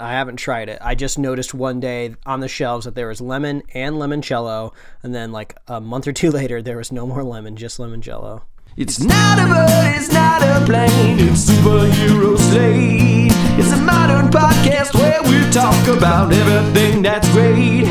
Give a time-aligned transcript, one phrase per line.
[0.00, 0.78] I haven't tried it.
[0.80, 5.12] I just noticed one day on the shelves that there was lemon and limoncello, and
[5.12, 8.42] then like a month or two later, there was no more lemon, just limoncello.
[8.76, 13.32] It's not a bird, it's not a plane, it's superhero slate.
[13.58, 17.86] It's a modern podcast where we talk about everything that's great,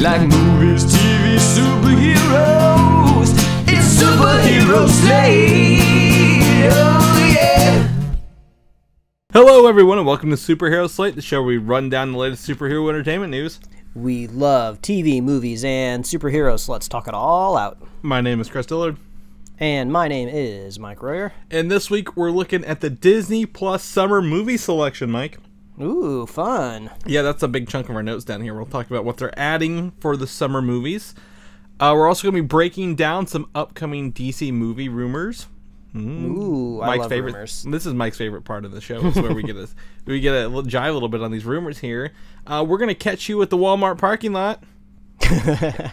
[0.00, 3.30] like movies, TV, superheroes.
[3.68, 5.84] It's superhero slate.
[9.34, 12.48] Hello, everyone, and welcome to Superhero Slate, the show where we run down the latest
[12.48, 13.58] superhero entertainment news.
[13.92, 17.82] We love TV, movies, and superheroes, so let's talk it all out.
[18.00, 18.96] My name is Chris Dillard,
[19.58, 21.32] And my name is Mike Royer.
[21.50, 25.38] and this week we're looking at the Disney Plus summer movie selection, Mike.
[25.82, 26.90] Ooh, fun.
[27.04, 28.54] Yeah, that's a big chunk of our notes down here.
[28.54, 31.12] We'll talk about what they're adding for the summer movies.
[31.80, 35.48] Uh, we're also going to be breaking down some upcoming DC movie rumors.
[35.96, 37.32] Ooh, I Mike's love favorite.
[37.34, 37.62] rumors.
[37.62, 39.06] This is Mike's favorite part of the show.
[39.06, 39.68] Is where we get a
[40.06, 42.12] we get a jive a little bit on these rumors here.
[42.46, 44.62] Uh, we're gonna catch you at the Walmart parking lot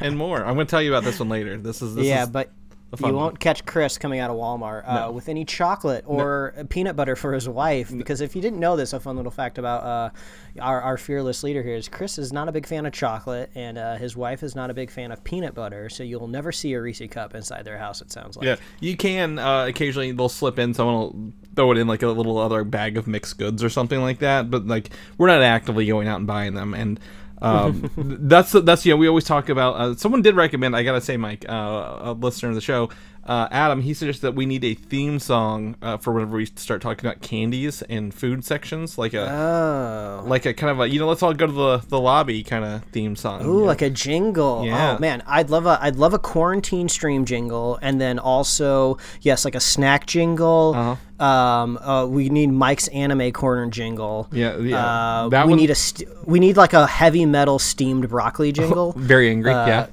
[0.02, 0.40] and more.
[0.40, 1.58] I'm gonna tell you about this one later.
[1.58, 2.52] This is this yeah, is, but
[3.00, 7.16] you won't catch Chris coming out of Walmart uh, with any chocolate or peanut butter
[7.16, 7.96] for his wife.
[7.96, 10.10] Because if you didn't know this, a fun little fact about uh,
[10.60, 13.78] our, our fearless leader here is Chris is not a big fan of chocolate, and
[13.78, 15.88] uh, his wife is not a big fan of peanut butter.
[15.90, 18.02] So you'll never see a Reese cup inside their house.
[18.02, 18.46] It sounds like.
[18.46, 20.74] Yeah, you can uh, occasionally they'll slip in.
[20.74, 24.02] Someone will throw it in like a little other bag of mixed goods or something
[24.02, 24.52] like that.
[24.52, 26.74] But like we're not actively going out and buying them.
[26.74, 27.00] And
[27.42, 29.76] um, that's that's know we always talk about.
[29.76, 30.76] Uh, someone did recommend.
[30.76, 32.90] I gotta say, Mike, uh, a listener of the show.
[33.26, 36.82] Uh, Adam, he suggested that we need a theme song uh, for whenever we start
[36.82, 40.24] talking about candies and food sections, like a Oh.
[40.28, 42.66] like a kind of a you know let's all go to the the lobby kind
[42.66, 43.46] of theme song.
[43.46, 44.66] Ooh, like a jingle.
[44.66, 44.96] Yeah.
[44.96, 49.46] Oh man, I'd love a I'd love a quarantine stream jingle, and then also yes,
[49.46, 50.74] like a snack jingle.
[50.76, 50.96] Uh-huh.
[51.22, 54.28] Um, uh, we need Mike's anime corner jingle.
[54.32, 54.78] Yeah, yeah.
[54.84, 58.52] Uh, That we one- need a st- we need like a heavy metal steamed broccoli
[58.60, 58.94] jingle.
[58.98, 59.52] very angry.
[59.52, 59.86] yeah.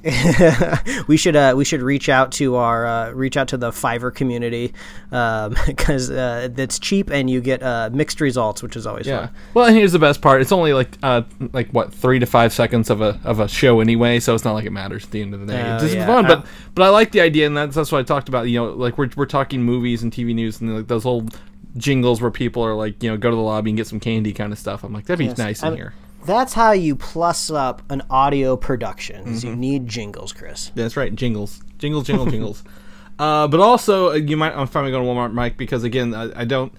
[1.06, 4.14] we should uh, we should reach out to our uh, reach out to the Fiverr
[4.14, 4.72] community
[5.66, 9.26] because uh, it's cheap and you get uh, mixed results, which is always Yeah.
[9.26, 9.34] fun.
[9.54, 10.40] Well, and here's the best part.
[10.40, 13.80] It's only like uh like what three to five seconds of a of a show
[13.80, 15.62] anyway, so it's not like it matters at the end of the day.
[15.62, 16.06] Oh, it's yeah.
[16.06, 18.48] fun, Uh, but but I like the idea, and that's that's what I talked about.
[18.48, 21.38] You know, like we're we're talking movies and TV news and like those old
[21.76, 24.32] jingles where people are like, you know, go to the lobby and get some candy
[24.32, 24.82] kind of stuff.
[24.84, 25.94] I'm like, that'd be nice in I'm- here.
[26.26, 29.24] That's how you plus up an audio production.
[29.24, 29.46] Mm-hmm.
[29.46, 30.72] You need jingles, Chris.
[30.74, 32.64] That's right, jingles, jingles, jingle, jingles.
[33.18, 34.54] Uh, but also, uh, you might.
[34.54, 36.72] I'm finally going to Walmart, Mike, because again, I, I don't.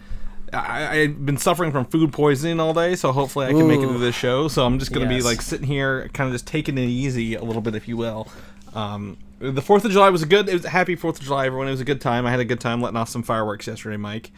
[0.54, 3.88] I, I've been suffering from food poisoning all day, so hopefully I can make it
[3.88, 4.48] to this show.
[4.48, 5.24] So I'm just going to Yes.
[5.24, 7.98] be like sitting here, kind of just taking it easy a little bit, if you
[7.98, 8.28] will.
[8.74, 10.50] Um, the Fourth of July was a good.
[10.50, 11.68] It was a happy Fourth of July, everyone.
[11.68, 12.26] It was a good time.
[12.26, 14.32] I had a good time letting off some fireworks yesterday, Mike,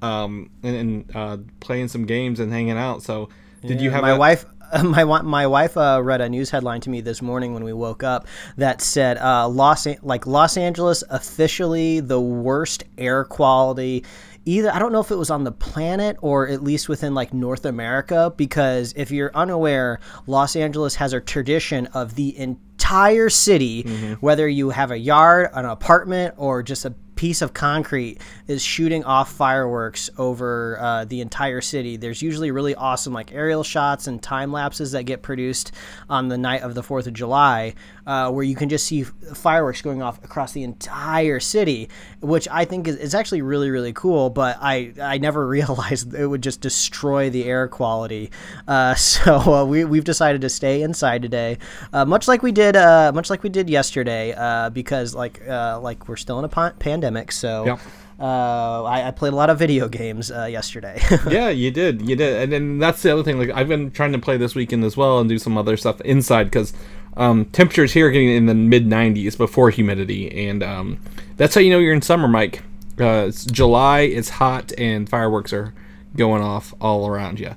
[0.00, 3.02] um, and, and uh, playing some games and hanging out.
[3.02, 3.28] So,
[3.66, 4.46] did you have my a, wife?
[4.84, 8.02] My my wife uh, read a news headline to me this morning when we woke
[8.02, 14.04] up that said uh, Los An- like Los Angeles officially the worst air quality.
[14.44, 17.32] Either I don't know if it was on the planet or at least within like
[17.32, 23.82] North America because if you're unaware, Los Angeles has a tradition of the entire city,
[24.20, 29.02] whether you have a yard, an apartment, or just a piece of concrete is shooting
[29.02, 31.96] off fireworks over uh, the entire city.
[31.96, 35.72] There's usually really awesome like aerial shots and time lapses that get produced
[36.08, 37.74] on the night of the Fourth of July,
[38.06, 41.88] uh, where you can just see fireworks going off across the entire city,
[42.20, 44.30] which I think is, is actually really really cool.
[44.30, 48.30] But I I never realized it would just destroy the air quality.
[48.68, 51.58] Uh, so uh, we we've decided to stay inside today,
[51.92, 54.32] uh, much like we did uh, much like we did yesterday,
[54.72, 56.74] because like like we're still in a pa-
[57.08, 57.32] pandemic.
[57.32, 57.64] So.
[57.64, 57.80] Yep.
[58.20, 61.00] Uh, I, I played a lot of video games uh, yesterday.
[61.30, 63.38] yeah, you did, you did, and then that's the other thing.
[63.38, 66.00] Like I've been trying to play this weekend as well and do some other stuff
[66.00, 66.72] inside because
[67.16, 70.98] um, temperatures here are getting in the mid 90s before humidity, and um,
[71.36, 72.64] that's how you know you're in summer, Mike.
[72.98, 75.72] Uh, it's July, it's hot, and fireworks are
[76.16, 77.54] going off all around you.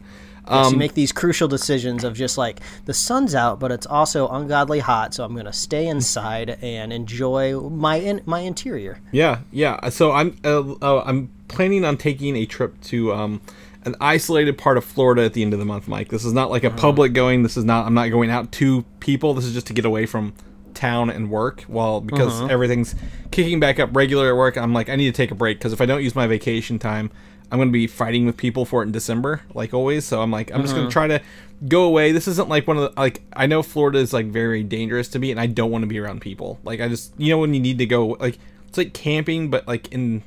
[0.52, 4.28] Um, you make these crucial decisions of just like the sun's out, but it's also
[4.28, 9.00] ungodly hot, so I'm gonna stay inside and enjoy my in, my interior.
[9.12, 9.90] Yeah, yeah.
[9.90, 13.42] So I'm uh, uh, I'm planning on taking a trip to um,
[13.84, 16.10] an isolated part of Florida at the end of the month, Mike.
[16.10, 17.44] This is not like a public going.
[17.44, 17.86] This is not.
[17.86, 19.34] I'm not going out to people.
[19.34, 20.34] This is just to get away from
[20.74, 21.66] town and work.
[21.68, 22.96] Well, because everything's
[23.32, 25.74] kicking back up regular at work, I'm like I need to take a break because
[25.74, 27.12] if I don't use my vacation time,
[27.52, 30.06] I'm going to be fighting with people for it in December, like always.
[30.06, 31.22] So I'm like I'm just going to try to
[31.68, 32.12] go away.
[32.14, 35.20] This isn't like one of the like I know Florida is like very dangerous to
[35.20, 36.60] me, and I don't want to be around people.
[36.64, 39.68] Like I just you know when you need to go like it's like camping, but
[39.68, 40.24] like in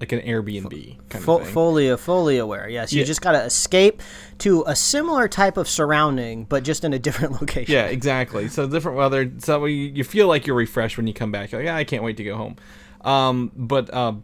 [0.00, 1.52] like an Airbnb kind Fu- of thing.
[1.52, 2.68] fully fully aware.
[2.68, 3.04] Yes, you Yeah.
[3.04, 4.02] just got to escape
[4.38, 7.72] to a similar type of surrounding, but just in a different location.
[7.72, 8.48] Yeah, exactly.
[8.48, 9.30] So different weather.
[9.38, 11.52] So you, you feel like you're refreshed when you come back.
[11.52, 12.56] You're like, yeah, I can't wait to go home.
[13.02, 14.14] Um, but uh,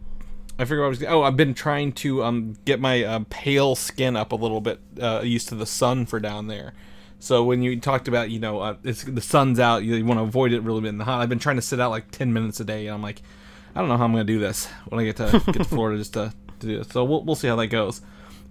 [0.59, 1.03] I figured I was.
[1.03, 4.81] Oh, I've been trying to um, get my uh, pale skin up a little bit,
[5.01, 6.73] uh, used to the sun for down there.
[7.19, 10.19] So when you talked about, you know, uh, it's the sun's out, you, you want
[10.19, 11.21] to avoid it really bit in the hot.
[11.21, 13.21] I've been trying to sit out like ten minutes a day, and I'm like,
[13.73, 15.97] I don't know how I'm gonna do this when I get to get to Florida
[15.97, 16.91] just to, to do it.
[16.91, 18.01] So we'll we'll see how that goes.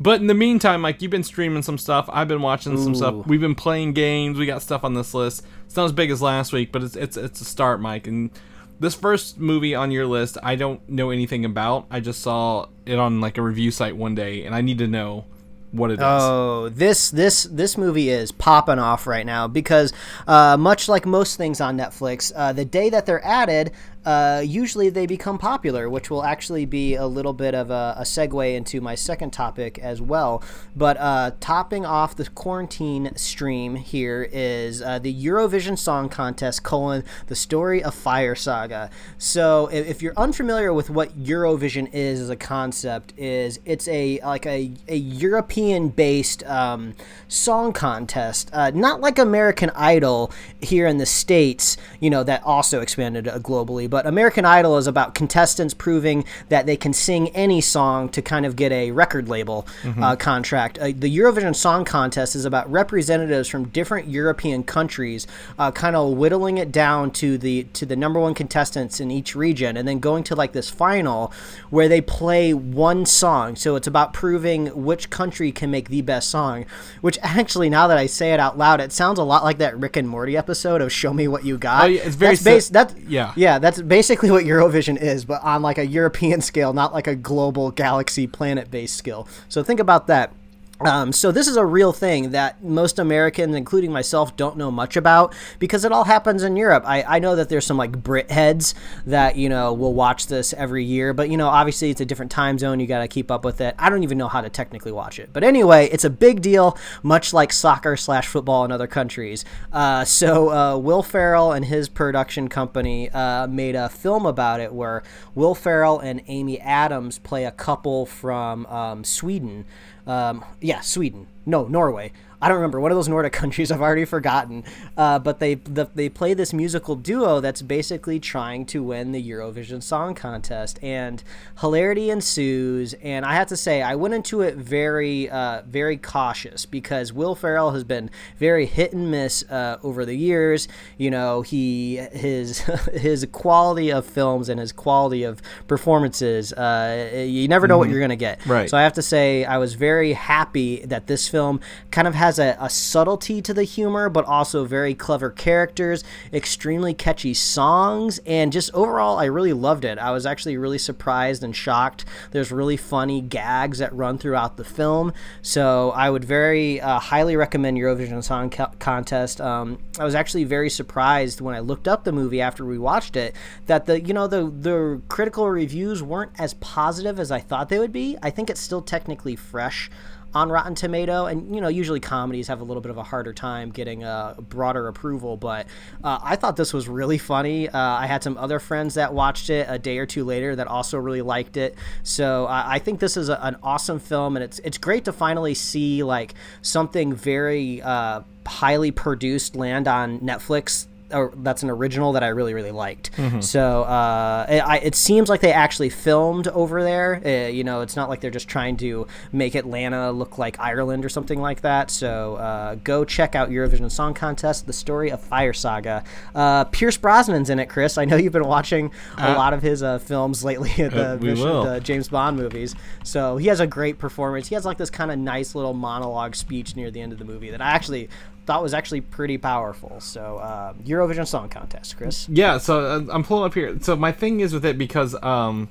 [0.01, 2.09] But in the meantime, Mike, you've been streaming some stuff.
[2.11, 3.27] I've been watching some stuff.
[3.27, 4.39] We've been playing games.
[4.39, 5.45] We got stuff on this list.
[5.67, 8.07] It's not as big as last week, but it's it's it's a start, Mike.
[8.07, 8.31] And
[8.81, 11.87] this first movie on your list, I don't know anything about.
[11.91, 14.87] I just saw it on like a review site one day, and I need to
[14.87, 15.25] know
[15.73, 16.01] what it is.
[16.03, 19.93] Oh, this this this movie is popping off right now because
[20.27, 23.73] uh, much like most things on Netflix, uh, the day that they're added,
[24.05, 28.03] uh, usually they become popular, which will actually be a little bit of a, a
[28.03, 30.43] segue into my second topic as well.
[30.75, 37.05] But uh, topping off the quarantine stream here is uh, the Eurovision Song Contest: colon
[37.27, 38.91] the story of Fire Saga.
[39.19, 44.21] So if, if you're unfamiliar with what Eurovision is as a concept, is it's a
[44.21, 46.95] like a, a European based um,
[47.29, 51.77] song contest, uh, not like American Idol here in the states.
[52.01, 56.67] You know that also expanded uh, globally, but American Idol is about contestants proving that
[56.67, 59.67] they can sing any song to kind of get a record label
[60.01, 60.79] uh, contract.
[60.79, 65.27] Uh, the Eurovision Song Contest is about representatives from different European countries,
[65.59, 69.35] uh, kind of whittling it down to the to the number one contestants in each
[69.35, 71.33] region, and then going to like this final
[71.71, 73.57] where they play one song.
[73.57, 76.65] So it's about proving which country can make the best song.
[77.01, 79.79] Which actually, now that I say it out loud, it sounds a lot like that
[79.79, 82.45] Rick and Morty episode of "Show Me What You Got." Oh, yeah, it's very that's
[82.45, 83.33] bas- si- that's yeah.
[83.37, 87.17] yeah, that's basically what Eurovision is, but on like a European scale, not like a
[87.17, 89.29] global galaxy planet based scale.
[89.49, 90.33] So think about that.
[90.81, 94.97] Um, so this is a real thing that most Americans, including myself, don't know much
[94.97, 96.85] about because it all happens in Europe.
[96.87, 100.53] I, I know that there's some like Brit heads that you know will watch this
[100.53, 102.79] every year, but you know obviously it's a different time zone.
[102.79, 103.75] You got to keep up with it.
[103.77, 106.79] I don't even know how to technically watch it, but anyway, it's a big deal,
[107.03, 109.45] much like soccer slash football in other countries.
[109.73, 114.73] Uh, so uh, Will Ferrell and his production company uh, made a film about it
[114.73, 115.03] where
[115.35, 119.65] Will Ferrell and Amy Adams play a couple from um, Sweden.
[120.09, 121.27] Um, yeah, Sweden.
[121.47, 122.13] No, Norway.
[122.41, 123.71] I don't remember one of those Nordic countries.
[123.71, 124.65] I've already forgotten.
[124.97, 129.31] Uh, but they the, they play this musical duo that's basically trying to win the
[129.31, 131.23] Eurovision Song Contest, and
[131.61, 132.95] hilarity ensues.
[133.03, 137.35] And I have to say, I went into it very uh, very cautious because Will
[137.35, 140.69] Ferrell has been very hit and miss uh, over the years.
[140.97, 142.59] You know, he his
[142.93, 146.53] his quality of films and his quality of performances.
[146.53, 148.45] Uh, you never know what you're gonna get.
[148.47, 148.71] Right.
[148.71, 152.39] So I have to say, I was very happy that this film kind of has
[152.39, 158.53] a, a subtlety to the humor, but also very clever characters, extremely catchy songs, and
[158.53, 159.97] just overall, I really loved it.
[159.99, 162.05] I was actually really surprised and shocked.
[162.33, 167.35] There's really funny gags that run throughout the film, so I would very uh, highly
[167.35, 169.41] recommend Eurovision Song Co- Contest.
[169.41, 173.17] Um, I was actually very surprised when I looked up the movie after we watched
[173.17, 173.35] it
[173.65, 177.79] that the you know the the critical reviews weren't as positive as I thought they
[177.79, 178.19] would be.
[178.23, 179.91] I think it's still technically fresh
[180.35, 183.33] on Rotten Tomato, and you know usually comedies have a little bit of a harder
[183.33, 185.37] time getting a broader approval.
[185.37, 185.67] But
[186.05, 187.69] uh, I thought this was really funny.
[187.69, 190.67] Uh, I had some other friends that watched it a day or two later that
[190.67, 191.75] also really liked it.
[192.03, 195.55] So I think this is a, an awesome film, and it's it's great to finally
[195.55, 202.23] see like something very uh, highly produced land on Netflix or that's an original that
[202.23, 203.11] I really really liked.
[203.41, 207.23] So uh, it, I, it seems like they actually filmed over there.
[207.25, 211.05] Uh, you know, it's not like they're just trying to make Atlanta look like Ireland
[211.05, 211.91] or something like that.
[211.91, 216.05] So uh, go check out Eurovision Song Contest: The Story of Fire Saga.
[216.35, 217.97] Uh, Pierce Brosnan's in it, Chris.
[217.99, 221.29] I know you've been watching a lot of his uh, films lately, the, Uh, we
[221.31, 221.65] Vision- will.
[221.65, 222.75] the James Bond movies.
[223.05, 224.49] So he has a great performance.
[224.49, 227.25] He has like this kind of nice little monologue speech near the end of the
[227.25, 228.09] movie that I actually
[228.49, 230.01] thought was actually pretty powerful.
[230.01, 232.27] So uh, Eurovision Song Contest, Chris.
[232.31, 233.79] Yeah, so uh, I'm pulling up here.
[233.83, 235.69] So my thing is with it because um,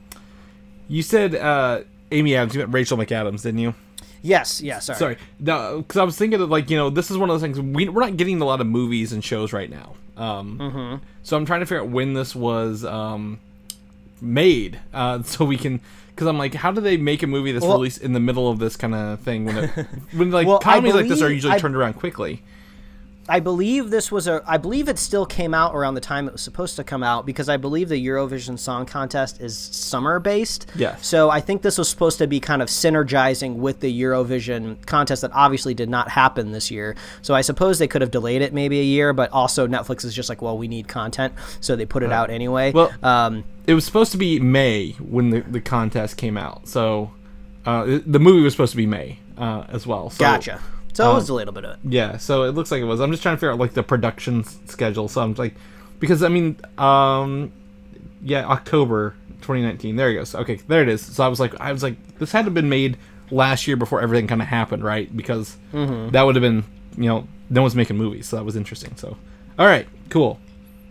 [0.88, 1.82] you said uh,
[2.12, 3.74] Amy Adams, you meant Rachel McAdams, didn't you?
[4.22, 5.00] Yes, yeah, sorry.
[5.00, 7.42] Sorry, no, because I was thinking of like you know this is one of those
[7.42, 9.96] things we we're not getting a lot of movies and shows right now.
[10.16, 11.04] Um, Mm-hmm.
[11.24, 13.40] So I'm trying to figure out when this was um,
[14.22, 15.82] made, uh, so we can.
[16.10, 18.50] Because I'm like, how do they make a movie that's Well- released in the middle
[18.50, 19.70] of this kind of thing when it,
[20.14, 22.44] when like Well, comedies like this are usually I- turned around quickly?
[23.30, 24.42] I believe this was a.
[24.48, 27.26] I believe it still came out around the time it was supposed to come out
[27.26, 30.68] because I believe the Eurovision Song Contest is summer based.
[30.76, 31.06] Yes.
[31.06, 35.22] So I think this was supposed to be kind of synergizing with the Eurovision contest
[35.24, 36.96] that obviously did not happen this year.
[37.22, 40.14] So I suppose they could have delayed it maybe a year, but also Netflix is
[40.14, 42.72] just like, well, we need content, so they put it out anyway.
[42.72, 46.68] Well, um, It was supposed to be May when the, the contest came out.
[46.68, 47.12] So
[47.66, 50.10] uh, the movie was supposed to be May uh, as well.
[50.10, 50.62] So, gotcha.
[50.98, 51.80] So it was um, a little bit of it.
[51.84, 53.00] Yeah, so it looks like it was.
[53.00, 55.08] I'm just trying to figure out like the production schedule.
[55.08, 55.54] So I'm like,
[56.00, 57.52] because I mean, um,
[58.24, 59.96] yeah, October 2019.
[59.96, 60.34] There it goes.
[60.34, 61.06] Okay, there it is.
[61.06, 62.98] So I was like, I was like, this had to have been made
[63.30, 65.16] last year before everything kind of happened, right?
[65.16, 66.64] Because that would have been,
[66.98, 68.96] you know, no one's making movies, so that was interesting.
[68.96, 69.18] So,
[69.60, 70.40] all right, cool.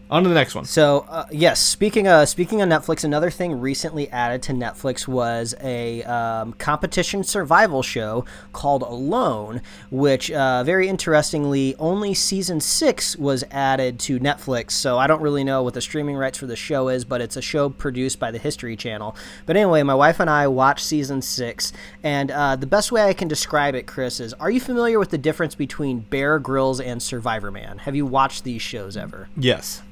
[0.08, 0.64] On to the next one.
[0.64, 5.52] So uh, yes, speaking of speaking of Netflix, another thing recently added to Netflix was
[5.60, 13.42] a um, competition survival show called Alone, which uh, very interestingly only season six was
[13.50, 14.72] added to Netflix.
[14.72, 17.36] So I don't really know what the streaming rights for the show is, but it's
[17.36, 19.16] a show produced by the History Channel.
[19.44, 21.72] But anyway, my wife and I watched season six,
[22.04, 25.10] and uh, the best way I can describe it, Chris, is: Are you familiar with
[25.10, 27.78] the difference between Bear Grylls and Survivor Man?
[27.78, 29.28] Have you watched these shows ever?
[29.36, 29.82] Yes.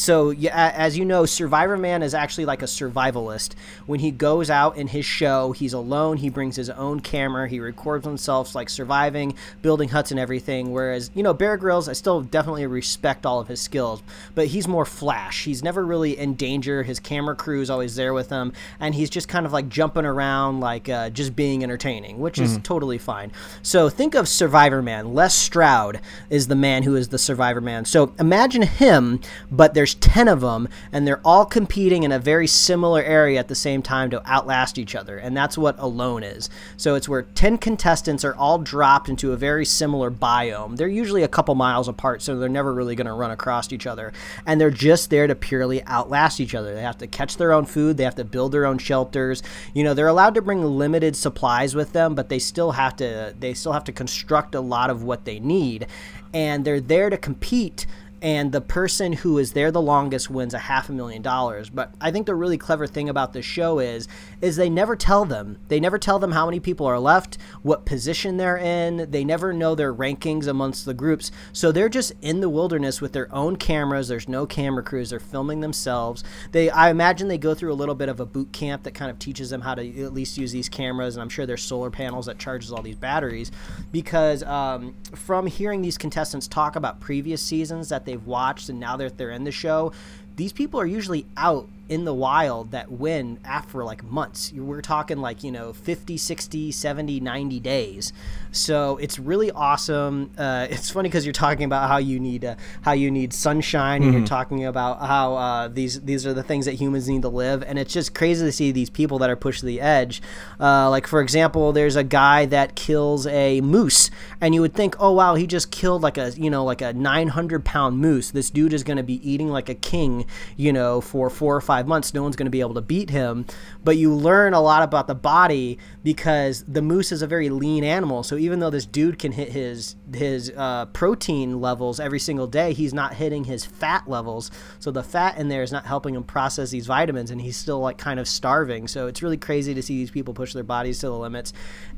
[0.00, 3.52] So yeah, as you know, Survivor Man is actually like a survivalist.
[3.84, 6.16] When he goes out in his show, he's alone.
[6.16, 7.46] He brings his own camera.
[7.46, 10.72] He records himself like surviving, building huts and everything.
[10.72, 14.02] Whereas you know Bear Grylls, I still definitely respect all of his skills,
[14.34, 15.44] but he's more flash.
[15.44, 16.82] He's never really in danger.
[16.82, 20.06] His camera crew is always there with him, and he's just kind of like jumping
[20.06, 23.32] around, like uh, just being entertaining, which is totally fine.
[23.62, 25.12] So think of Survivor Man.
[25.12, 27.84] Les Stroud is the man who is the Survivor Man.
[27.84, 32.46] So imagine him, but there's 10 of them, and they're all competing in a very
[32.46, 35.18] similar area at the same time to outlast each other.
[35.18, 36.48] And that's what Alone is.
[36.76, 40.76] So it's where 10 contestants are all dropped into a very similar biome.
[40.76, 43.86] They're usually a couple miles apart, so they're never really going to run across each
[43.86, 44.12] other.
[44.46, 46.74] And they're just there to purely outlast each other.
[46.74, 49.42] They have to catch their own food, they have to build their own shelters.
[49.74, 53.34] You know, they're allowed to bring limited supplies with them, but they still have to
[53.38, 55.86] they still have to construct a lot of what they need.
[56.32, 57.86] And they're there to compete
[58.22, 61.70] and the person who is there the longest wins a half a million dollars.
[61.70, 64.08] But I think the really clever thing about the show is
[64.40, 65.58] is they never tell them.
[65.68, 69.10] They never tell them how many people are left, what position they're in.
[69.10, 71.30] They never know their rankings amongst the groups.
[71.52, 74.08] So they're just in the wilderness with their own cameras.
[74.08, 75.10] There's no camera crews.
[75.10, 76.22] They're filming themselves.
[76.52, 79.10] They I imagine they go through a little bit of a boot camp that kind
[79.10, 81.90] of teaches them how to at least use these cameras and I'm sure there's solar
[81.90, 83.50] panels that charges all these batteries
[83.92, 88.96] because um, from hearing these contestants talk about previous seasons that they've watched and now
[88.96, 89.92] that they're in the show,
[90.36, 94.52] these people are usually out in the wild that win after like months.
[94.52, 98.12] We're talking like, you know, 50, 60, 70, 90 days.
[98.52, 100.30] So it's really awesome.
[100.38, 104.04] Uh, it's funny because you're talking about how you need uh, how you need sunshine
[104.04, 107.28] and you're talking about how uh, these these are the things that humans need to
[107.28, 110.22] live and it's just crazy to see these people that are pushed to the edge.
[110.60, 114.94] Uh, like for example, there's a guy that kills a moose and you would think,
[115.00, 118.30] "Oh wow, he just killed like a, you know, like a 900 pound moose.
[118.30, 121.60] This dude is going to be eating like a king, you know, for 4 or
[121.80, 122.12] 5 months.
[122.12, 123.46] No one's going to be able to beat him."
[123.82, 127.84] But you learn a lot about the body because the moose is a very lean
[127.84, 128.22] animal.
[128.22, 132.72] So even though this dude can hit his his uh, protein levels every single day,
[132.72, 134.50] he's not hitting his fat levels.
[134.78, 137.80] So the fat in there is not helping him process these vitamins, and he's still
[137.80, 138.88] like kind of starving.
[138.88, 141.52] So it's really crazy to see these people push their bodies to the limits.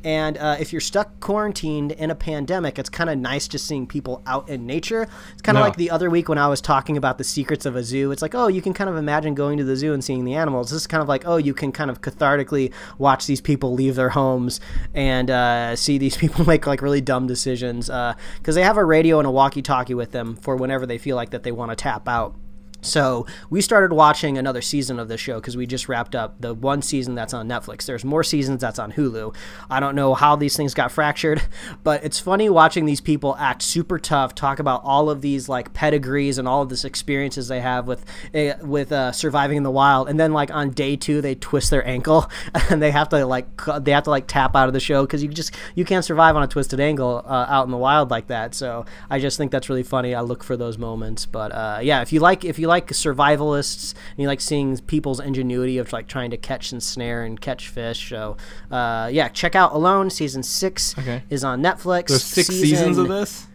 [0.04, 3.86] And uh, if you're stuck quarantined in a pandemic, it's kind of nice just seeing
[3.86, 5.06] people out in nature.
[5.32, 5.66] It's kind of Yeah.
[5.68, 8.10] like the other week when I was talking about the secrets of a zoo.
[8.10, 10.34] It's like, oh, you can kind of imagine going to the zoo and seeing the
[10.34, 10.70] animals.
[10.70, 13.91] This is kind of like, oh, you can kind of cathartically watch these people leave
[13.96, 14.60] their homes
[14.94, 19.18] and uh, see these people make like really dumb decisions because they have a radio
[19.18, 22.08] and a walkie-talkie with them for whenever they feel like that they want to tap
[22.08, 22.34] out.
[22.82, 26.52] So we started watching another season of the show because we just wrapped up the
[26.52, 27.86] one season that's on Netflix.
[27.86, 29.34] There's more seasons that's on Hulu.
[29.70, 31.40] I don't know how these things got fractured,
[31.84, 35.72] but it's funny watching these people act super tough, talk about all of these like
[35.72, 39.70] pedigrees and all of this experiences they have with uh, with uh, surviving in the
[39.70, 42.28] wild, and then like on day two they twist their ankle
[42.70, 43.46] and they have to like
[43.80, 46.34] they have to like tap out of the show because you just you can't survive
[46.34, 48.56] on a twisted ankle uh, out in the wild like that.
[48.56, 50.16] So I just think that's really funny.
[50.16, 53.94] I look for those moments, but uh, yeah, if you like if you like survivalists
[54.10, 57.68] and you like seeing people's ingenuity of like trying to catch and snare and catch
[57.68, 58.36] fish, so
[58.70, 61.22] uh, yeah, check out Alone season six Okay.
[61.30, 62.08] is on Netflix.
[62.08, 63.46] There's six seasons of this.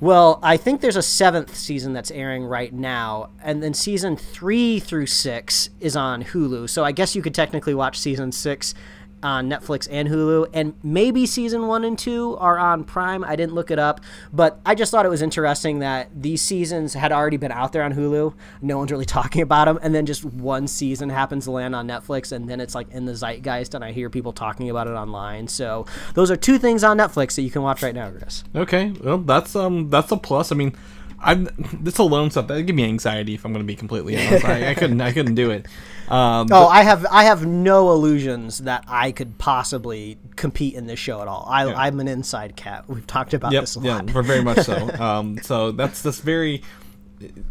[0.00, 4.78] Well, I think there's a seventh season that's airing right now, and then season three
[4.80, 6.68] through six is on Hulu.
[6.68, 8.74] So I guess you could technically watch season six
[9.24, 13.24] on Netflix and Hulu, and maybe season one and two are on Prime.
[13.24, 14.00] I didn't look it up,
[14.32, 17.82] but I just thought it was interesting that these seasons had already been out there
[17.82, 18.34] on Hulu.
[18.62, 21.88] No one's really talking about them, and then just one season happens to land on
[21.88, 24.92] Netflix, and then it's like in the zeitgeist, and I hear people talking about it
[24.92, 25.48] online.
[25.48, 28.44] So those are two things on Netflix that you can watch right now, Chris.
[28.54, 30.52] Okay, well that's um that's a plus.
[30.52, 30.76] I mean,
[31.24, 31.48] I'm
[31.80, 34.44] this alone stuff that give me anxiety if I'm going to be completely honest.
[34.44, 35.66] I, I couldn't I couldn't do it.
[36.08, 40.98] Um, Oh, I have I have no illusions that I could possibly compete in this
[40.98, 41.46] show at all.
[41.48, 42.84] I, I'm an inside cat.
[42.88, 44.12] We've talked about Yep, this a yeah, lot.
[44.12, 44.90] we're very much so.
[45.04, 46.62] Um, so that's that's very.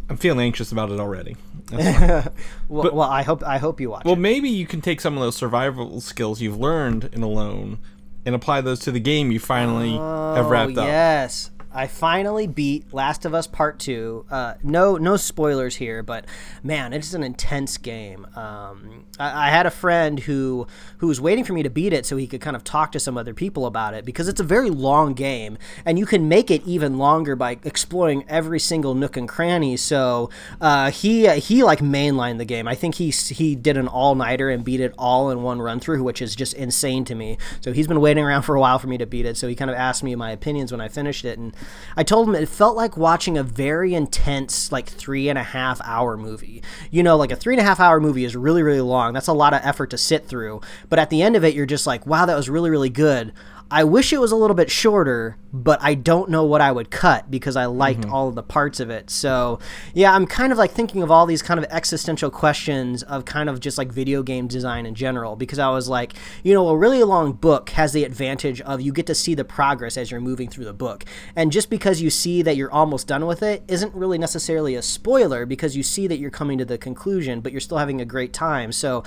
[0.08, 1.36] I'm feeling anxious about it already.
[1.66, 2.34] That's fine.
[2.68, 4.20] well, well, I hope I hope you watch well, it.
[4.20, 7.78] maybe you can take some of those survival skills you've learned in Alone
[8.24, 10.86] and apply those to the game you finally have wrapped oh, up.
[10.88, 11.50] Yes.
[11.74, 14.24] I finally beat Last of Us Part Two.
[14.30, 16.24] Uh, no, no spoilers here, but
[16.62, 18.26] man, it's an intense game.
[18.36, 22.06] Um, I, I had a friend who who was waiting for me to beat it
[22.06, 24.44] so he could kind of talk to some other people about it because it's a
[24.44, 29.16] very long game, and you can make it even longer by exploring every single nook
[29.16, 29.76] and cranny.
[29.76, 32.68] So uh, he he like mainlined the game.
[32.68, 35.80] I think he he did an all nighter and beat it all in one run
[35.80, 37.36] through, which is just insane to me.
[37.60, 39.36] So he's been waiting around for a while for me to beat it.
[39.36, 41.52] So he kind of asked me my opinions when I finished it, and
[41.96, 45.80] I told him it felt like watching a very intense, like three and a half
[45.84, 46.62] hour movie.
[46.90, 49.12] You know, like a three and a half hour movie is really, really long.
[49.12, 50.60] That's a lot of effort to sit through.
[50.88, 53.32] But at the end of it, you're just like, wow, that was really, really good.
[53.74, 56.92] I wish it was a little bit shorter, but I don't know what I would
[56.92, 58.12] cut because I liked mm-hmm.
[58.14, 59.10] all of the parts of it.
[59.10, 59.58] So,
[59.94, 63.48] yeah, I'm kind of like thinking of all these kind of existential questions of kind
[63.48, 66.12] of just like video game design in general because I was like,
[66.44, 69.44] you know, a really long book has the advantage of you get to see the
[69.44, 71.04] progress as you're moving through the book.
[71.34, 74.82] And just because you see that you're almost done with it isn't really necessarily a
[74.82, 78.04] spoiler because you see that you're coming to the conclusion, but you're still having a
[78.04, 78.70] great time.
[78.70, 79.02] So,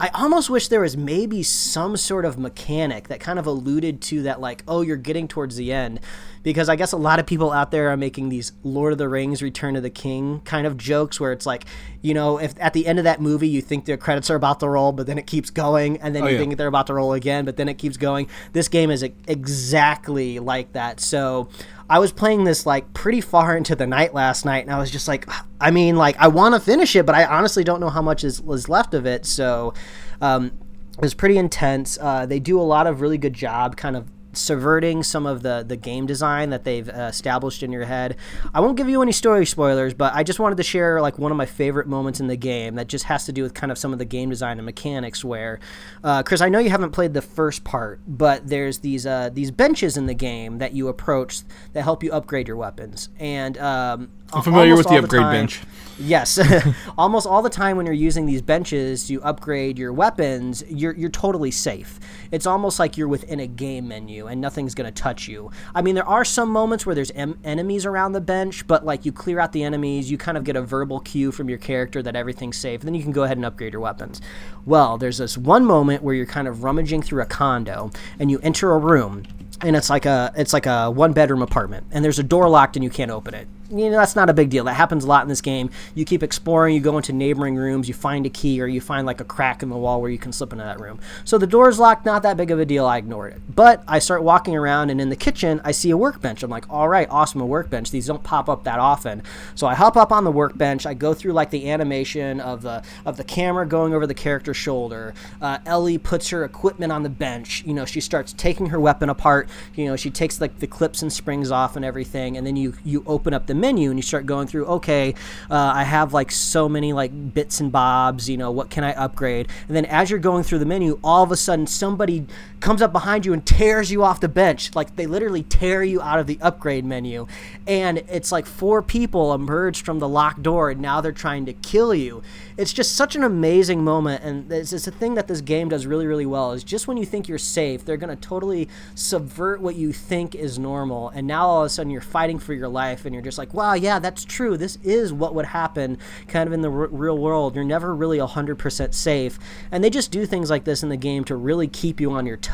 [0.00, 4.22] I almost wish there was maybe some sort of mechanic that kind of alluded to
[4.22, 6.00] that, like, oh, you're getting towards the end.
[6.42, 9.10] Because I guess a lot of people out there are making these Lord of the
[9.10, 11.66] Rings, Return of the King kind of jokes where it's like,
[12.00, 14.58] you know, if at the end of that movie you think the credits are about
[14.60, 16.38] to roll, but then it keeps going, and then oh, you yeah.
[16.38, 18.26] think they're about to roll again, but then it keeps going.
[18.54, 21.00] This game is exactly like that.
[21.00, 21.50] So
[21.90, 24.92] I was playing this like pretty far into the night last night, and I was
[24.92, 25.28] just like,
[25.60, 28.22] I mean, like I want to finish it, but I honestly don't know how much
[28.22, 29.26] is, is left of it.
[29.26, 29.74] So
[30.20, 30.52] um,
[30.92, 31.98] it was pretty intense.
[32.00, 35.64] Uh, they do a lot of really good job, kind of subverting some of the
[35.66, 38.16] the game design that they've uh, established in your head.
[38.54, 41.30] I won't give you any story spoilers, but I just wanted to share like one
[41.30, 43.78] of my favorite moments in the game that just has to do with kind of
[43.78, 45.24] some of the game design and mechanics.
[45.24, 45.60] Where,
[46.04, 49.50] uh, Chris, I know you haven't played the first part, but there's these uh, these
[49.50, 54.10] benches in the game that you approach that help you upgrade your weapons, and um,
[54.32, 55.60] I'm familiar with the upgrade time- bench.
[56.02, 56.40] Yes,
[56.98, 61.10] almost all the time when you're using these benches to upgrade your weapons, you're you're
[61.10, 62.00] totally safe.
[62.30, 65.50] It's almost like you're within a game menu and nothing's gonna touch you.
[65.74, 69.04] I mean, there are some moments where there's em- enemies around the bench, but like
[69.04, 72.02] you clear out the enemies, you kind of get a verbal cue from your character
[72.02, 74.22] that everything's safe, and then you can go ahead and upgrade your weapons.
[74.64, 78.38] Well, there's this one moment where you're kind of rummaging through a condo and you
[78.38, 79.24] enter a room
[79.60, 82.76] and it's like a it's like a one bedroom apartment and there's a door locked
[82.76, 84.64] and you can't open it you know that's not a big deal.
[84.64, 85.70] That happens a lot in this game.
[85.94, 89.06] You keep exploring you go into neighboring rooms you find a key or you find
[89.06, 90.98] like a crack in the wall where you can slip into that room.
[91.24, 92.86] So the door's locked not that big of a deal.
[92.86, 93.40] I ignored it.
[93.54, 96.42] But i start walking around and in the kitchen i see a workbench.
[96.42, 97.90] I'm like all right awesome a workbench.
[97.90, 99.22] These don't pop up that often.
[99.54, 100.86] So i hop up on the workbench.
[100.86, 104.56] I go through like the animation of the of the camera going over the character's
[104.56, 105.14] shoulder.
[105.40, 107.62] Uh, ellie puts her equipment on the bench.
[107.64, 109.48] You know she starts taking her weapon apart.
[109.74, 112.36] You know she takes like the clips and springs off and everything.
[112.36, 115.14] And then you you open up the menu and you start going through okay
[115.50, 118.92] uh, i have like so many like bits and bobs you know what can i
[118.92, 119.48] upgrade?
[119.68, 122.26] And then as you're going through the menu all of a sudden somebody
[122.60, 124.74] comes up behind you and tears you off the bench.
[124.74, 127.26] Like they literally tear you out of the upgrade menu.
[127.66, 131.52] And it's like four people emerged from the locked door and now they're trying to
[131.54, 132.22] kill you.
[132.56, 135.86] It's just such an amazing moment and it's, it's a thing that this game does
[135.86, 139.60] really really well is just when you think you're safe they're going to totally subvert
[139.62, 141.08] what you think is normal.
[141.10, 143.54] And now all of a sudden you're fighting for your life and you're just like
[143.54, 144.58] wow yeah that's true.
[144.58, 145.96] This is what would happen
[146.28, 147.54] kind of in the r- real world.
[147.54, 149.38] You're never really 100% safe.
[149.72, 152.26] And they just do things like this in the game to really keep you on
[152.26, 152.49] your toes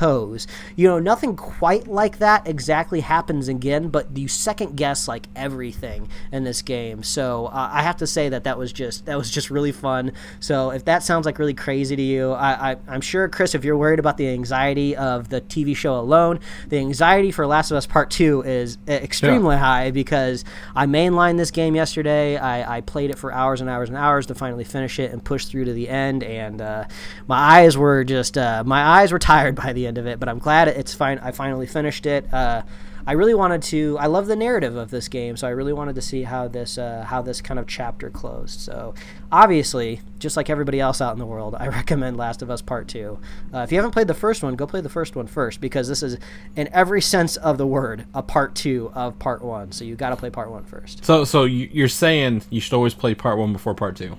[0.77, 6.09] you know nothing quite like that exactly happens again but you second guess like everything
[6.33, 7.03] in this game.
[7.03, 10.13] So uh, i have to say that that was just that was just really fun.
[10.41, 13.65] So if that sounds like really crazy to you I, I i'm sure chris if
[13.65, 17.77] you're worried about the anxiety of the tv show alone the anxiety for Last of
[17.77, 22.37] Us Part Two is e- extremely high because I mainlined this game yesterday.
[22.37, 25.23] I, I played it for hours and hours and hours to finally finish it and
[25.23, 26.85] push through to the end, and uh,
[27.27, 30.19] my eyes were just uh, my eyes were tired by the end of it.
[30.21, 31.19] But I'm glad it's fine.
[31.21, 32.33] I finally finished it.
[32.33, 32.63] Uh,
[33.09, 33.97] I really wanted to.
[34.01, 36.77] I love the narrative of this game, so I really wanted to see how this
[36.77, 38.59] uh, how this kind of chapter closed.
[38.59, 38.95] So
[39.31, 42.89] obviously, just like everybody else out in the world, I recommend Last of Us Part
[42.89, 43.19] Two.
[43.55, 45.89] Uh, if you haven't played the first one, go play the first one first because
[45.89, 46.19] this is,
[46.57, 49.73] in every sense of the word, a part two of Part One.
[49.73, 51.05] So you got to play Part One first.
[51.05, 54.17] So, so you- you're saying you should always play part one before part two?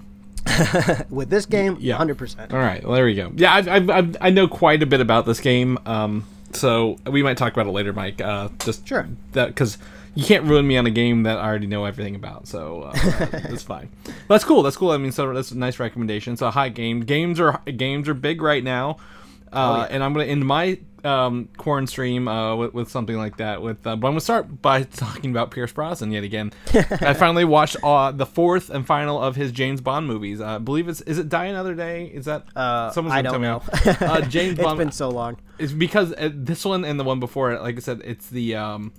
[1.10, 1.96] With this game, Yeah.
[1.98, 2.54] hundred percent.
[2.54, 3.32] All right, well, there we go.
[3.36, 5.78] Yeah, I, I, I, I know quite a bit about this game.
[5.86, 8.22] Um, so we might talk about it later, Mike.
[8.22, 9.08] Uh, just Sure.
[9.34, 9.78] that because
[10.16, 12.48] you can't ruin me on a game that I already know everything about.
[12.48, 12.92] So uh,
[13.50, 13.90] it's fine.
[14.28, 14.64] That's cool.
[14.64, 14.92] That's cool.
[14.92, 16.38] I mean, so that's a nice recommendation.
[16.38, 17.02] So high game.
[17.02, 18.98] Games are games are big right now.
[19.52, 23.62] Uh, And I'm gonna end my um, quaran-stream uh, with, with something like that.
[23.62, 26.52] With uh, but I'm gonna start by talking about Pierce Brosnan yet again.
[26.74, 30.42] I finally watched uh, the fourth and final of his James Bond movies.
[30.42, 32.06] Uh, I believe it's is it Die Another Day?
[32.06, 34.08] Is that Uh, someone's I gonna don't tell know.
[34.08, 34.08] me?
[34.08, 34.78] Uh, James it's Bond.
[34.78, 35.38] been so long.
[35.60, 38.56] It's because uh, this one and the one before it, like I said, it's the
[38.56, 38.92] um,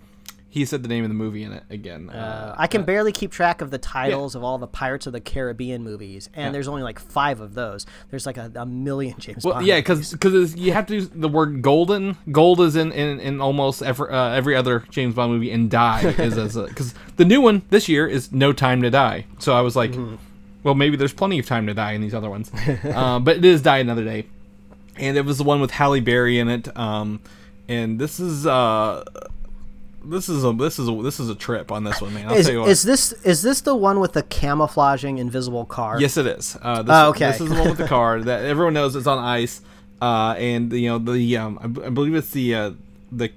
[0.59, 2.11] he said the name of the movie in it again.
[2.11, 5.21] Uh, I can barely keep track of the titles of all the Pirates of the
[5.21, 7.87] Caribbean movies, and there's only like five of those.
[8.11, 9.67] There's like a, a million James Well, Bond.
[9.67, 10.13] yeah, movies.
[10.13, 12.17] because you have to use the word golden.
[12.31, 16.03] Gold is in, in, in almost every uh, every other James Bond movie, and die
[16.19, 19.25] is as because the new one this year is No Time to Die.
[19.39, 20.17] So I was like, Mm-hmm.
[20.65, 22.51] well, maybe there's plenty of time to die in these other ones,
[22.85, 24.27] uh, but it is Die Another Day,
[24.97, 26.77] and it was the one with Halle Berry in it.
[26.77, 27.21] Um,
[27.69, 29.05] and this is uh,
[30.09, 32.29] this is a this is a this is a trip on this one, man.
[32.29, 32.71] I'll Is, tell you what.
[32.71, 36.01] is this is this the one with the camouflaging invisible car?
[36.01, 36.57] Yes, it is.
[36.61, 37.31] Uh, this, Oh, okay.
[37.31, 39.61] This is the one with the car that everyone knows it's on ice,
[40.03, 42.71] uh, and you know the um, I, b- I believe it's the uh,
[43.13, 43.31] the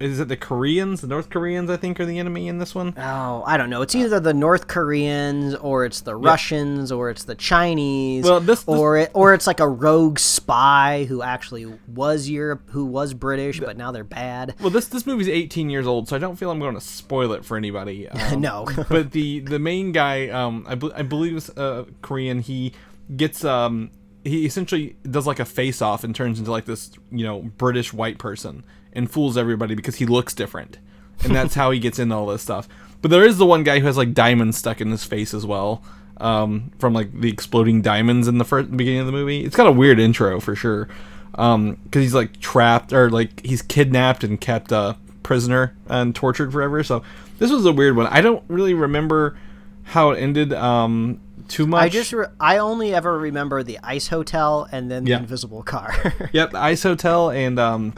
[0.00, 2.94] is it the Koreans, the North Koreans, I think, are the enemy in this one.
[2.96, 3.80] Oh, I don't know.
[3.82, 8.24] It's either the North Koreans or it's the Russians or it's the Chinese.
[8.24, 12.62] Well, this- this- or it, or it's like a rogue spy who actually was Europe,
[12.70, 14.54] who was British, but now they're bad.
[14.60, 17.32] Well, this this movie's 18 years old, so I don't feel I'm going to spoil
[17.32, 18.08] it for anybody.
[18.32, 18.66] Um, No.
[18.88, 22.40] but the the main guy, um, I, I believe is uh, Korean.
[22.40, 22.72] He
[23.16, 23.90] gets um,
[24.24, 27.92] he essentially does like a face off and turns into like this, you know, British
[27.92, 30.78] white person and fools everybody because he looks different,
[31.22, 32.68] and that's how he gets into all this stuff.
[33.02, 35.44] But there is the one guy who has like diamonds stuck in his face as
[35.44, 35.82] well.
[36.18, 39.44] Um, from like the exploding diamonds in the first beginning of the movie.
[39.44, 40.88] It's got a weird intro for sure.
[41.34, 46.52] Um, because he's like trapped or like he's kidnapped and kept uh prisoner and tortured
[46.52, 46.84] forever.
[46.84, 47.02] So
[47.38, 48.06] this was a weird one.
[48.06, 49.36] I don't really remember
[49.82, 51.82] how it ended um too much.
[51.82, 55.94] I just re- I only ever remember the ice hotel and then the invisible car.
[56.32, 57.94] Yep, the Ice Hotel, and um,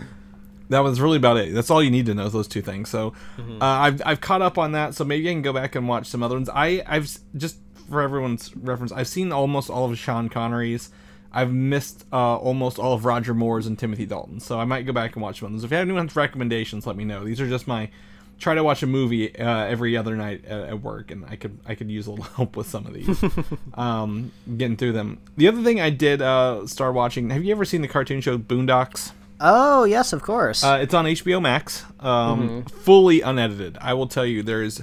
[0.68, 1.54] that was really about it.
[1.54, 2.88] That's all you need to know those two things.
[2.88, 4.94] So uh, I've, I've caught up on that.
[4.94, 6.48] So maybe I can go back and watch some other ones.
[6.52, 10.90] I I've just for everyone's reference, I've seen almost all of Sean Connery's.
[11.32, 14.40] I've missed uh, almost all of Roger Moore's and Timothy Dalton.
[14.40, 15.64] So I might go back and watch one of those.
[15.64, 17.24] If you have anyone's recommendations, let me know.
[17.24, 17.90] These are just my
[18.38, 21.58] try to watch a movie uh, every other night at, at work, and I could
[21.66, 23.22] I could use a little help with some of these.
[23.74, 25.18] um, getting through them.
[25.36, 27.30] The other thing I did uh, start watching.
[27.30, 29.12] Have you ever seen the cartoon show Boondocks?
[29.40, 30.62] Oh yes, of course.
[30.64, 32.68] Uh, it's on HBO Max, um, Mm-hmm.
[32.78, 33.78] fully unedited.
[33.80, 34.82] I will tell you, there's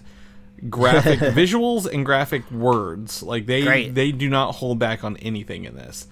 [0.69, 3.21] graphic visuals and graphic words.
[3.23, 3.93] Like they Great.
[3.95, 6.07] they do not hold back on anything in this.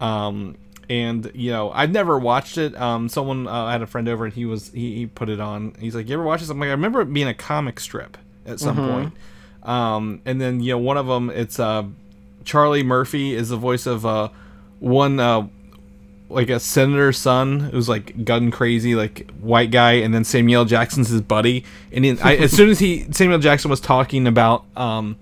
[0.00, 0.56] Um,
[0.90, 2.74] and you know, I've never watched it.
[2.76, 5.74] Um, someone uh, had a friend over, and he was he, he put it on.
[5.78, 8.18] He's like, "You ever watch this?" I'm like, "I remember it being a comic strip
[8.46, 8.90] at some Mm-hmm.
[8.90, 9.12] point."
[9.62, 11.84] Um, and then you know, one of them, it's uh,
[12.44, 14.30] Charlie Murphy is the voice of uh,
[14.80, 15.46] one uh,
[16.32, 21.08] like a senator's son who's like gun crazy, like white guy, and then Samuel Jackson's
[21.08, 21.64] his buddy.
[21.92, 25.16] And I, as soon as he Samuel Jackson was talking about, um,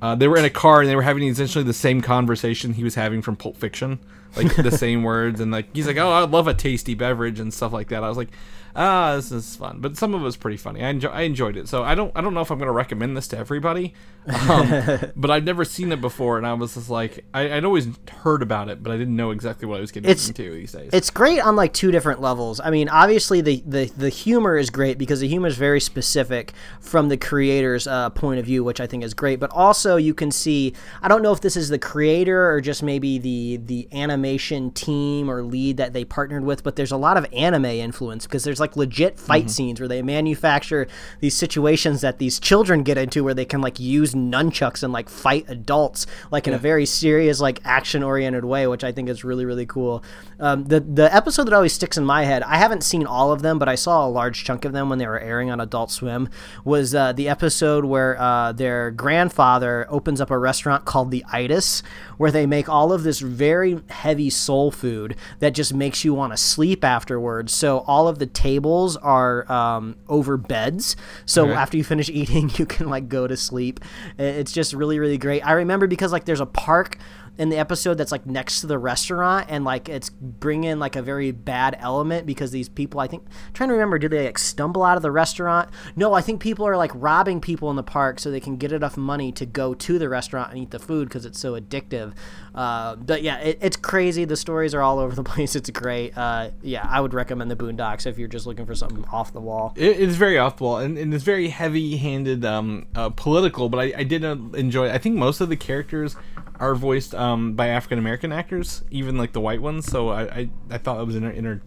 [0.00, 2.84] uh, they were in a car and they were having essentially the same conversation he
[2.84, 3.98] was having from Pulp Fiction,
[4.36, 7.52] like the same words, and like he's like, "Oh, I love a tasty beverage" and
[7.52, 8.02] stuff like that.
[8.02, 8.28] I was like,
[8.78, 10.82] "Ah, this is fun," but some of it was pretty funny.
[10.84, 11.68] I enjoy, I enjoyed it.
[11.68, 13.92] So I don't I don't know if I'm gonna recommend this to everybody,
[14.48, 17.88] um, but I've never seen it before, and I was just like, I, I'd always
[18.22, 20.72] heard about it, but I didn't know exactly what I was getting It's- into these
[20.72, 20.90] days.
[20.92, 22.60] it's great on like two different levels.
[22.60, 26.52] I mean, obviously the the, the humor is great because the humor is very specific
[26.80, 29.40] from the creator's uh, point of view, which I think is great.
[29.40, 32.82] But also you can see, I don't know if this is the creator or just
[32.82, 37.16] maybe the the animation team or lead that they partnered with, but there's a lot
[37.16, 39.48] of anime influence because there's like legit fight Mm-hmm.
[39.48, 40.86] scenes where they manufacture
[41.20, 45.08] these situations that these children get into where they can like use nunchucks and like
[45.08, 49.24] fight adults like in a very serious like action oriented way, which I think is
[49.24, 50.02] really really cool.
[50.40, 53.42] Um, the the episode that always sticks in my head, I haven't seen all of
[53.42, 55.90] them, but I saw a large chunk of them when they were airing on Adult
[55.90, 56.28] Swim.
[56.64, 61.82] Was uh, the episode where uh, their grandfather opens up a restaurant called the Itis,
[62.16, 66.32] where they make all of this very heavy soul food that just makes you want
[66.32, 67.52] to sleep afterwards.
[67.52, 68.57] So all of the tables
[68.96, 70.96] are um, over beds.
[71.26, 71.54] So Okay.
[71.54, 73.80] after you finish eating, you can like go to sleep.
[74.18, 75.40] It's just really really great.
[75.46, 76.98] I remember because like there's a park
[77.38, 81.02] in the episode that's like next to the restaurant and like it's bringing like a
[81.02, 83.24] very bad element because these people i think
[83.54, 86.66] trying to remember did they like stumble out of the restaurant no i think people
[86.66, 89.74] are like robbing people in the park so they can get enough money to go
[89.74, 92.12] to the restaurant and eat the food because it's so addictive
[92.54, 96.16] uh, but yeah it, it's crazy the stories are all over the place it's great
[96.18, 99.40] uh, yeah i would recommend the boondocks if you're just looking for something off the
[99.40, 103.68] wall It, it's very off the wall and, and it's very heavy-handed, um, uh, political.
[103.68, 104.90] But I, I did uh, enjoy.
[104.90, 106.16] I think most of the characters
[106.58, 109.86] are voiced um, by African American actors, even like the white ones.
[109.86, 111.62] So I, I, I thought it was inter- inter-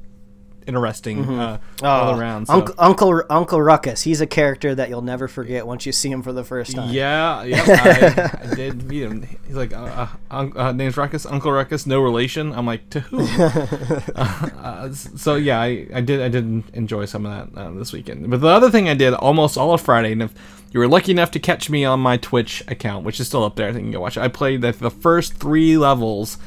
[0.67, 2.47] interesting uh, all around.
[2.47, 2.53] So.
[2.53, 6.21] uncle, uncle uncle ruckus he's a character that you'll never forget once you see him
[6.21, 9.27] for the first time Yeah, yeah, I, I did meet him.
[9.47, 12.53] He's like, uh, uh, uh, name's Ruckus, Uncle Ruckus, no relation.
[12.53, 13.19] I'm like, to who?
[14.15, 17.91] uh, uh, so yeah, I, I did I did enjoy some of that uh, this
[17.93, 18.29] weekend.
[18.29, 21.11] But the other thing I did almost all of Friday, and if you were lucky
[21.11, 23.85] enough to catch me on my Twitch account, which is still up there, I think
[23.85, 24.21] you can go watch it.
[24.21, 26.37] I played the, the first three levels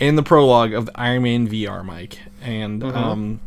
[0.00, 3.40] in the prologue of the Iron Man VR, Mike, and um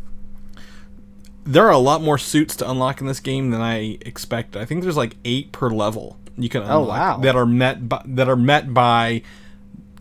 [1.44, 4.62] there are a lot more suits to unlock in this game than I expected.
[4.62, 7.18] I think there's like eight per level you can unlock wow.
[7.18, 9.24] that are met by, that are met by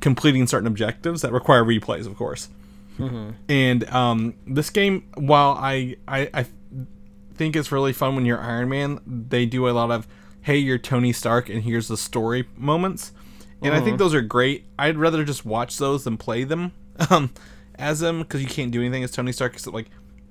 [0.00, 2.48] completing certain objectives that require replays, of course.
[3.48, 6.46] And um, this game, while I, I I
[7.34, 10.06] think it's really fun when you're Iron Man, they do a lot of
[10.46, 13.10] hey, you're Tony Stark, and here's the story moments.
[13.62, 14.64] And I think those are great.
[14.78, 16.70] I'd rather just watch those than play them
[17.10, 17.32] um,
[17.74, 19.54] as them because you can't do anything as Tony Stark.
[19.54, 19.90] Except like,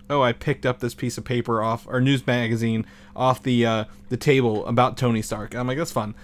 [0.10, 3.86] oh, I picked up this piece of paper off or news magazine off the uh,
[4.08, 5.52] the table about Tony Stark.
[5.52, 6.16] And I'm like, that's fun,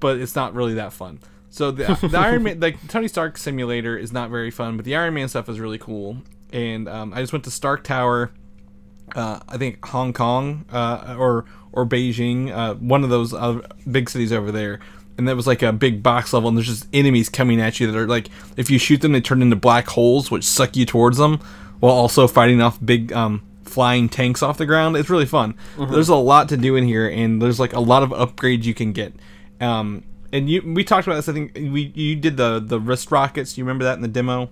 [0.00, 1.20] but it's not really that fun.
[1.48, 4.96] So the, the Iron Man, like Tony Stark simulator, is not very fun, but the
[4.96, 6.18] Iron Man stuff is really cool.
[6.52, 8.32] And um, I just went to Stark Tower
[9.16, 14.10] uh, I think Hong Kong uh, or or Beijing, uh, one of those uh, big
[14.10, 14.80] cities over there.
[15.18, 17.90] And that was like a big box level, and there's just enemies coming at you
[17.90, 20.86] that are like, if you shoot them, they turn into black holes, which suck you
[20.86, 21.40] towards them,
[21.80, 24.96] while also fighting off big um, flying tanks off the ground.
[24.96, 25.54] It's really fun.
[25.92, 28.72] There's a lot to do in here, and there's like a lot of upgrades you
[28.72, 29.12] can get.
[29.60, 31.28] Um, and you, we talked about this.
[31.28, 33.58] I think we you did the the wrist rockets.
[33.58, 34.48] You remember that in the demo?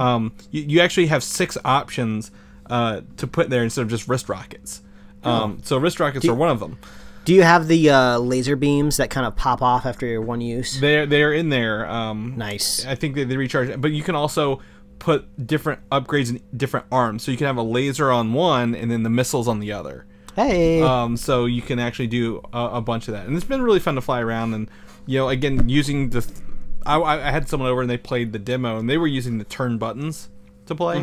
[0.00, 2.30] Um, you, you actually have six options
[2.66, 4.82] uh, to put there instead of just wrist rockets.
[5.24, 6.78] Um, so wrist rockets are one of them.
[7.24, 10.40] Do you have the uh, laser beams that kind of pop off after your one
[10.40, 10.80] use?
[10.80, 11.88] They're they're in there.
[11.88, 12.84] Um, Nice.
[12.84, 14.60] I think they, they recharge, but you can also
[14.98, 17.22] put different upgrades in different arms.
[17.22, 20.06] So you can have a laser on one and then the missiles on the other.
[20.34, 20.82] Hey.
[20.82, 23.80] Um, so you can actually do a, a bunch of that, and it's been really
[23.80, 24.54] fun to fly around.
[24.54, 24.70] And
[25.06, 26.38] you know, again, using the, th-
[26.86, 29.44] I, I had someone over and they played the demo, and they were using the
[29.44, 30.28] turn buttons
[30.66, 31.00] to play.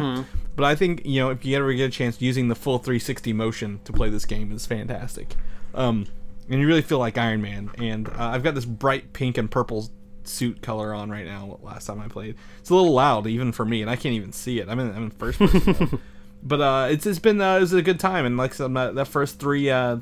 [0.55, 3.33] But I think you know, if you ever get a chance, using the full 360
[3.33, 5.35] motion to play this game is fantastic.
[5.73, 6.07] Um,
[6.49, 7.71] and you really feel like Iron Man.
[7.77, 9.89] And uh, I've got this bright pink and purple
[10.23, 11.59] suit color on right now.
[11.61, 14.31] Last time I played, it's a little loud even for me, and I can't even
[14.31, 14.69] see it.
[14.69, 15.99] I'm in, I'm in first person.
[16.43, 18.73] but uh, it's it's been uh, it was a good time, and like I said,
[18.73, 19.97] that, that first three uh,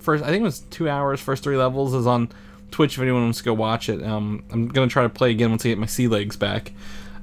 [0.00, 2.30] first I think it was two hours, first three levels is on
[2.70, 4.02] Twitch if anyone wants to go watch it.
[4.02, 6.72] Um, I'm gonna try to play again once I get my sea legs back.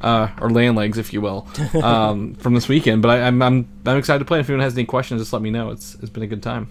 [0.02, 1.46] Uh, or land legs, if you will,
[1.84, 3.02] um, from this weekend.
[3.02, 4.40] But I, I'm, I'm I'm excited to play.
[4.40, 5.72] If anyone has any questions, just let me know.
[5.72, 6.70] It's it's been a good time.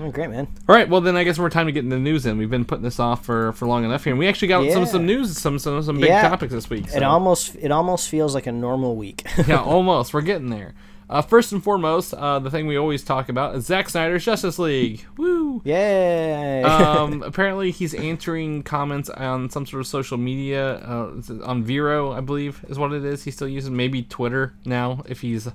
[0.00, 0.48] oh, great, man.
[0.68, 2.24] All right, well then I guess we're time to get into the news.
[2.24, 4.62] In we've been putting this off for, for long enough here, and we actually got
[4.72, 4.88] some Yeah.
[4.88, 6.26] some news, some some some big Yeah.
[6.28, 6.86] topics this week.
[6.94, 9.22] It almost it almost feels like a normal week.
[9.46, 10.14] yeah, almost.
[10.14, 10.72] We're getting there.
[11.12, 14.58] Uh, first and foremost, uh, the thing we always talk about is Zack Snyder's Justice
[14.58, 15.04] League.
[15.18, 15.60] Woo!
[15.62, 16.62] Yay!
[16.62, 21.12] um, apparently, he's answering comments on some sort of social media uh,
[21.44, 23.24] on Vero, I believe, is what it is.
[23.24, 25.48] He's still using maybe Twitter now if he's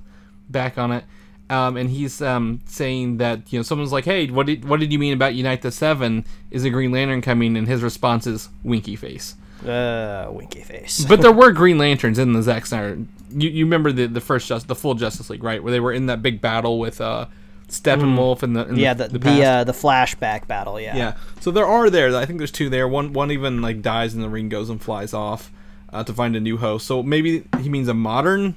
[0.48, 1.02] back on it.
[1.50, 4.92] Um, and he's um, saying that you know someone's like, "Hey, what did what did
[4.92, 6.24] you mean about Unite the Seven?
[6.52, 9.34] Is a Green Lantern coming?" And his response is winky face.
[9.66, 11.04] Uh, winky face.
[11.04, 12.98] But there were Green Lanterns in the Zack Snyder.
[13.30, 15.62] You, you remember the the first just the full Justice League, right?
[15.62, 17.26] Where they were in that big battle with uh,
[17.68, 20.80] Steppenwolf and the in yeah, the, the the, the, uh, the flashback battle.
[20.80, 20.96] Yeah.
[20.96, 21.16] Yeah.
[21.40, 22.16] So there are there.
[22.16, 22.88] I think there's two there.
[22.88, 25.50] One one even like dies and the ring goes and flies off.
[25.92, 26.86] uh, to find a new host.
[26.86, 28.56] So maybe he means a modern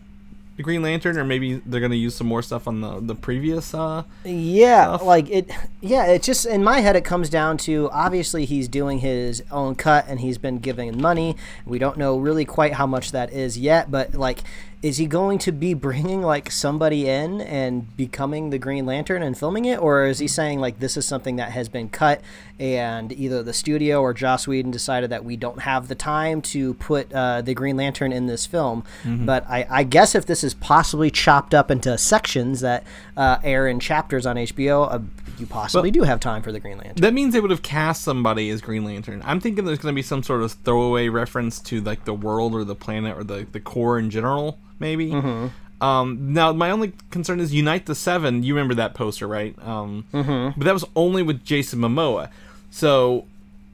[0.61, 3.73] Green Lantern, or maybe they're gonna use some more stuff on the the previous.
[3.73, 5.03] Uh, Yeah, stuff.
[5.03, 5.49] like it.
[5.81, 9.75] Yeah, it just in my head it comes down to obviously he's doing his own
[9.75, 11.35] cut and he's been giving money.
[11.65, 14.39] We don't know really quite how much that is yet, but like,
[14.81, 19.37] is he going to be bringing like somebody in and becoming the Green Lantern and
[19.37, 22.21] filming it, or is he saying like this is something that has been cut
[22.59, 26.73] and either the studio or Joss Whedon decided that we don't have the time to
[26.75, 28.83] put uh, the Green Lantern in this film?
[29.25, 32.83] But I, I guess if this is possibly chopped up into sections that
[33.15, 34.99] uh, air in chapters on HBO, uh,
[35.41, 37.01] you possibly do have time for the Green Lantern.
[37.01, 39.21] that means they would have cast somebody as Green Lantern.
[39.25, 42.63] I'm thinking there's gonna be some sort of throwaway reference to like the world or
[42.63, 45.11] the planet or the the core in general, maybe.
[45.11, 45.83] Mm-hmm.
[45.83, 48.43] Um, now my only concern is Unite the Seven.
[48.43, 49.55] You remember that poster, right?
[49.61, 50.59] Um, Mm-hmm.
[50.59, 52.29] But that was only with Jason Momoa.
[52.69, 53.25] So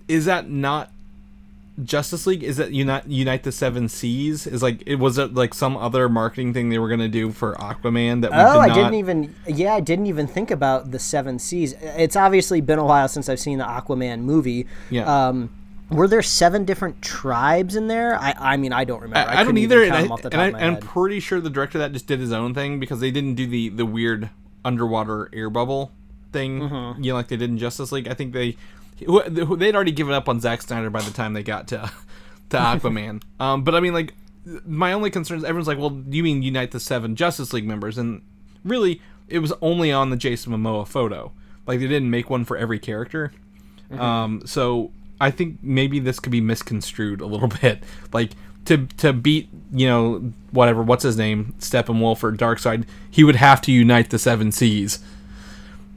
[0.08, 0.90] is that not
[1.84, 2.44] Justice League?
[2.44, 4.48] Is that Unite Unite the Seven Seas?
[4.48, 7.54] Is like it was it like some other marketing thing they were gonna do for
[7.56, 8.74] Aquaman that we Oh, did I not?
[8.76, 9.36] didn't even.
[9.48, 11.74] Yeah, I didn't even think about the Seven Seas.
[11.82, 14.66] It's obviously been a while since I've seen the Aquaman movie.
[14.90, 15.28] Yeah.
[15.28, 15.52] Um,
[15.90, 18.20] were there seven different tribes in there?
[18.20, 19.30] I, I mean, I don't remember.
[19.32, 20.78] I, I don't either, and, I, them off the and top I, of my I'm
[20.78, 23.48] pretty sure the director of that just did his own thing because they didn't do
[23.48, 24.30] the the weird
[24.66, 25.92] underwater air bubble
[26.34, 27.04] thing, Mm-hmm.
[27.04, 28.08] you know, like they did in Justice League.
[28.10, 28.58] I think they
[29.00, 31.92] they'd already given up on Zack Snyder by the time they got to
[32.50, 33.22] to Aquaman.
[33.40, 34.14] um, but I mean, like,
[34.66, 37.98] my only concern is everyone's like, well, you mean unite the seven Justice League members?
[37.98, 38.22] And
[38.64, 41.32] really, it was only on the Jason Momoa photo.
[41.66, 43.34] Like, they didn't make one for every character.
[43.92, 47.84] Um, so I think maybe this could be misconstrued a little bit.
[48.14, 48.32] Like
[48.66, 53.62] to to beat you know whatever what's his name Steppenwolf or Darkseid, he would have
[53.64, 55.00] to unite the seven seas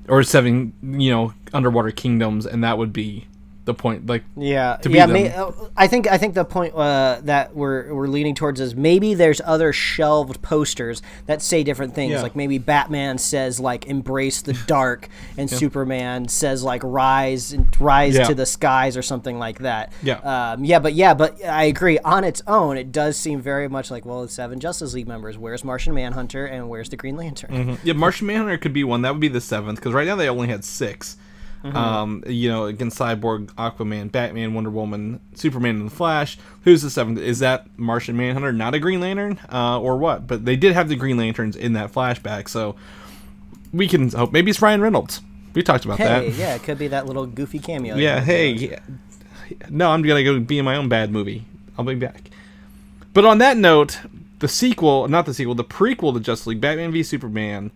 [0.08, 3.26] or seven you know underwater kingdoms, and that would be
[3.70, 4.06] the point.
[4.06, 5.06] Like Yeah, to be yeah.
[5.06, 8.74] May, uh, I think I think the point uh, that we're we're leaning towards is
[8.74, 12.12] maybe there's other shelved posters that say different things.
[12.12, 12.22] Yeah.
[12.22, 18.16] Like maybe Batman says like "embrace the dark" and Superman says like "rise and rise
[18.16, 18.24] Yeah.
[18.24, 19.92] to the skies" or something like that.
[20.02, 20.18] Yeah.
[20.52, 21.98] um, yeah, but yeah, but I agree.
[22.00, 25.38] On its own, it does seem very much like well, it's seven Justice League members.
[25.38, 27.78] Where's Martian Manhunter and where's the Green Lantern?
[27.84, 29.02] yeah, Martian Manhunter could be one.
[29.02, 30.64] That would be the seventh because right now they only had
[31.62, 36.38] 6 Um, you know, against Cyborg, Aquaman, Batman, Wonder Woman, Superman, and the Flash.
[36.64, 37.18] Who's the seventh?
[37.18, 40.26] Is that Martian Manhunter, not a Green Lantern, uh, or what?
[40.26, 42.76] But they did have the Green Lanterns in that flashback, so
[43.72, 44.32] we can hope.
[44.32, 45.20] Maybe it's Ryan Reynolds.
[45.54, 46.34] We talked about Hey, that.
[46.38, 47.96] yeah, it could be that little goofy cameo.
[47.96, 48.50] Yeah, hey.
[48.52, 48.78] yeah.
[49.68, 51.44] No, I'm gonna go be in my own bad movie.
[51.76, 52.30] I'll be back.
[53.12, 53.98] But on that note,
[54.38, 57.72] the sequel, not the sequel, the prequel to Justice League, Batman v Superman,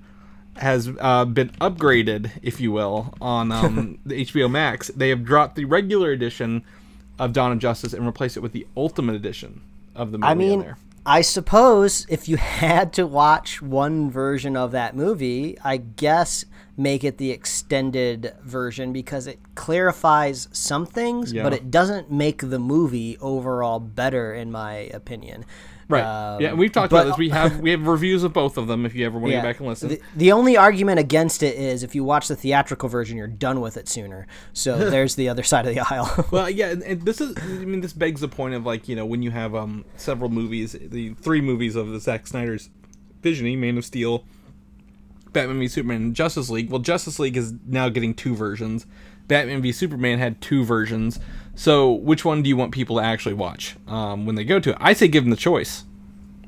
[0.57, 4.89] has uh, been upgraded, if you will, on um, the HBO Max.
[4.89, 6.65] They have dropped the regular edition
[7.19, 9.61] of Dawn of Justice and replaced it with the Ultimate Edition
[9.95, 10.31] of the movie.
[10.31, 10.75] I mean.
[11.07, 17.05] I suppose if you had to watch one version of that movie, I guess make
[17.05, 21.43] it the extended version because it clarifies some things, Yeah.
[21.43, 25.45] but it doesn't make the movie overall better, in my opinion.
[25.89, 26.03] Right?
[26.03, 27.19] Um, yeah, we've talked but- about this.
[27.19, 28.87] We have we have reviews of both of them.
[28.87, 29.43] If you ever want to Yeah.
[29.43, 29.89] go back and listen.
[29.91, 33.61] The, the only argument against it is if you watch the theatrical version, you're done
[33.61, 34.27] with it sooner.
[34.53, 36.11] So there's the other side of the aisle.
[36.31, 38.97] Well, yeah, and, and this is, I mean, this begs the point of like, you
[38.97, 42.71] know, when you have um several movies, the three movies of the Zack Snyder's
[43.23, 44.25] visioning, Man of Steel,
[45.33, 46.71] Batman v Superman, and Justice League.
[46.71, 48.87] Well, Justice League is now getting two versions.
[49.27, 51.19] Batman v Superman had two versions.
[51.57, 54.71] So, which one do you want people to actually watch um, when they go to
[54.71, 54.77] it?
[54.81, 55.85] I say give them the choice.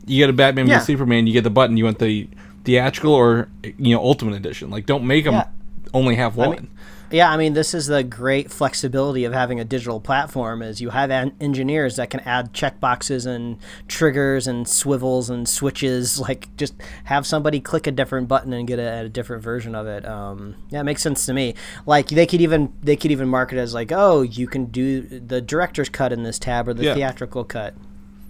[0.05, 0.81] You get a Batman Yeah.
[0.81, 1.77] Superman, you get the button.
[1.77, 2.29] You want the
[2.65, 4.71] theatrical or you know Ultimate Edition.
[4.71, 5.47] Like, don't make them Yeah.
[5.95, 6.51] only have one.
[6.51, 6.69] mean,
[7.11, 10.91] Yeah, I mean, this is the great flexibility of having a digital platform is you
[10.91, 16.21] have an- engineers that can add checkboxes and triggers and swivels and switches.
[16.27, 19.87] Like, just have somebody click a different button and get a, a different version of
[19.87, 20.05] it.
[20.05, 21.55] Um, yeah, it makes sense to me.
[21.87, 25.03] Like, they could even they could even market it as like, oh, you can do
[25.03, 26.95] the director's cut in this tab or the Yeah.
[26.95, 27.75] theatrical cut.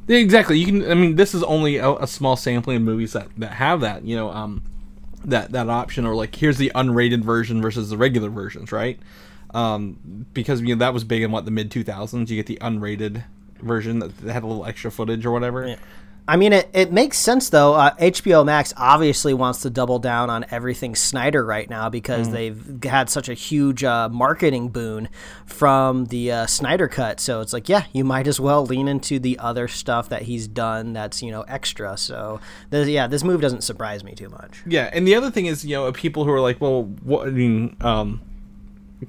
[0.09, 0.59] Yeah, exactly.
[0.59, 0.91] You can.
[0.91, 4.05] I mean, this is only a, a small sampling of movies that, that have that.
[4.05, 4.63] You know, um,
[5.27, 8.99] that that option, or like here's the unrated version versus the regular versions, right?
[9.51, 12.31] Um, because you know that was big in what the mid two thousands.
[12.31, 13.25] You get the unrated
[13.61, 15.77] version that, that had a little extra footage or whatever.
[16.29, 17.75] I mean, it, it makes sense though.
[17.75, 22.83] Uh, HBO Max obviously wants to double down on everything Snyder right now because they've
[22.83, 25.09] had such a huge uh, marketing boon
[25.45, 27.21] from the uh, Snyder cut.
[27.21, 30.49] So it's like, yeah, you might as well lean into the other stuff that he's
[30.49, 31.97] done that's you know extra.
[31.97, 32.41] So
[32.73, 34.63] yeah, this move doesn't surprise me too much.
[34.67, 37.31] Yeah, and the other thing is, you know, people who are like, well, what I
[37.31, 38.21] mean, um,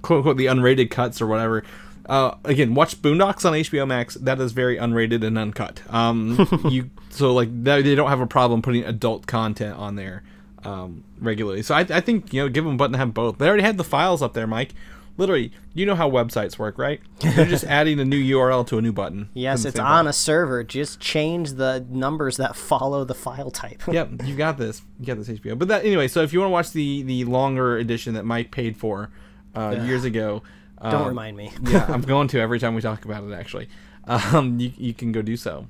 [0.02, 1.64] quote unquote, the unrated cuts or whatever.
[2.08, 4.16] Uh, again, watch Boondocks on HBO Max.
[4.16, 5.82] That is very unrated and uncut.
[5.90, 10.24] Um, you so like they don't have a problem putting adult content on there
[10.64, 11.64] um, regularly.
[11.64, 13.38] So I, I think you know give them a button to have both.
[13.38, 14.74] They already had the files up there, Mike.
[15.18, 17.02] Literally, you know how websites work, right?
[17.20, 19.30] They're just adding a new URL to a new button.
[19.34, 20.08] Yes, it's on file.
[20.08, 20.64] a server.
[20.64, 23.82] Just change the numbers that follow the file type.
[23.92, 24.84] yep, you got this.
[25.00, 25.58] You got this HBO.
[25.58, 26.08] But that anyway.
[26.08, 29.10] So if you want to watch the the longer edition that Mike paid for
[29.56, 30.44] uh, years ago,
[30.82, 31.52] Don't um, remind me.
[31.64, 33.34] yeah, I'm going to every time we talk about it.
[33.34, 33.70] Actually,
[34.06, 35.68] um, you you can go do so.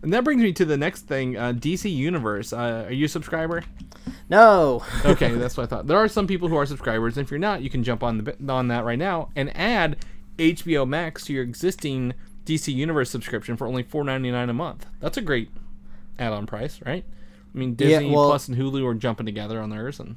[0.00, 2.52] And that brings me to the next thing, uh, DC Universe.
[2.52, 3.64] Uh, are you a subscriber?
[4.30, 4.84] No.
[5.04, 5.86] Okay, that's what I thought.
[5.88, 8.18] There are some people who are subscribers, and if you're not, you can jump on
[8.18, 9.96] the on that right now and add
[10.38, 12.14] HBO Max to your existing
[12.44, 14.86] DC Universe subscription for only $4.99 a month.
[15.00, 15.50] That's a great
[16.18, 17.04] add-on price, right?
[17.54, 20.16] I mean, Yeah, Disney well- Plus and Hulu are jumping together on theirs, and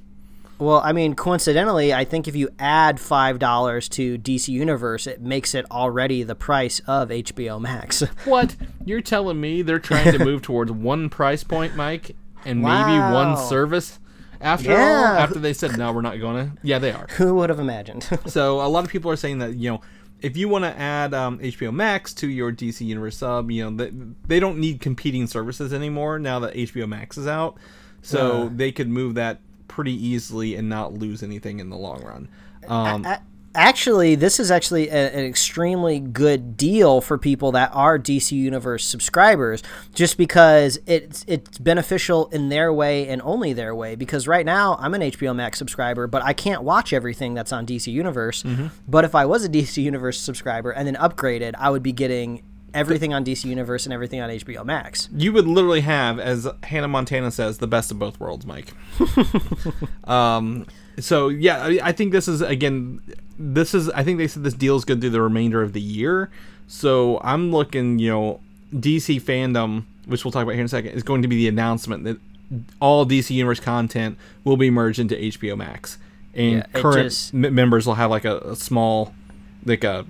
[0.62, 5.20] Well, I mean, coincidentally, I think if you add five dollars to DC Universe, it
[5.20, 8.02] makes it already the price of HBO Max.
[8.26, 8.56] what
[8.86, 13.36] you're telling me they're trying to move towards one price point, Mike, and maybe one
[13.38, 13.98] service
[14.40, 14.78] after all?
[14.78, 16.58] After they said no, we're not going to.
[16.62, 17.08] Yeah, they are.
[17.18, 18.08] Who would have imagined?
[18.28, 19.82] So a lot of people are saying that you know
[20.22, 23.76] if you want to add um, HBO Max to your DC Universe sub, you know
[23.76, 23.92] they,
[24.28, 27.58] they don't need competing services anymore now that HBO Max is out.
[28.04, 28.50] So Uh.
[28.54, 29.40] they could move that
[29.72, 32.28] pretty easily and not lose anything in the long run.
[32.68, 33.22] Um, A-
[33.56, 38.86] actually, this is actually a, an extremely good deal for people that are DC Universe
[38.86, 39.64] subscribers,
[39.94, 43.96] just because it's it's beneficial in their way and only their way.
[43.96, 47.66] Because right now, I'm an HBO Max subscriber, but I can't watch everything that's on
[47.66, 48.44] DC Universe.
[48.88, 52.44] But if I was a DC Universe subscriber and then upgraded, I would be getting
[52.74, 55.10] everything on DC Universe and everything on HBO Max.
[55.16, 58.74] you would literally have, as Hannah Montana says, the best of both worlds, Mike.
[60.06, 60.66] um,
[61.00, 63.02] so yeah, I, I think this is again,
[63.40, 65.82] this is I think they said this deal is good through the remainder of the
[65.82, 66.30] year.
[66.68, 68.40] So I'm looking, you know,
[68.74, 71.48] DC Fandome, which we'll talk about here in a second, is going to be the
[71.48, 72.18] announcement that
[72.82, 75.98] all DC Universe content will be merged into HBO Max,
[76.34, 79.14] and Yeah, current just- m- members will have like a, a small,
[79.66, 80.06] like a,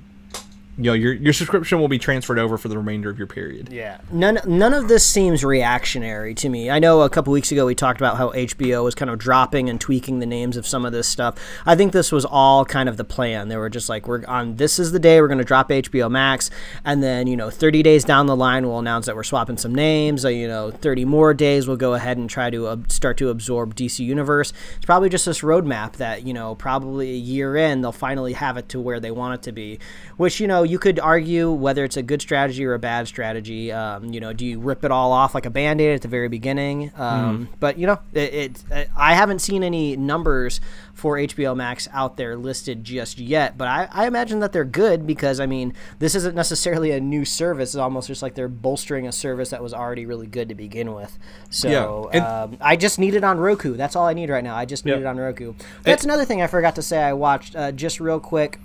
[0.77, 3.69] you know, your your subscription will be transferred over for the remainder of your period.
[3.71, 3.99] Yeah.
[4.09, 6.69] None none of this seems reactionary to me.
[6.69, 9.69] I know a couple weeks ago we talked about how HBO was kind of dropping
[9.69, 11.35] and tweaking the names of some of this stuff.
[11.65, 13.49] I think this was all kind of the plan.
[13.49, 16.09] They were just like we're on this is the day we're going to drop HBO
[16.09, 16.49] Max
[16.85, 19.75] and then, you know, 30 days down the line we'll announce that we're swapping some
[19.75, 20.23] names.
[20.23, 23.29] Uh, you know, 30 more days we'll go ahead and try to uh, start to
[23.29, 24.53] absorb DC Universe.
[24.77, 28.55] It's probably just this roadmap that, you know, probably a year in they'll finally have
[28.55, 29.79] it to where they want it to be,
[30.15, 33.71] which, you know, you could argue whether it's a good strategy or a bad strategy.
[33.71, 36.07] Um, you know, do you rip it all off like a band aid at the
[36.07, 36.91] very beginning?
[36.97, 40.59] Um, But, you know, it, it, I haven't seen any numbers
[40.93, 45.07] for HBO Max out there listed just yet, but I, I imagine that they're good
[45.07, 47.69] because, I mean, this isn't necessarily a new service.
[47.69, 50.93] It's almost just like they're bolstering a service that was already really good to begin
[50.93, 51.17] with.
[51.49, 51.69] So
[52.11, 53.75] Yeah, and- um, I just need it on Roku.
[53.75, 54.55] That's all I need right now.
[54.55, 54.97] I just need Yeah.
[54.99, 55.53] it on Roku.
[55.83, 58.59] That's another thing I forgot to say I watched uh, just real quick.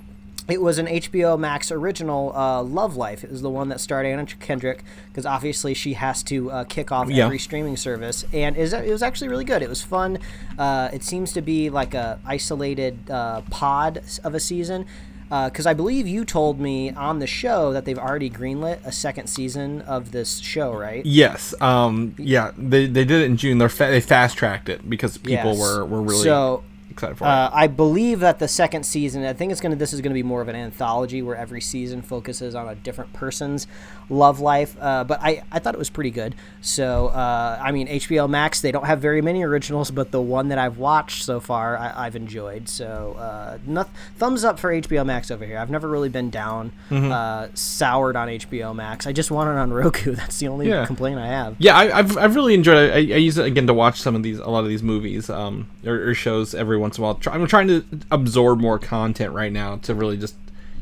[0.49, 3.25] It was an HBO Max original, uh, Love Life.
[3.25, 6.93] It was the one that starred Anna Kendrick because obviously she has to uh, kick
[6.93, 7.25] off Yeah.
[7.25, 9.61] every streaming service, and is it was actually really good.
[9.63, 10.19] It was fun.
[10.57, 14.87] Uh, it seems to be like a isolated uh, pod of a season.
[15.29, 19.27] Because I believe you told me on the show that they've already greenlit a second
[19.27, 21.05] season of this show, right?
[21.05, 21.53] Yes.
[21.61, 22.15] Um.
[22.17, 22.53] Yeah.
[22.57, 23.59] They, they did it in June.
[23.59, 25.59] They're fa- they fast tracked it because people Yes.
[25.59, 26.63] were, were really so
[26.97, 29.77] excited for Uh, I believe that the second season, I think it's gonna.
[29.77, 33.13] This is gonna be more of an anthology where every season focuses on a different
[33.13, 33.67] person's
[34.09, 34.77] love life.
[34.81, 36.35] Uh, but I, I thought it was pretty good.
[36.61, 40.49] So uh, I mean, HBO Max they don't have very many originals, but the one
[40.49, 42.69] that I've watched so far, I, I've enjoyed.
[42.69, 45.59] So uh, noth- thumbs up for HBO Max over here.
[45.59, 47.11] I've never really been down, Mm-hmm.
[47.13, 49.07] uh, soured on HBO Max.
[49.07, 50.15] I just want it on Roku.
[50.15, 50.87] That's the only Yeah.
[50.87, 51.57] complaint I have.
[51.59, 52.93] Yeah, I, I've I've really enjoyed it.
[52.93, 55.29] I, I use it again to watch some of these a lot of these movies
[55.31, 57.21] um or, or shows every once in a while.
[57.31, 60.35] I'm trying to absorb more content right now to really just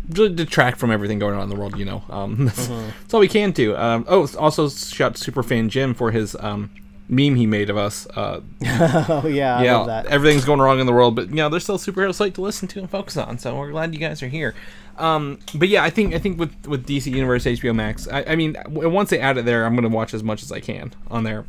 [0.09, 1.78] detract from everything going on in the world.
[1.78, 3.76] You know, um, that's, that's all we can do.
[3.76, 6.70] Um, oh, also shout to Superfan Jim for his um
[7.09, 8.07] meme he made of us.
[8.16, 10.07] Uh, Oh yeah, I yeah, love that.
[10.07, 12.66] everything's going wrong in the world, but you know, there's still superhero site to listen
[12.68, 13.38] to and focus on.
[13.38, 14.55] So we're glad you guys are here.
[14.96, 18.36] Um, but yeah, I think I think with with DC Universe, HBO Max, I, I
[18.36, 21.24] mean, once they add it there, I'm gonna watch as much as I can on
[21.24, 21.44] there.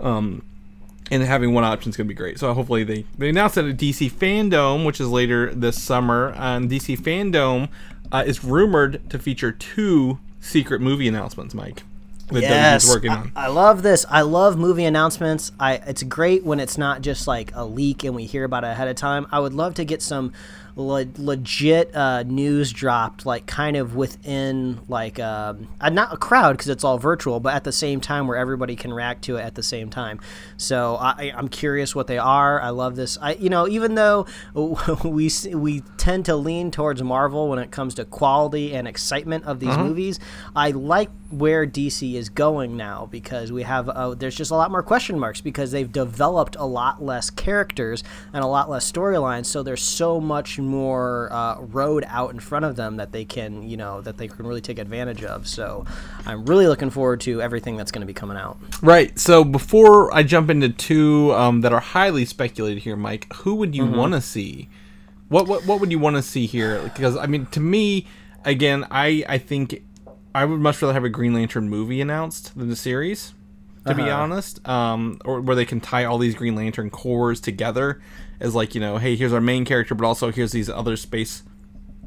[0.00, 0.42] Um,
[1.10, 2.38] and having one option is gonna be great.
[2.38, 6.70] So hopefully they they announced that at DC Fandome, which is later this summer, and
[6.70, 7.68] DC Fandome
[8.12, 11.82] uh, is rumored to feature two secret movie announcements, Mike.
[12.30, 13.32] That Yes, working I, on.
[13.34, 14.04] I love this.
[14.08, 15.50] I love movie announcements.
[15.58, 18.68] I it's great when it's not just like a leak and we hear about it
[18.68, 19.26] ahead of time.
[19.32, 20.34] I would love to get some
[20.78, 26.52] le- legit uh, news dropped, like kind of within like um, uh, not a crowd
[26.52, 29.42] because it's all virtual, but at the same time where everybody can react to it
[29.42, 30.20] at the same time.
[30.56, 32.60] So I, I'm curious what they are.
[32.60, 33.18] I love this.
[33.20, 34.26] I you know even though
[35.04, 39.60] we we tend to lean towards Marvel when it comes to quality and excitement of
[39.60, 40.20] these movies,
[40.54, 44.70] I like where DC is going now because we have uh, there's just a lot
[44.70, 48.02] more question marks because they've developed a lot less characters
[48.32, 52.64] and a lot less storylines so there's so much more uh, road out in front
[52.64, 55.84] of them that they can you know that they can really take advantage of so
[56.24, 59.18] I'm really looking forward to everything that's going to be coming out Right.
[59.18, 63.74] So before I jump into two um, that are highly speculated here, Mike, who would
[63.74, 64.68] you want to see?
[65.28, 66.80] What, what what would you want to see here?
[66.82, 68.06] Because I mean, to me,
[68.44, 69.82] again, I I think
[70.34, 73.34] I would much rather have a Green Lantern movie announced than the series.
[73.86, 78.02] To be honest, um, or where they can tie all these Green Lantern Corps together
[78.38, 81.42] as like you know, hey, here's our main character, but also here's these other space,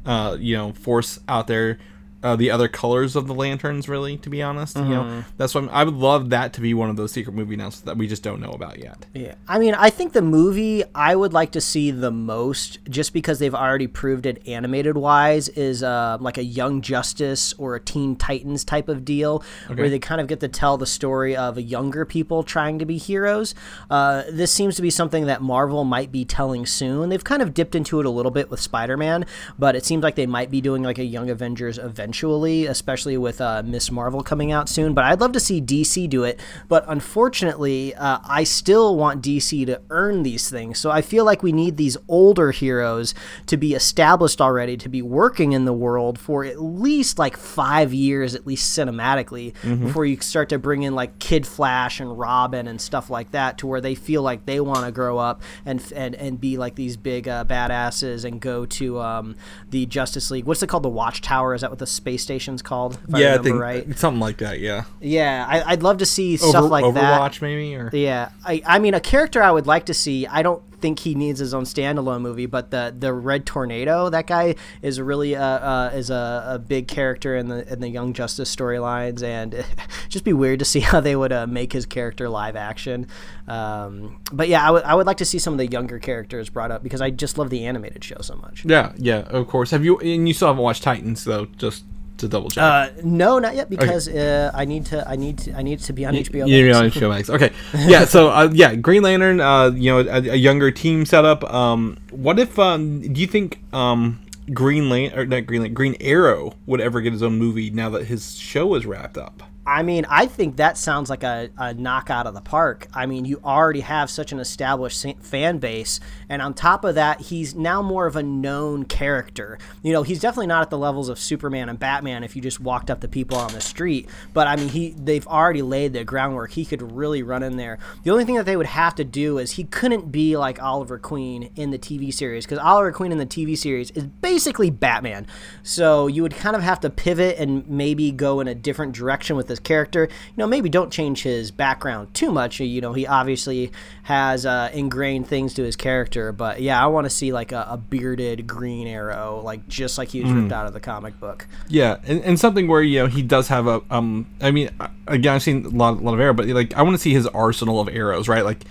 [0.06, 1.80] uh, you know, force out there
[2.22, 3.88] uh, the other colors of the lanterns.
[3.88, 6.74] Really, to be honest, you know, that's what I'm, I would love that to be
[6.74, 9.06] one of those secret movie announcements that we just don't know about yet.
[9.14, 13.12] Yeah, I mean, I think the movie I would like to see the most, just
[13.12, 17.80] because they've already proved it animated wise, is uh, like a Young Justice or a
[17.80, 21.58] Teen Titans type of deal, where they kind of get to tell the story of
[21.58, 23.54] younger people trying to be heroes.
[23.90, 27.08] Uh, this seems to be something that Marvel might be telling soon.
[27.08, 29.26] They've kind of dipped into it a little bit with Spider Man,
[29.58, 31.78] but it seems like they might be doing like a Young Avengers
[32.12, 33.90] eventually, especially with uh, Ms.
[33.90, 34.92] Marvel coming out soon.
[34.92, 36.38] But I'd love to see DC do it.
[36.68, 40.78] But unfortunately, uh, I still want DC to earn these things.
[40.78, 43.14] So I feel like we need these older heroes
[43.46, 47.94] to be established already, to be working in the world for at least like five
[47.94, 52.68] years, at least cinematically, before you start to bring in like Kid Flash and Robin
[52.68, 55.82] and stuff like that, to where they feel like they want to grow up and
[55.96, 59.34] and and be like these big uh, badasses and go to um,
[59.70, 60.44] the Justice League.
[60.44, 60.82] What's it called?
[60.82, 61.54] The Watchtower?
[61.54, 62.98] Is that what the space station's called?
[63.08, 63.98] If yeah, I remember think right.
[63.98, 64.58] something like that.
[64.58, 67.20] Yeah, Yeah, I, I'd love to see stuff Over, like that.
[67.20, 70.26] Overwatch maybe or Yeah, I, I mean, a character I would like to see.
[70.26, 74.26] I don't think he needs his own standalone movie, but the the Red Tornado, that
[74.26, 78.12] guy is really uh, uh, is a, a big character in the in the Young
[78.12, 79.64] Justice storylines, and
[80.10, 83.06] just be weird to see how they would uh, make his character live action.
[83.46, 86.50] Um, but yeah, I would I would like to see some of the younger characters
[86.50, 88.64] brought up because I just love the animated show so much.
[88.64, 89.20] yeah, yeah.
[89.20, 89.70] Of course.
[89.70, 89.98] Have you?
[90.00, 91.46] And you still haven't watched Titans though?
[91.56, 91.84] Just
[92.22, 92.62] to double check.
[92.62, 95.92] Uh, no, not yet because uh, I need to I need to I need to
[95.92, 96.48] be on HBO.
[96.48, 96.96] Yeah, Max.
[96.96, 97.30] on HBO Max.
[97.30, 97.50] Okay,
[97.86, 98.04] yeah.
[98.04, 99.40] So uh, yeah, Green Lantern.
[99.40, 101.44] Uh, you know, a, a younger team setup.
[101.52, 102.58] Um, what if?
[102.58, 104.20] Um, do you think um,
[104.52, 107.90] Green Lantern or not Green Lantern, Green Arrow would ever get his own movie now
[107.90, 109.42] that his show is wrapped up?
[109.64, 112.88] I mean, I think that sounds like a, a knock out of the park.
[112.92, 117.20] I mean, you already have such an established fan base, and on top of that,
[117.20, 119.58] he's now more of a known character.
[119.82, 122.58] You know, he's definitely not at the levels of Superman and Batman if you just
[122.58, 124.08] walked up to people on the street.
[124.34, 126.50] But I mean, he they've already laid the groundwork.
[126.50, 127.78] He could really run in there.
[128.02, 130.98] The only thing that they would have to do is he couldn't be like Oliver
[130.98, 135.24] Queen in the TV series because Oliver Queen in the TV series is basically Batman.
[135.62, 139.36] So you would kind of have to pivot and maybe go in a different direction
[139.36, 140.08] with this character.
[140.10, 142.58] You know, maybe don't change his background too much.
[142.60, 143.70] You know, he obviously
[144.04, 147.66] has uh, ingrained things to his character, but yeah, I want to see like a,
[147.70, 151.46] a bearded Green Arrow, like just like he was ripped out of the comic book.
[151.68, 154.26] Yeah, and, and something where you know he does have a um.
[154.40, 154.70] I mean,
[155.06, 157.12] again, I've seen a lot, a lot of arrow, but like I want to see
[157.12, 158.44] his arsenal of arrows, right?
[158.44, 158.64] Like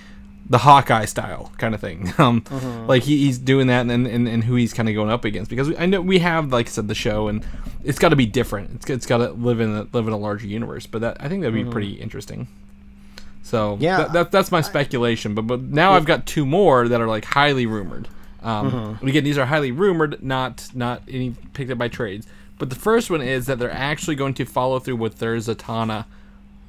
[0.52, 2.14] the Hawkeye style kind of thing.
[2.20, 2.43] Um,
[2.88, 5.49] like he, he's doing that, and, and and who he's kind of going up against
[5.49, 7.43] because I know we have, like I said, the show, and
[7.84, 8.72] it's got to be different.
[8.76, 11.30] It's, it's got to live in a, live in a larger universe, but that I
[11.30, 12.47] think that'd be pretty interesting.
[13.43, 13.97] So Yeah.
[13.97, 15.34] that, that, that's my speculation.
[15.34, 18.08] But but now I've got two more that are like highly rumored.
[18.43, 22.28] Um, and again, these are highly rumored, not not any picked up by trades.
[22.60, 26.06] But the first one is that they're actually going to follow through with their Zatanna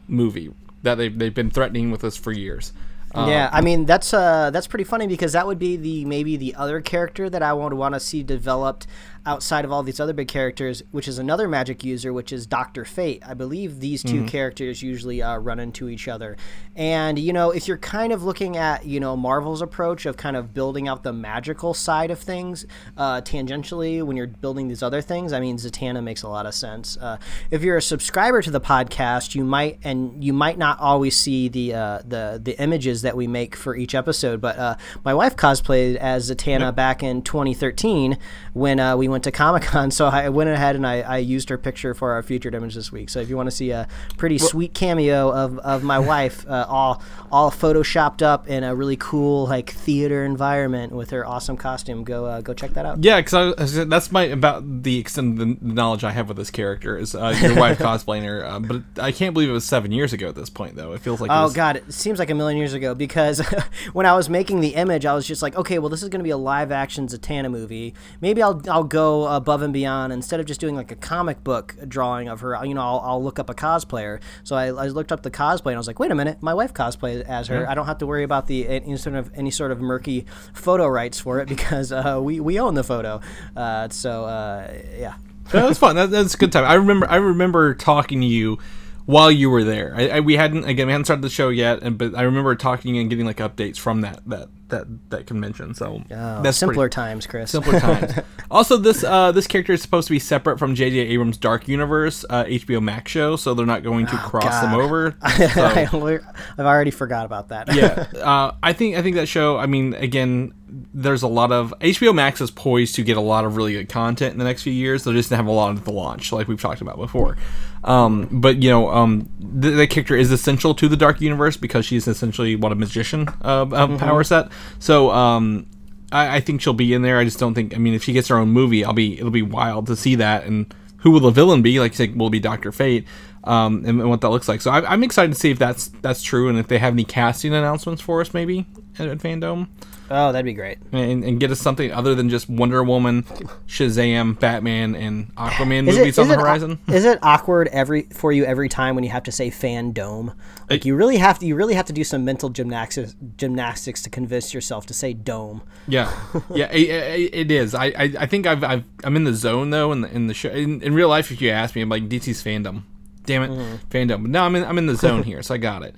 [0.08, 0.52] movie
[0.82, 2.72] that they've they've been threatening with us for years.
[3.14, 6.36] Um, yeah, I mean that's uh that's pretty funny because that would be the maybe
[6.36, 8.86] the other character that I would want to see developed
[9.24, 12.84] outside of all these other big characters, which is another magic user, which is Doctor
[12.84, 13.22] Fate.
[13.26, 16.36] I believe these 2 characters usually uh, run into each other,
[16.74, 20.36] and you know if you're kind of looking at you know Marvel's approach of kind
[20.36, 22.66] of building out the magical side of things
[22.96, 26.54] uh, tangentially when you're building these other things, I mean Zatanna makes a lot of
[26.54, 26.96] sense.
[26.96, 27.18] Uh,
[27.50, 31.48] if you're a subscriber to the podcast, you might and you might not always see
[31.48, 35.36] the uh, the the images that we make for each episode, but uh, my wife
[35.36, 38.18] cosplayed as Zatanna back in 2013
[38.52, 41.48] when uh, we went to Comic Con, so I went ahead and I, I used
[41.50, 43.08] her picture for our featured image this week.
[43.10, 43.86] So if you want to see a
[44.16, 47.00] pretty sweet cameo of, of my wife, uh, all
[47.30, 52.24] all photoshopped up in a really cool like theater environment with her awesome costume, go
[52.26, 53.04] uh, go check that out.
[53.04, 56.96] Yeah, because that's my about the extent of the knowledge I have with this character
[56.98, 58.44] is uh, your wife cosplaying her.
[58.44, 60.92] Uh, but I can't believe it was seven years ago at this point, though.
[60.92, 63.40] It feels like it Oh was- god, it seems like a million years ago because
[63.92, 66.20] when I was making the image, I was just like, okay, well, this is going
[66.20, 67.94] to be a live action Zatanna movie.
[68.20, 71.76] Maybe I'll I'll go above and beyond instead of just doing like a comic book
[71.88, 72.64] drawing of her.
[72.64, 74.20] You know, I'll, I'll look up a cosplayer.
[74.44, 76.54] So I, I looked up the cosplay and I was like, wait a minute, my
[76.54, 77.68] wife cosplayed as her.
[77.68, 80.86] I don't have to worry about the any sort of any sort of murky photo
[80.86, 83.20] rights for it because uh, we we own the photo.
[83.56, 85.14] Uh, so uh, yeah.
[85.52, 85.96] that was fun.
[85.96, 86.64] That, that's a good time.
[86.64, 87.10] I remember.
[87.10, 88.58] I remember talking to you
[89.06, 89.94] while you were there.
[89.96, 90.86] I, I, we hadn't again.
[90.86, 93.78] We hadn't started the show yet, and but I remember talking and getting like updates
[93.78, 95.74] from that that that that convention.
[95.74, 97.52] So Oh, that's simpler pretty- times, Chris.
[97.52, 98.12] simpler times.
[98.50, 100.98] also, this uh, this character is supposed to be separate from J.J.
[100.98, 104.80] Abrams' Dark Universe uh, HBO Max show, so they're not going to cross them Oh,
[104.82, 105.14] over.
[105.22, 105.46] I,
[105.86, 106.18] So,
[106.58, 107.72] I've already forgot about that.
[107.74, 109.56] yeah, uh, I think I think that show.
[109.56, 110.52] I mean, again,
[110.94, 113.88] there's a lot of HBO Max is poised to get a lot of really good
[113.88, 115.04] content in the next few years.
[115.04, 117.36] They're just gonna have a lot at the launch, like we've talked about before.
[117.84, 121.84] Um, but you know, um, the, the character is essential to the Dark Universe because
[121.84, 124.48] she's essentially what a magician uh, uh, power set.
[124.78, 125.10] So.
[125.10, 125.66] Um,
[126.12, 127.18] I, I think she'll be in there.
[127.18, 127.74] I just don't think.
[127.74, 129.18] I mean, if she gets her own movie, I'll be.
[129.18, 130.44] It'll be wild to see that.
[130.44, 131.80] And who will the villain be?
[131.80, 133.06] Like, you will it be Doctor Fate,
[133.44, 134.60] um, and, and what that looks like.
[134.60, 137.04] So I, I'm excited to see if that's that's true, and if they have any
[137.04, 138.66] casting announcements for us, maybe
[138.98, 139.68] at, at Fandome,
[140.14, 140.76] Oh, that'd be great.
[140.92, 143.22] and, and get us something other than just Wonder Woman,
[143.66, 146.78] Shazam, Batman, and Aquaman Is it, movies on the it horizon.
[146.88, 150.34] is it awkward every for you every time when you have to say fandom?
[150.68, 154.10] Like you really have to you really have to do some mental gymnastics gymnastics to
[154.10, 155.62] convince yourself to say dome.
[155.88, 156.12] Yeah,
[156.54, 157.74] yeah, it, it, it is.
[157.74, 160.34] I, I, I think I've, I've I'm in the zone though in the in the
[160.34, 160.50] show.
[160.50, 162.82] In, in real life, if you ask me, I'm like DC's fandom.
[163.24, 163.74] Damn it, Mm-hmm.
[163.90, 164.22] fandom.
[164.22, 165.94] But now I'm in I'm in the zone here, so I got it.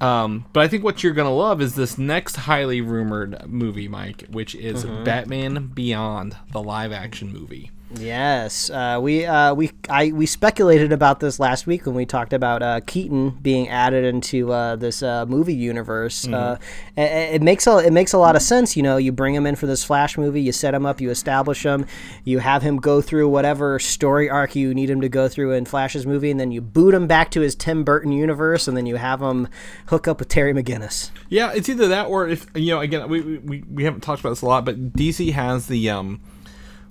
[0.00, 4.24] Um, but I think what you're gonna love is this next highly rumored movie, Mike,
[4.30, 5.04] which is Mm-hmm.
[5.04, 7.70] Batman Beyond, the live action movie.
[7.98, 12.32] Yes, uh, we uh, we I we speculated about this last week when we talked
[12.32, 16.26] about uh, Keaton being added into uh, this uh, movie universe.
[16.26, 16.58] Uh,
[16.96, 18.76] it, it makes a it makes a lot of sense.
[18.76, 21.10] You know, you bring him in for this Flash movie, you set him up, you
[21.10, 21.86] establish him,
[22.24, 25.64] you have him go through whatever story arc you need him to go through in
[25.64, 28.86] Flash's movie, and then you boot him back to his Tim Burton universe, and then
[28.86, 29.48] you have him
[29.86, 31.10] hook up with Terry McGinnis.
[31.28, 32.80] Yeah, it's either that or if you know.
[32.80, 36.20] Again, we, we, we haven't talked about this a lot, but DC has the um,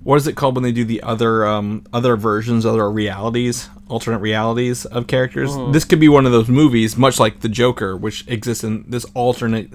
[0.03, 4.19] what is it called when they do the other um other versions, other realities, alternate
[4.19, 5.55] realities of characters?
[5.71, 9.05] This could be one of those movies, much like the Joker, which exists in this
[9.13, 9.71] alternate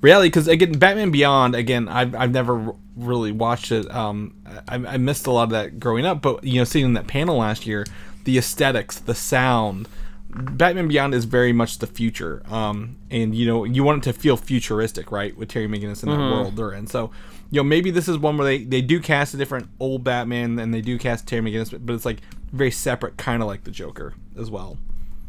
[0.00, 0.28] reality.
[0.28, 3.90] Because again, Batman Beyond, again, I've I've never really watched it.
[3.90, 4.34] Um,
[4.68, 7.38] I, I missed a lot of that growing up, but you know, seeing that panel
[7.38, 7.86] last year,
[8.24, 9.88] the aesthetics, the sound.
[10.32, 14.18] Batman Beyond is very much the future, um, and you know you want it to
[14.18, 15.36] feel futuristic, right?
[15.36, 16.86] With Terry McGinnis in that world they're in.
[16.86, 17.10] So,
[17.50, 20.58] you know, maybe this is one where they they do cast a different old Batman
[20.58, 22.18] and they do cast Terry McGinnis, but it's like
[22.52, 24.78] very separate, kind of like the Joker as well.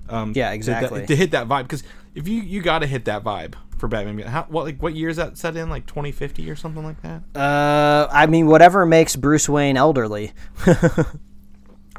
[0.09, 1.05] Um, Yeah, to- exactly.
[1.05, 1.83] To, hit that vibe, because
[2.15, 5.09] if you you got to hit that vibe for Batman how, what like what year
[5.09, 5.69] is that set in?
[5.69, 7.23] Like 2050 or something like that?
[7.35, 10.33] Uh, I mean, whatever makes Bruce Wayne elderly.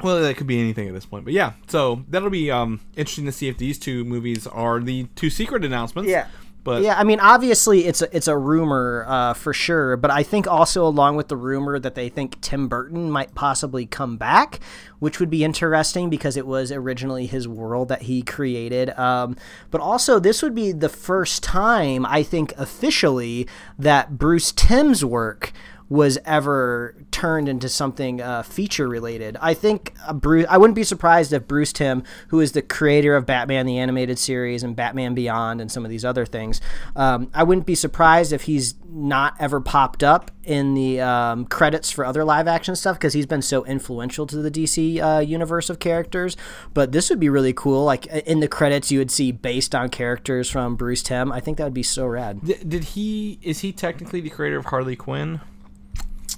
[0.01, 1.53] Well, that could be anything at this point, but yeah.
[1.67, 5.63] So that'll be um interesting to see if these two movies are the two secret
[5.63, 6.09] announcements.
[6.09, 6.27] Yeah.
[6.63, 10.23] But Yeah, I mean, obviously it's a, it's a rumor uh, for sure, but I
[10.23, 14.59] think also along with the rumor that they think Tim Burton might possibly come back,
[14.99, 18.97] which would be interesting because it was originally his world that he created.
[18.97, 19.35] Um,
[19.71, 23.47] but also, this would be the first time I think officially
[23.77, 25.51] that Bruce Timm's work
[25.93, 29.37] was ever turned into something uh, feature related.
[29.39, 30.47] I think uh, Bruce.
[30.49, 34.17] I wouldn't be surprised if Bruce Timm, who is the creator of Batman the animated
[34.17, 36.61] series and Batman Beyond and some of these other things,
[36.95, 41.91] um, I wouldn't be surprised if he's not ever popped up in the um, credits
[41.91, 45.69] for other live action stuff because he's been so influential to the DC uh, universe
[45.69, 46.35] of characters.
[46.73, 47.85] But this would be really cool.
[47.85, 51.31] Like in the credits, you would see based on characters from Bruce Timm.
[51.31, 52.43] I think that would be so rad.
[52.43, 55.39] D- did he is he technically the creator of Harley Quinn?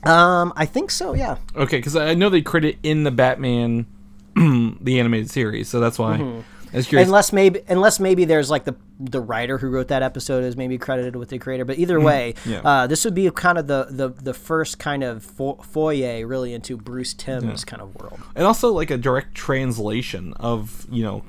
[0.06, 1.14] Um, I think so.
[1.14, 1.38] Yeah.
[1.56, 3.86] Okay, because I know they credit in the Batman
[4.36, 6.16] the animated series, so that's why
[6.74, 7.08] I was curious.
[7.08, 10.78] unless maybe unless maybe there's like the the writer who wrote that episode is maybe
[10.78, 12.62] credited with the creator but either way Mm, yeah.
[12.70, 16.54] uh, this would be kind of the the, the first kind of fo- foyer really
[16.54, 21.24] into bruce timm's kind of world and also like a direct translation of you know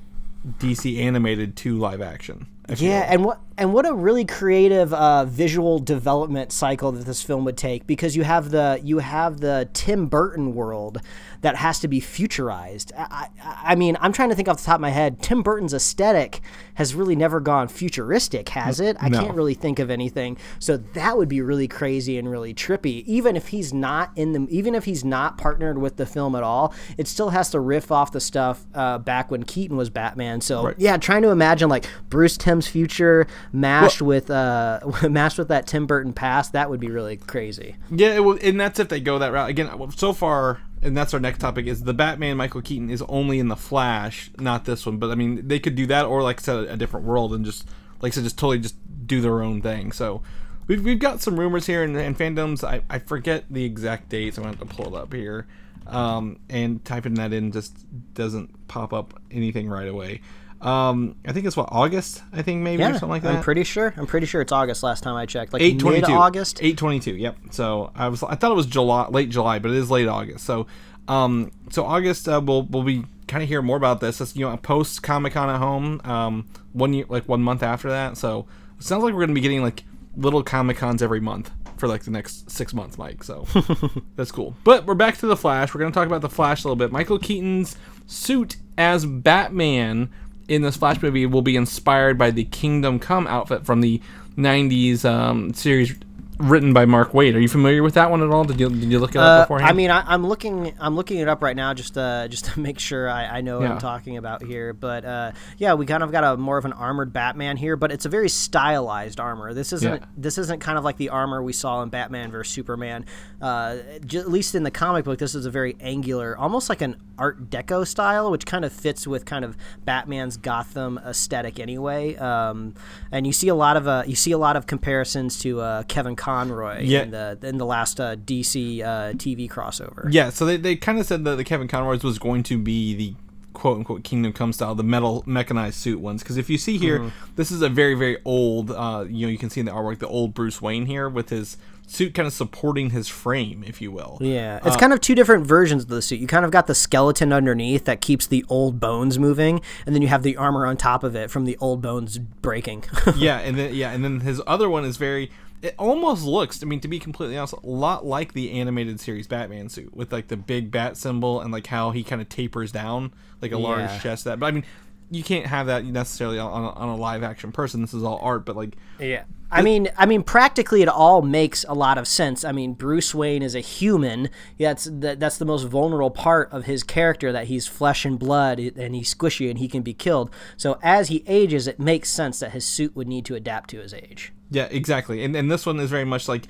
[0.60, 2.46] DC animated to live action
[2.76, 7.44] Yeah, and what and what a really creative uh, visual development cycle that this film
[7.44, 11.00] would take because you have the you have the Tim Burton world
[11.42, 12.92] that has to be futurized.
[12.96, 15.22] I, I, I mean, I'm trying to think off the top of my head.
[15.22, 16.40] Tim Burton's aesthetic
[16.74, 18.96] has really never gone futuristic, has it?
[19.00, 19.20] I No.
[19.20, 20.38] can't really think of anything.
[20.58, 23.04] So that would be really crazy and really trippy.
[23.06, 26.42] Even if he's not in the, even if he's not partnered with the film at
[26.42, 30.40] all, it still has to riff off the stuff uh, back when Keaton was Batman.
[30.40, 30.74] So Right.
[30.78, 35.86] yeah, trying to imagine like Bruce Timm's future mashed with uh mashed with that Tim
[35.86, 37.76] Burton pass, that would be really crazy.
[37.90, 39.48] Yeah, it will, and that's if they go that route.
[39.50, 42.36] Again, so far, and that's our next topic is the Batman.
[42.36, 44.98] Michael Keaton is only in the Flash, not this one.
[44.98, 47.44] But I mean, they could do that, or like I said, a different world, and
[47.44, 47.68] just
[48.00, 48.76] like I said, just totally just
[49.06, 49.92] do their own thing.
[49.92, 50.22] So
[50.66, 52.64] we've, we've got some rumors here and, and fandoms.
[52.64, 54.36] I, I forget the exact dates.
[54.36, 55.46] I'm gonna have to pull it up here,
[55.86, 57.74] um, and typing that in just
[58.14, 60.20] doesn't pop up anything right away.
[60.60, 62.22] Um, I think it's what August.
[62.32, 63.36] I think maybe or something like that.
[63.36, 63.92] I'm pretty sure.
[63.96, 65.52] I'm pretty sure it's August last time I checked.
[65.52, 66.10] Like Eight twenty mid.
[66.10, 66.62] August.
[66.62, 67.14] Eight twenty two.
[67.14, 67.36] Yep.
[67.50, 70.44] So I was I thought it was July, late July, but it is late August.
[70.44, 70.66] So,
[71.08, 74.20] um, so August uh, we'll we'll be kind of hear more about this.
[74.20, 76.00] It's, you know, a post Comic Con at home.
[76.04, 78.16] Um, one year, like one month after that.
[78.16, 78.46] So
[78.78, 79.84] it sounds like we're gonna be getting like
[80.16, 83.22] little Comic Cons every month for like the next six months, Mike.
[83.22, 83.46] So
[84.16, 84.56] that's cool.
[84.64, 85.74] But we're back to the Flash.
[85.74, 86.92] We're gonna talk about the Flash a little bit.
[86.92, 87.76] Michael Keaton's
[88.06, 90.10] suit as Batman
[90.48, 94.00] in this Flash movie will be inspired by the Kingdom Come outfit from the
[94.36, 95.94] '90s um, series
[96.38, 97.34] written by Mark Waid.
[97.34, 98.44] Are you familiar with that one at all?
[98.44, 99.70] Did you did you look it up Uh, beforehand?
[99.70, 100.74] I mean, I, I'm looking.
[100.78, 103.58] I'm looking it up right now, just uh, just to make sure I, I know
[103.58, 103.72] what Yeah.
[103.74, 104.72] I'm talking about here.
[104.72, 107.90] But uh, yeah, we kind of got a more of an armored Batman here, but
[107.92, 109.54] it's a very stylized armor.
[109.54, 110.00] This isn't.
[110.02, 110.06] Yeah.
[110.16, 113.04] This isn't kind of like the armor we saw in Batman vs Superman.
[113.40, 116.80] Uh, j- at least in the comic book, this is a very angular, almost like
[116.82, 122.14] an Art Deco style, which kind of fits with kind of Batman's Gotham aesthetic anyway.
[122.16, 122.74] Um,
[123.10, 125.82] and you see a lot of uh, you see a lot of comparisons to uh,
[125.84, 127.02] Kevin Conroy Yeah.
[127.02, 130.08] in the in the last uh, DC uh, TV crossover.
[130.10, 132.94] Yeah, so they, they kind of said that the Kevin Conroy's was going to be
[132.96, 133.14] the
[133.52, 136.22] quote unquote Kingdom Come style, the metal mechanized suit ones.
[136.24, 137.32] Because if you see here, Mm-hmm.
[137.36, 138.72] this is a very very old.
[138.72, 141.28] Uh, you know, you can see in the artwork the old Bruce Wayne here with
[141.30, 141.56] his
[141.88, 144.18] suit kind of supporting his frame, if you will.
[144.20, 146.18] Yeah, it's kind of two different versions of the suit.
[146.18, 150.02] You kind of got the skeleton underneath that keeps the old bones moving, and then
[150.02, 152.82] you have the armor on top of it from the old bones breaking.
[153.16, 155.30] yeah, and then yeah, and then his other one is very.
[155.66, 159.26] It almost looks, I mean, to be completely honest, a lot like the animated series
[159.26, 162.70] Batman suit with like the big bat symbol and like how he kind of tapers
[162.72, 163.12] down
[163.42, 164.24] like a large chest.
[164.24, 164.64] That, but I mean,
[165.10, 167.80] you can't have that necessarily on, a- on a live action person.
[167.80, 169.24] This is all art, but like Yeah.
[169.50, 172.44] I mean, I mean, practically, it all makes a lot of sense.
[172.44, 174.28] I mean, Bruce Wayne is a human.
[174.58, 177.32] That's that, that's the most vulnerable part of his character.
[177.32, 180.30] That he's flesh and blood, and he's squishy, and he can be killed.
[180.56, 183.78] So as he ages, it makes sense that his suit would need to adapt to
[183.78, 184.32] his age.
[184.50, 185.24] Yeah, exactly.
[185.24, 186.44] And and this one is very much like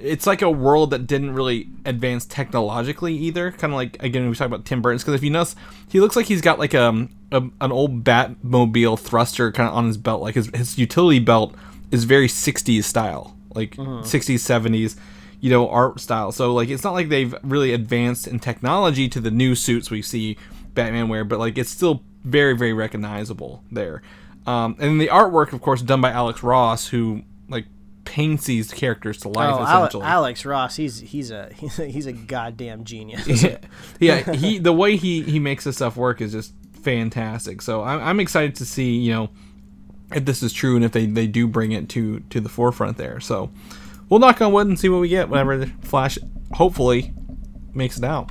[0.00, 3.52] it's like a world that didn't really advance technologically either.
[3.52, 5.54] Kind of like again we talk about Tim Burton's because if you notice,
[5.88, 9.86] he looks like he's got like um a, an old Batmobile thruster kind of on
[9.86, 10.22] his belt.
[10.22, 11.54] Like his his utility belt
[11.90, 14.96] is very '60s style, like '60s '70s.
[15.42, 16.32] You know, art style.
[16.32, 20.02] So like, it's not like they've really advanced in technology to the new suits we
[20.02, 20.36] see
[20.74, 24.02] Batman wear, but like, it's still very, very recognizable there.
[24.46, 27.64] Um, and the artwork, of course, done by Alex Ross, who like
[28.04, 30.04] paints these characters to life Oh, essentially.
[30.04, 33.26] Alex Ross, he's he's a he's a, he's a goddamn genius.
[33.42, 33.58] yeah,
[33.98, 34.32] yeah.
[34.34, 37.62] He the way he he makes this stuff work is just fantastic.
[37.62, 39.30] So I'm, I'm excited to see you know
[40.12, 42.96] if this is true and if they, they do bring it to to the forefront
[42.96, 43.20] there.
[43.20, 43.50] So
[44.08, 46.18] we'll knock on wood and see what we get whenever Flash
[46.52, 47.12] hopefully
[47.74, 48.30] makes it out.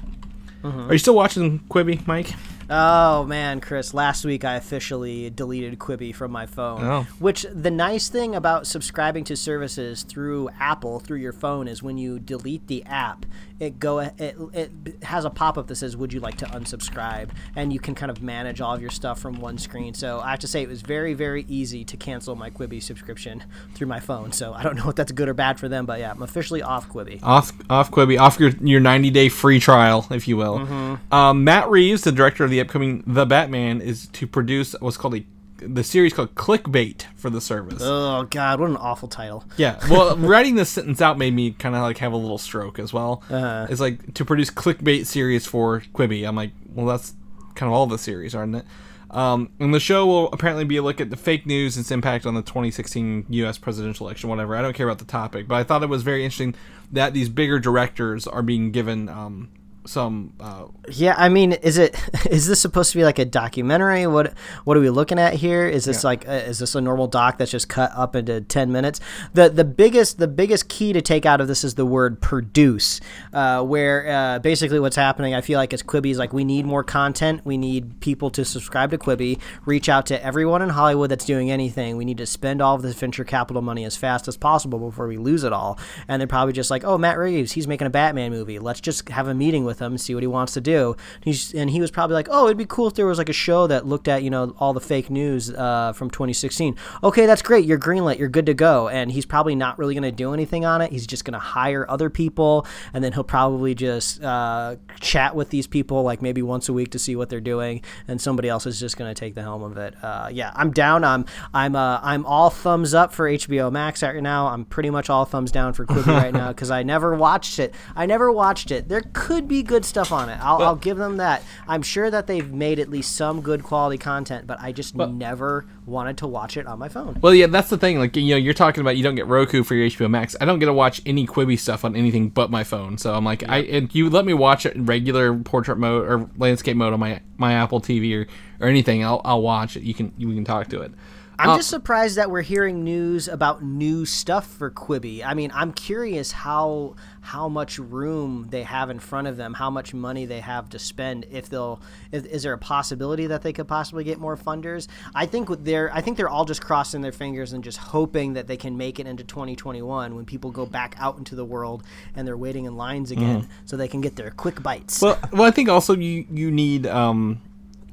[0.63, 0.89] Mm-hmm.
[0.89, 2.33] Are you still watching Quibi, Mike?
[2.69, 3.93] Oh man, Chris!
[3.93, 6.83] Last week I officially deleted Quibi from my phone.
[6.83, 7.07] Oh.
[7.17, 11.97] Which the nice thing about subscribing to services through Apple through your phone is when
[11.97, 13.25] you delete the app,
[13.59, 14.71] it go it, it
[15.03, 18.11] has a pop up that says "Would you like to unsubscribe?" and you can kind
[18.11, 19.95] of manage all of your stuff from one screen.
[19.95, 23.43] So I have to say it was very very easy to cancel my Quibi subscription
[23.73, 24.31] through my phone.
[24.31, 26.61] So I don't know if that's good or bad for them, but yeah, I'm officially
[26.61, 27.19] off Quibi.
[27.23, 30.99] off off Quibi, off your your 90 day free trial, if you will.
[31.11, 35.15] Um, Matt Reeves, the director of the upcoming The Batman, is to produce what's called
[35.15, 35.25] a
[35.61, 37.81] the series called Clickbait for the service.
[37.81, 39.43] Oh God, what an awful title.
[39.57, 42.79] Yeah, well, writing this sentence out made me kind of like have a little stroke
[42.79, 43.23] as well.
[43.29, 43.67] Uh-huh.
[43.69, 46.27] It's like to produce clickbait series for Quibi.
[46.27, 47.13] I'm like, well, that's
[47.55, 48.65] kind of all the series, aren't it?
[49.11, 51.91] Um, and the show will apparently be a look at the fake news and its
[51.91, 53.57] impact on the 2016 U.S.
[53.57, 54.29] presidential election.
[54.29, 56.53] Whatever, I don't care about the topic, but I thought it was very interesting
[56.91, 59.49] that these bigger directors are being given um,
[59.85, 61.99] some uh, Yeah, I mean, is it
[62.29, 64.05] is this supposed to be like a documentary?
[64.07, 65.67] What what are we looking at here?
[65.67, 68.71] Is this like uh, is this a normal doc that's just cut up into ten
[68.71, 68.99] minutes?
[69.33, 72.99] The the biggest the biggest key to take out of this is the word produce,
[73.33, 75.33] uh, where uh, basically what's happening.
[75.33, 77.41] I feel like is it's is like we need more content.
[77.45, 79.39] We need people to subscribe to Quibi.
[79.65, 81.97] Reach out to everyone in Hollywood that's doing anything.
[81.97, 85.07] We need to spend all of this venture capital money as fast as possible before
[85.07, 85.79] we lose it all.
[86.07, 88.59] And they're probably just like, oh, Matt Reeves, he's making a Batman movie.
[88.59, 90.95] Let's just have a meeting with him, and see what he wants to do.
[91.21, 93.33] He's and he was probably like, oh, it'd be cool if there was like a
[93.33, 96.75] show that looked at you know all the fake news uh, from 2016.
[97.03, 97.65] Okay, that's great.
[97.65, 98.17] You're greenlit.
[98.17, 98.89] You're good to go.
[98.89, 100.91] And he's probably not really going to do anything on it.
[100.91, 105.49] He's just going to hire other people, and then he'll probably just uh, chat with
[105.49, 108.65] these people like maybe once a week to see what they're doing, and somebody else
[108.65, 109.93] is just going to take the helm of it.
[110.03, 111.03] Uh, yeah, I'm down.
[111.03, 114.47] I'm I'm uh, I'm all thumbs up for HBO Max right now.
[114.47, 117.73] I'm pretty much all thumbs down for Quibi right now because I never watched it.
[117.95, 118.89] I never watched it.
[118.89, 120.39] There could be good stuff on it.
[120.41, 121.43] I'll, I'll give them that.
[121.67, 125.65] I'm sure that they've made at least some good quality content, but I just never
[125.85, 127.17] wanted to watch it on my phone.
[127.21, 127.99] Well, yeah, that's the thing.
[127.99, 130.35] Like, you know, you're talking about you don't get Roku for your HBO Max.
[130.39, 132.97] I don't get to watch any Quibi stuff on anything but my phone.
[132.97, 136.29] So I'm like, I and you let me watch it in regular portrait mode or
[136.37, 138.27] landscape mode on my my Apple TV or,
[138.63, 139.03] or anything.
[139.03, 139.83] I'll I'll watch it.
[139.83, 140.91] You can you can talk to it.
[141.39, 145.23] I'm just surprised that we're hearing news about new stuff for Quibi.
[145.25, 149.69] I mean, I'm curious how how much room they have in front of them, how
[149.69, 151.25] much money they have to spend.
[151.29, 151.81] If they'll,
[152.11, 154.87] if, is there a possibility that they could possibly get more funders?
[155.13, 158.47] I think they're, I think they're all just crossing their fingers and just hoping that
[158.47, 161.83] they can make it into 2021 when people go back out into the world
[162.15, 165.01] and they're waiting in lines again, so they can get their quick bites.
[165.01, 166.87] Well, well, I think also you you need.
[166.87, 167.41] um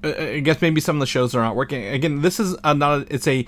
[0.02, 1.84] I guess maybe some of the shows are not working.
[1.86, 3.00] Again, this is a, not.
[3.00, 3.46] A, it's a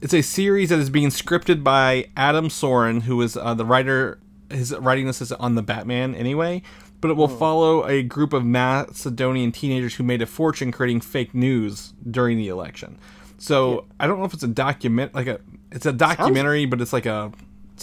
[0.00, 4.18] it's a series that is being scripted by Adam Soren, who is uh, the writer.
[4.50, 6.62] His writing this is on the Batman anyway,
[7.00, 11.34] but it will follow a group of Macedonian teenagers who made a fortune creating fake
[11.34, 12.98] news during the election.
[13.38, 15.40] So I don't know if it's a document like a
[15.70, 17.32] it's a documentary, but it's like a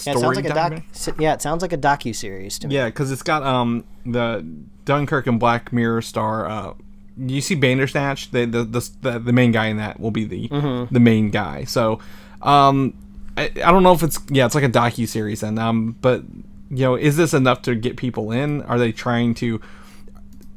[0.05, 0.83] yeah, it sounds like a doc.
[1.19, 2.75] Yeah, it sounds like a docu series to me.
[2.75, 4.45] Yeah, because it's got um the
[4.85, 6.47] Dunkirk and Black Mirror star.
[6.47, 6.73] Uh,
[7.17, 8.63] you see Bandersnatch, the the,
[9.01, 10.93] the the main guy in that will be the Mm-hmm.
[10.93, 11.63] the main guy.
[11.63, 11.99] So,
[12.41, 12.93] um,
[13.35, 16.23] I, I don't know if it's yeah, it's like a docu series, and um, but
[16.69, 18.61] you know, is this enough to get people in?
[18.63, 19.61] Are they trying to?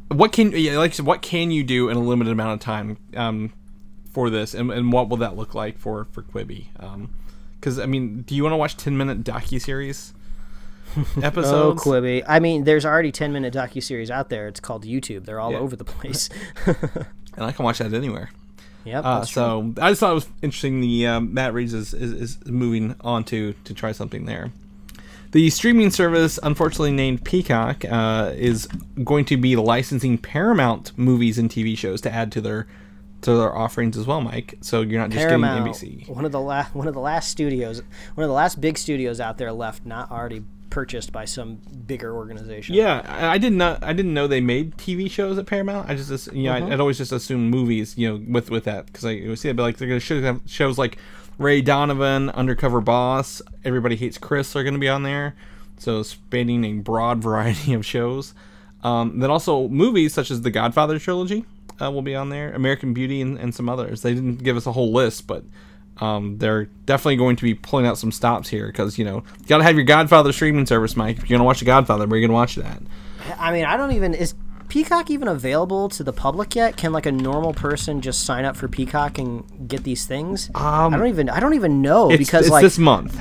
[0.09, 3.53] What can yeah, like what can you do in a limited amount of time um,
[4.11, 6.67] for this, and, and what will that look like for for Quibi?
[6.81, 7.11] Um,
[7.59, 10.13] because I mean, do you want to watch ten minute docu series
[11.17, 11.83] Oh, episodes?
[11.83, 12.23] Quibi.
[12.27, 14.49] I mean, there's already 10 minute docu series out there.
[14.49, 15.25] It's called YouTube.
[15.25, 15.59] They're all Yeah.
[15.59, 16.29] over the place.
[16.67, 17.07] and
[17.39, 18.31] I can watch that anywhere.
[18.85, 19.05] yep.
[19.05, 19.41] Uh, that's true.
[19.43, 20.81] so I just thought it was interesting.
[20.81, 24.51] The um, Matt Reeves is, is, is moving on to to try something there.
[25.33, 28.67] The streaming service, unfortunately named Peacock, uh, is
[29.05, 32.67] going to be licensing Paramount movies and TV shows to add to their
[33.23, 34.55] to their offerings as well, Mike.
[34.61, 36.09] So you're not just Paramount, getting NBC.
[36.09, 37.81] one of the last one of the last studios,
[38.15, 41.57] one of the last big studios out there left, not already purchased by some
[41.87, 42.75] bigger organization.
[42.75, 43.83] Yeah, I, I did not.
[43.83, 45.91] I didn't know they made TV shows at Paramount.
[45.91, 48.87] I just, you know, I'd, I'd always just assume movies, you know, with with that
[48.87, 50.99] because I would see it, but like they're gonna show, shows like
[51.39, 55.35] Ray Donovan, Undercover Boss, Everybody Hates Chris are gonna be on there.
[55.79, 58.35] So spanning a broad variety of shows.
[58.83, 61.45] Um, then also movies such as the Godfather trilogy
[61.81, 64.03] uh, will be on there, American Beauty, and, and some others.
[64.03, 65.45] They didn't give us a whole list, but
[66.01, 69.47] um, they're definitely going to be pulling out some stops here because you know you
[69.47, 71.19] gotta have your Godfather streaming service, Mike.
[71.19, 72.81] If you're gonna watch the Godfather, where are you gonna watch that?
[73.39, 74.35] I mean, I don't even is
[74.69, 76.77] Peacock even available to the public yet?
[76.77, 80.49] Can like a normal person just sign up for Peacock and get these things?
[80.55, 83.19] Um, I don't even I don't even know It's, because it's like this month.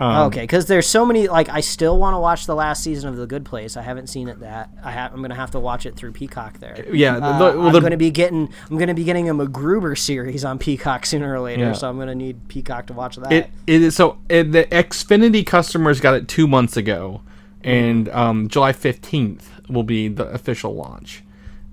[0.00, 1.26] Um, Okay, because there's so many.
[1.26, 3.76] Like, I still want to watch the last season of The Good Place.
[3.76, 4.38] I haven't seen it.
[4.40, 4.92] That I.
[4.96, 6.58] I'm gonna have to watch it through Peacock.
[6.60, 6.84] There.
[6.92, 8.48] Yeah, the- Uh, the- well, I'm the- gonna be getting.
[8.70, 11.62] I'm gonna be getting a MacGruber series on Peacock sooner or later.
[11.62, 11.72] Yeah.
[11.72, 13.32] So I'm gonna need Peacock to watch that.
[13.32, 17.22] It, it is so it, the Xfinity customers got it two months ago,
[17.64, 21.24] and um, July fifteenth will be the official launch.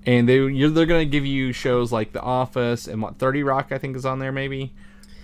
[0.07, 3.67] And they you're, they're gonna give you shows like The Office and what Thirty Rock
[3.71, 4.73] I think is on there maybe.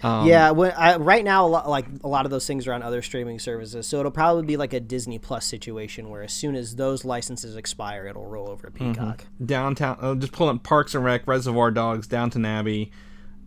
[0.03, 2.73] Um, yeah, when I, right now, a lot, like a lot of those things are
[2.73, 6.33] on other streaming services, so it'll probably be like a Disney Plus situation where as
[6.33, 8.93] soon as those licenses expire, it'll roll over to Mm-hmm.
[8.93, 9.25] Peacock.
[9.45, 9.97] downtown.
[10.01, 12.91] Oh, just pulling up Parks and Rec, Reservoir Dogs, Downton Abbey,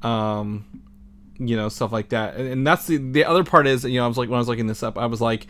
[0.02, 0.64] um,
[1.38, 2.36] you know stuff like that.
[2.36, 4.38] And, and that's the the other part is you know I was like when I
[4.40, 5.46] was looking this up, I was like,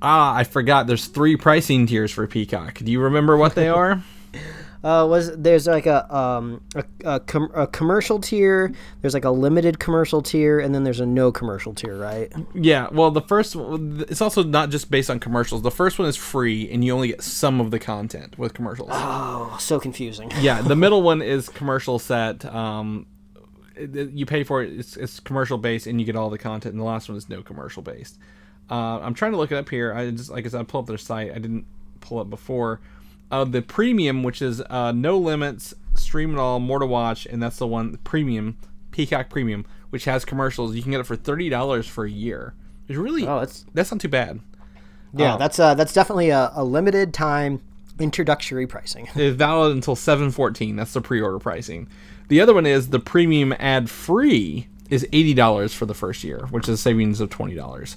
[0.00, 0.86] ah, I forgot.
[0.86, 2.74] There's three pricing tiers for Peacock.
[2.78, 4.02] Do you remember what they are?
[4.84, 8.72] uh, was there's like a um a, a, com- a commercial tier.
[9.00, 12.32] There's like a limited commercial tier, and then there's a no commercial tier, right?
[12.54, 15.62] Yeah, well, the first one, it's also not just based on commercials.
[15.62, 18.90] The first one is free, and you only get some of the content with commercials.
[18.92, 20.30] Oh, so confusing.
[20.40, 22.44] yeah, the middle one is commercial set.
[22.44, 23.06] Um,
[23.76, 24.78] it- it- you pay for it.
[24.78, 26.72] It's, it's commercial based, and you get all the content.
[26.74, 28.18] And the last one is no commercial based.
[28.70, 29.92] Uh, I'm trying to look it up here.
[29.94, 31.30] I just like I said, I pull up their site.
[31.30, 31.64] I didn't
[32.00, 32.80] pull up before.
[33.30, 37.42] Uh, the premium, which is uh, no limits, stream it all, more to watch, and
[37.42, 38.56] that's the one premium,
[38.90, 40.74] Peacock Premium, which has commercials.
[40.74, 42.54] You can get it for thirty dollars for a year.
[42.88, 44.40] It's really Oh, that's- that's not too bad.
[45.14, 45.38] Yeah, Oh.
[45.38, 47.60] that's uh that's definitely a, a limited time
[47.98, 49.08] introductory pricing.
[49.16, 50.76] It's valid until 714.
[50.76, 51.88] That's the pre-order pricing.
[52.28, 56.68] The other one is the premium ad free is $80 for the first year, which
[56.68, 57.96] is savings of $20.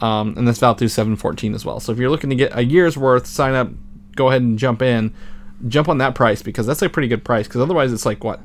[0.00, 1.78] Um, and that's valid through 714 as well.
[1.80, 3.68] So if you're looking to get a year's worth, sign up,
[4.16, 5.14] go ahead and jump in.
[5.68, 7.46] Jump on that price because that's a pretty good price.
[7.46, 8.40] Because otherwise, it's like what,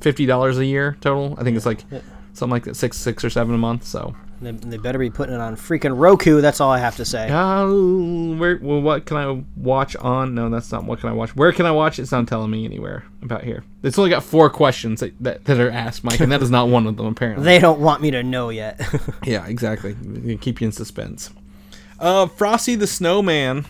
[0.00, 1.34] fifty dollars a year total.
[1.38, 1.84] I think it's like
[2.32, 3.84] something like that, six, six or seven a month.
[3.84, 6.40] So They, they better be putting it on freaking Roku.
[6.40, 7.28] That's all I have to say.
[7.32, 8.58] Oh, where?
[8.62, 10.34] Well, what can I watch on?
[10.36, 10.84] No, that's not.
[10.84, 11.34] What can I watch?
[11.34, 11.98] Where can I watch?
[11.98, 13.64] It's not telling me anywhere about here.
[13.82, 16.68] It's only got four questions that, that, that are asked, Mike, and that is not
[16.68, 17.44] one of them apparently.
[17.44, 18.80] They don't want me to know yet.
[19.24, 19.96] yeah, exactly.
[20.40, 21.30] Keep you in suspense.
[21.98, 23.64] Uh, Frosty the Snowman.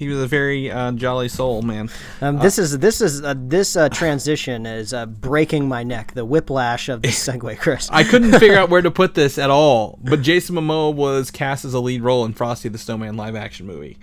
[0.00, 1.90] He was a very uh, jolly soul, man.
[2.22, 6.14] Um, this is this is uh, this uh, transition is uh, breaking my neck.
[6.14, 7.90] The whiplash of the segue, Chris.
[7.92, 11.66] I couldn't figure out where to put this at all, but Jason Momoa was cast
[11.66, 13.98] as a lead role in Frosty the Snowman live action movie.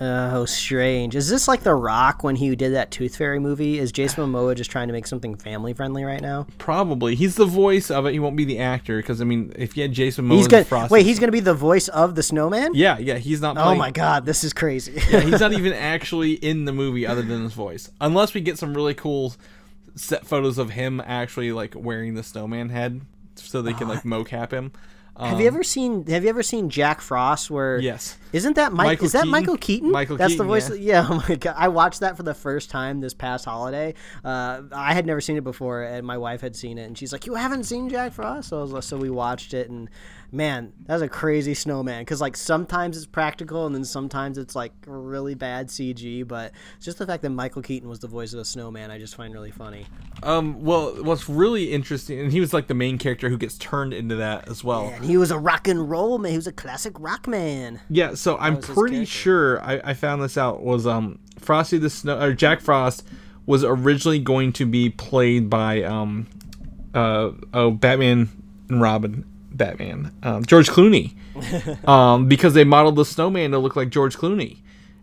[0.00, 1.16] Oh, strange.
[1.16, 3.78] Is this like The Rock when he did that Tooth Fairy movie?
[3.78, 6.46] Is Jason Momoa just trying to make something family friendly right now?
[6.58, 7.14] Probably.
[7.14, 8.12] He's the voice of it.
[8.12, 10.64] He won't be the actor because I mean, if you had Jason Momoa He's gonna
[10.64, 11.06] Frosty, wait.
[11.06, 12.74] He's gonna be the voice of the Snowman.
[12.74, 13.56] Yeah, yeah, he's not.
[13.56, 15.00] Oh my God, this is crazy.
[15.10, 17.90] yeah, he's not even actually in the movie other than his voice.
[18.00, 19.34] Unless we get some really cool
[19.94, 23.00] set photos of him actually like wearing the snowman head,
[23.34, 24.72] so they can like mocap him.
[25.18, 27.50] Have you ever seen Have you ever seen Jack Frost?
[27.50, 28.16] Where Yes.
[28.32, 28.86] Isn't that Mike?
[28.86, 29.30] Michael is that Keaton?
[29.30, 29.90] Michael Keaton?
[29.90, 30.68] Michael That's Keaton, the voice.
[30.70, 30.74] yeah.
[30.74, 31.06] Of, yeah.
[31.10, 31.54] Oh my god!
[31.56, 33.94] I watched that for the first time this past holiday.
[34.24, 37.12] Uh, I had never seen it before, and my wife had seen it, and she's
[37.12, 39.88] like, "You haven't seen Jack Frost?" So I was like, so we watched it, and
[40.32, 42.02] man, that's a crazy snowman.
[42.02, 46.26] Because like sometimes it's practical, and then sometimes it's like really bad CG.
[46.26, 49.14] But just the fact that Michael Keaton was the voice of the snowman, I just
[49.14, 49.86] find really funny.
[50.22, 53.92] Um, well, what's really interesting, and he was like the main character who gets turned
[53.92, 54.88] into that as well.
[54.88, 56.32] And he was a rock and roll man.
[56.32, 57.80] He was a classic rock man.
[57.88, 62.20] Yeah, so I'm pretty sure I, I found this out was um Frosty the Snow
[62.20, 63.06] or Jack Frost
[63.46, 66.26] was originally going to be played by um
[66.94, 68.28] uh oh Batman
[68.68, 69.24] and Robin
[69.56, 71.14] Batman um, George Clooney.
[71.86, 74.58] Um because they modeled the snowman to look like George Clooney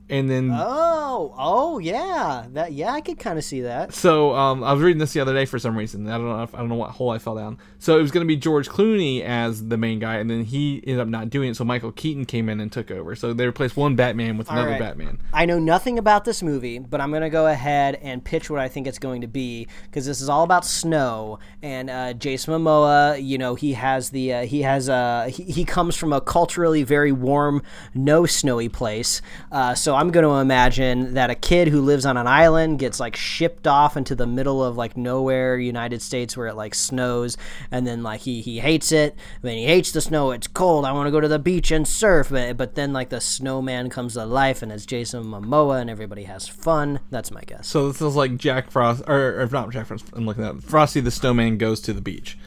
[0.09, 3.93] and then Oh, oh yeah, that yeah, I could kind of see that.
[3.93, 6.07] so um, I was reading this the other day for some reason.
[6.07, 7.57] I don't know if I don't know what hole I fell down.
[7.79, 10.83] So it was going to be George Clooney as the main guy, and then he
[10.85, 11.55] ended up not doing it.
[11.55, 13.15] So Michael Keaton came in and took over.
[13.15, 14.79] So they replaced one Batman with another right.
[14.79, 15.19] Batman.
[15.31, 18.67] I know nothing about this movie, but I'm gonna go ahead and pitch what I
[18.67, 23.23] think it's going to be because this is all about snow and uh, Jason Momoa.
[23.23, 26.83] You know, he has the uh, he has uh, he, he comes from a culturally
[26.83, 27.61] very warm,
[27.93, 29.21] no snowy place.
[29.51, 32.99] Uh, so I'm going to imagine that a kid who lives on an island gets
[32.99, 37.37] like shipped off into the middle of like nowhere, United States, where it like snows,
[37.71, 39.15] and then like he he hates it.
[39.41, 40.31] Then he hates the snow.
[40.31, 40.85] It's cold.
[40.85, 42.29] I want to go to the beach and surf.
[42.29, 46.23] But, but then like the snowman comes to life, and it's Jason Momoa, and everybody
[46.23, 46.99] has fun.
[47.09, 47.67] That's my guess.
[47.67, 50.05] So this is like Jack Frost, or, or not Jack Frost.
[50.13, 52.37] I'm looking at Frosty the Snowman goes to the beach.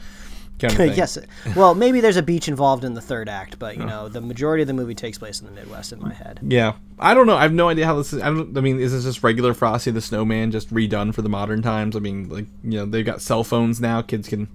[0.59, 1.17] Kind of yes.
[1.55, 4.61] Well, maybe there's a beach involved in the third act, but you know, the majority
[4.63, 6.39] of the movie takes place in the Midwest in my head.
[6.41, 7.35] Yeah, I don't know.
[7.37, 8.21] I have no idea how this is.
[8.21, 8.57] I don't.
[8.57, 11.95] I mean, is this just regular Frosty the Snowman, just redone for the modern times?
[11.95, 14.01] I mean, like you know, they've got cell phones now.
[14.01, 14.47] Kids can.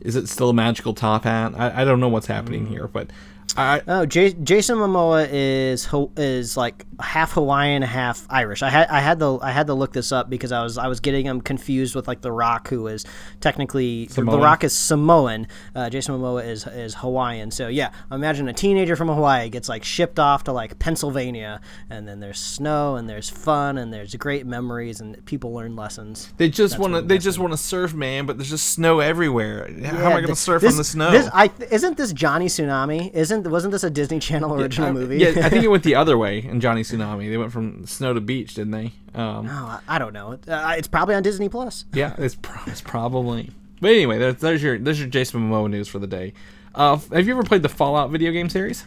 [0.00, 1.54] Is it still a magical top hat?
[1.56, 2.70] I, I don't know what's happening Mm.
[2.70, 3.10] here, but
[3.58, 8.62] I Oh, J- Jason Momoa is is like half Hawaiian, half Irish.
[8.62, 10.86] I had I had to I had to look this up because I was I
[10.88, 13.04] was getting him confused with like The Rock, who is
[13.40, 15.46] technically The Rock is Samoan.
[15.74, 17.50] Uh, Jason Momoa is is Hawaiian.
[17.50, 22.06] So yeah, imagine a teenager from Hawaii gets like shipped off to like Pennsylvania, and
[22.06, 26.32] then there's snow and there's fun and there's great memories and people learn lessons.
[26.36, 27.02] they just want to.
[27.02, 28.26] They just want to surf, man.
[28.26, 29.68] But there's just snow everywhere.
[29.84, 31.10] How am I going to surf this- on the snow?
[31.10, 33.12] This, I, isn't this Johnny Tsunami?
[33.14, 35.18] Isn't wasn't this a Disney Channel original I- movie?
[35.18, 37.28] Yeah, I think it went the other way in Johnny Tsunami.
[37.30, 38.92] They went from snow to beach, didn't they?
[39.14, 40.38] Um, Oh, I I don't know.
[40.46, 41.84] Uh, it's probably on Disney Plus.
[41.92, 43.50] Yeah, it's, pro- it's probably.
[43.80, 46.32] But anyway, there's, there's your there's your Jason Momoa news for the day.
[46.74, 48.84] Uh, have you ever played the Fallout video game series?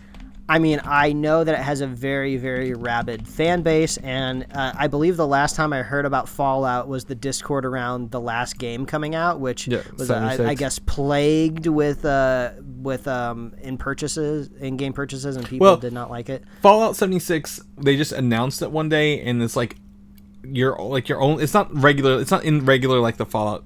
[0.51, 4.73] I mean, I know that it has a very, very rabid fan base, and uh,
[4.77, 8.57] I believe the last time I heard about Fallout was the Discord around the last
[8.57, 13.53] game coming out, which Yeah, was, uh, I, I guess, plagued with uh, with um,
[13.61, 16.43] in purchases, in game purchases, and people Well- did not like it.
[16.61, 19.77] Fallout 76, they just announced it one day, and it's like
[20.43, 21.39] your like your own.
[21.41, 22.19] It's not regular.
[22.19, 23.63] It's not in regular like the Fallout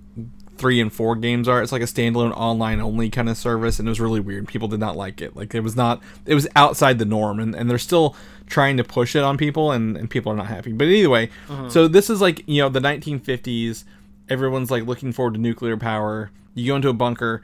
[0.57, 1.61] three and four games are.
[1.61, 4.47] It's like a standalone online only kind of service, and it was really weird.
[4.47, 5.35] People did not like it.
[5.35, 6.01] Like it was not.
[6.25, 8.15] It was outside the norm, and, and they're still
[8.47, 10.71] trying to push it on people, and, and people are not happy.
[10.71, 11.69] But anyway, uh-huh.
[11.69, 13.83] so this is like you know the 1950s.
[14.27, 16.31] Everyone's like looking forward to nuclear power.
[16.53, 17.43] You go into a bunker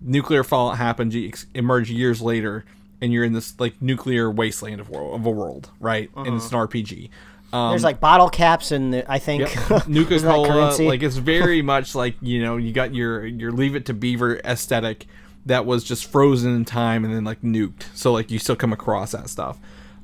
[0.00, 2.64] nuclear fallout happens, you ex- emerge years later,
[3.00, 6.10] and you're in this like nuclear wasteland of, wor- of a world, right?
[6.16, 6.62] And it's uh-huh.
[6.62, 7.10] an RPG.
[7.56, 9.42] Um, There's like bottle caps, and I think
[9.88, 13.74] Nuka isn't Cola, like it's very much like you know you got your your Leave
[13.74, 15.06] It to Beaver aesthetic
[15.46, 17.84] that was just frozen in time and then like nuked.
[17.94, 19.58] So like you still come across that stuff.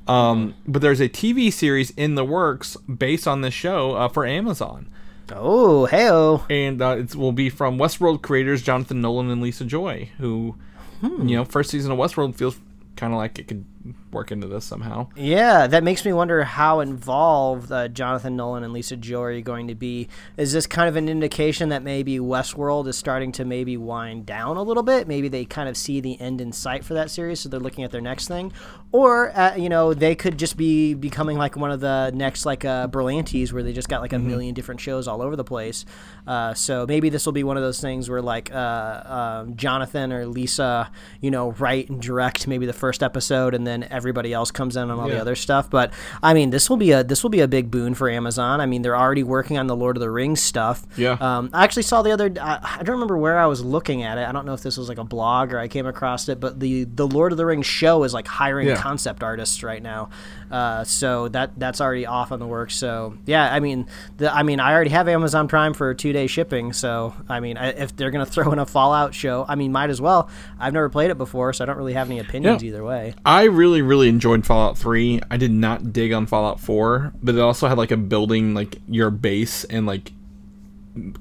[0.07, 4.25] Um, but there's a TV series in the works based on this show uh, for
[4.25, 4.89] Amazon
[5.31, 6.43] oh, heyo.
[6.49, 10.55] and uh, it will be from Westworld creators Jonathan Nolan and Lisa Joy, who,
[11.01, 11.27] Hmm.
[11.27, 12.57] you know, first season of Westworld feels
[12.95, 13.65] kind of like it could
[14.11, 15.07] work into this somehow.
[15.15, 19.67] Yeah, that makes me wonder how involved uh, Jonathan Nolan and Lisa Joy are going
[19.67, 20.07] to be.
[20.37, 24.57] Is this kind of an indication that maybe Westworld is starting to maybe wind down
[24.57, 25.07] a little bit?
[25.07, 27.83] Maybe they kind of see the end in sight for that series, so they're looking
[27.83, 28.53] at their next thing,
[28.91, 32.63] or uh, you know they could just be becoming like one of the next like
[32.63, 35.85] uh, Berlantis, where they just got like a million different shows all over the place.
[36.25, 40.13] Uh, so maybe this will be one of those things where like uh, um, Jonathan
[40.13, 44.51] or Lisa, you know, write and direct maybe the first episode, and then everybody else
[44.51, 45.69] comes in on all the other stuff.
[45.69, 48.61] But I mean, this will be a this will be a big boon for Amazon.
[48.61, 50.85] I mean, they're already working on the Lord of the Rings stuff.
[50.97, 51.17] Yeah.
[51.19, 52.31] Um, I actually saw the other.
[52.39, 54.27] I, I don't remember where I was looking at it.
[54.27, 56.59] I don't know if this was like a blog or I came across it, but
[56.59, 58.75] the the Lord of the Rings show is like hiring Yeah.
[58.75, 60.09] concept artists right now.
[60.53, 62.75] Uh, so that that's already off on the works.
[62.75, 63.87] So yeah, I mean,
[64.17, 66.73] the, I mean, I already have Amazon Prime for two day shipping.
[66.73, 69.89] So I mean, I, if they're gonna throw in a Fallout show, I mean, might
[69.89, 70.29] as well.
[70.59, 72.67] I've never played it before, so I don't really have any opinions Yeah.
[72.69, 73.15] either way.
[73.25, 75.21] I really, really enjoyed Fallout 3.
[75.31, 78.77] I did not dig on Fallout 4, but it also had like a building, like
[78.87, 80.11] your base and like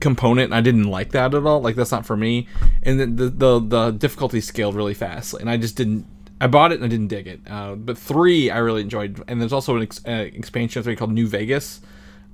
[0.00, 0.46] component.
[0.46, 1.60] And I didn't like that at all.
[1.62, 2.46] Like that's not for me.
[2.82, 6.04] And then the, the the difficulty scaled really fast, and I just didn't.
[6.42, 7.40] I bought it and I didn't dig it.
[7.48, 10.96] Uh, but three I really enjoyed, and there's also an ex- uh, expansion of three
[10.96, 11.80] called New Vegas.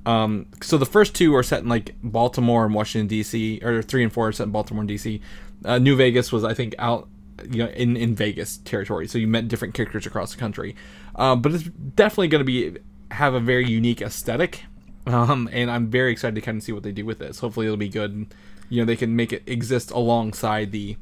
[0.07, 3.61] Um, so the first two are set in like Baltimore and Washington D.C.
[3.63, 5.21] or three and four are set in Baltimore and D.C.
[5.63, 7.07] Uh, New Vegas was I think out
[7.51, 10.75] you know in in Vegas territory, so you met different characters across the country.
[11.15, 12.79] Uh, but it's definitely going to be
[13.11, 14.65] have a very unique aesthetic,
[15.07, 17.41] um, and I'm very excited to kind of see what they do with this.
[17.41, 18.13] Hopefully it'll be good.
[18.13, 18.35] And,
[18.71, 20.97] you know they can make it exist alongside the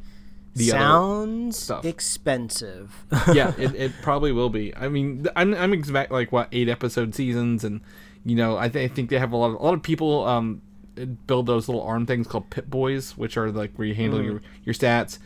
[0.57, 3.05] the Sounds expensive.
[3.33, 4.75] yeah, it, it probably will be.
[4.75, 7.83] I mean, I'm I'm expect like what eight episode seasons, and
[8.25, 10.25] you know, I, th- I think they have a lot of a lot of people
[10.27, 10.63] um
[11.27, 14.75] build those little arm things called Pip-Boys, which are like where you handle your your
[14.75, 15.19] stats.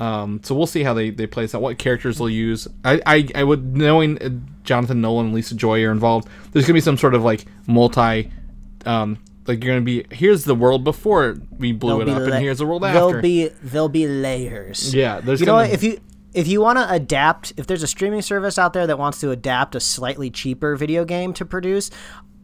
[0.00, 1.62] Um, so we'll see how they, they play this out.
[1.62, 2.66] What characters they'll use.
[2.84, 4.30] I, I, I would knowing uh,
[4.64, 6.26] Jonathan Nolan and Lisa Joy are involved.
[6.50, 8.32] There's gonna be some sort of like multi,
[8.84, 12.34] um, like you're gonna be here's the world before we blew it There'll up, la-
[12.36, 12.98] and here's the world after.
[12.98, 14.94] there'll be there'll be layers.
[14.94, 15.70] Yeah, there's you know what?
[15.70, 15.98] If you
[16.34, 19.30] if you want to adapt, if there's a streaming service out there that wants to
[19.30, 21.90] adapt a slightly cheaper video game to produce.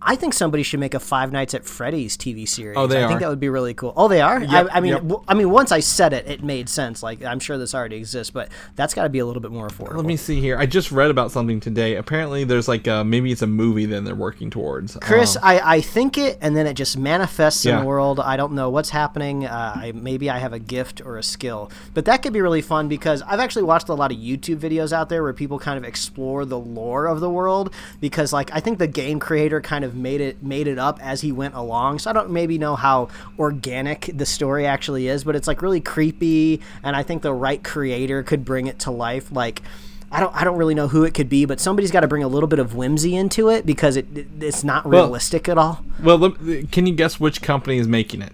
[0.00, 2.76] I think somebody should make a Five Nights at Freddy's TV series.
[2.76, 3.92] Oh, they I think that would be really cool.
[3.96, 4.40] Oh, they are.
[4.40, 5.02] Yep, I, I mean, yep.
[5.02, 7.02] w- I mean, once I said it, it made sense.
[7.02, 9.66] Like I'm sure this already exists, but that's got to be a little bit more
[9.66, 9.96] affordable.
[9.96, 10.56] Let me see here.
[10.56, 11.96] I just read about something today.
[11.96, 14.96] Apparently, there's like uh maybe it's a movie then they're working towards.
[15.00, 18.20] Chris, Um, I, I think it, and then it just manifests in the world.
[18.20, 19.46] I don't know what's happening.
[19.46, 22.62] Uh, I, maybe I have a gift or a skill, but that could be really
[22.62, 25.76] fun because I've actually watched a lot of YouTube videos out there where people kind
[25.76, 27.74] of explore the lore of the world.
[28.00, 31.20] Because like I think the game creator kind of made it made it up as
[31.20, 31.98] he went along.
[32.00, 33.08] So I don't maybe know how
[33.38, 37.62] organic the story actually is, but it's like really creepy, and I think the right
[37.62, 39.30] creator could bring it to life.
[39.32, 39.62] Like.
[40.10, 42.22] I don't, I don't really know who it could be, but somebody's got to bring
[42.22, 45.58] a little bit of whimsy into it because it, it it's not Well- realistic at
[45.58, 45.84] all.
[46.02, 46.30] well,
[46.72, 48.32] can you guess which company is making it?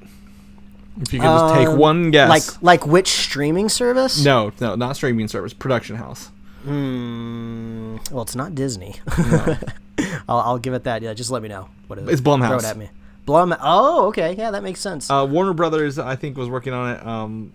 [1.01, 2.27] If you could just take one guess.
[2.27, 4.25] Um, Like like which streaming service?
[4.25, 6.31] no, no, not streaming service, production house.
[6.63, 8.95] Hmm, well, it's not Disney.
[10.29, 11.03] I'll, I'll give it that.
[11.03, 12.09] Yeah, just let me know what it is.
[12.09, 12.49] It's Blumhouse.
[12.49, 12.91] Throw it at me.
[13.27, 13.55] Blum.
[13.61, 14.35] Oh, okay.
[14.37, 15.11] Yeah, that makes sense.
[15.11, 17.07] Uh, Warner Brothers, I think, was working on it.
[17.07, 17.53] Um,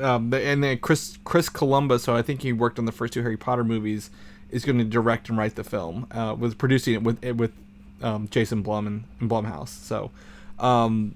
[0.00, 3.22] um, and then Chris Chris Columbus, so I think he worked on the first two
[3.22, 4.10] Harry Potter movies,
[4.50, 6.06] is going to direct and write the film.
[6.10, 7.52] Uh, was producing it with with
[8.02, 9.68] um, Jason Blum and, and Blumhouse.
[9.68, 10.10] So,
[10.58, 11.14] um,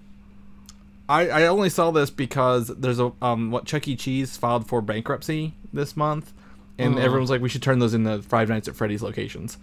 [1.08, 3.96] I I only saw this because there's a um what Chuck E.
[3.96, 6.32] Cheese filed for bankruptcy this month,
[6.78, 9.58] and everyone's like, we should turn those into Five Nights at Freddy's locations.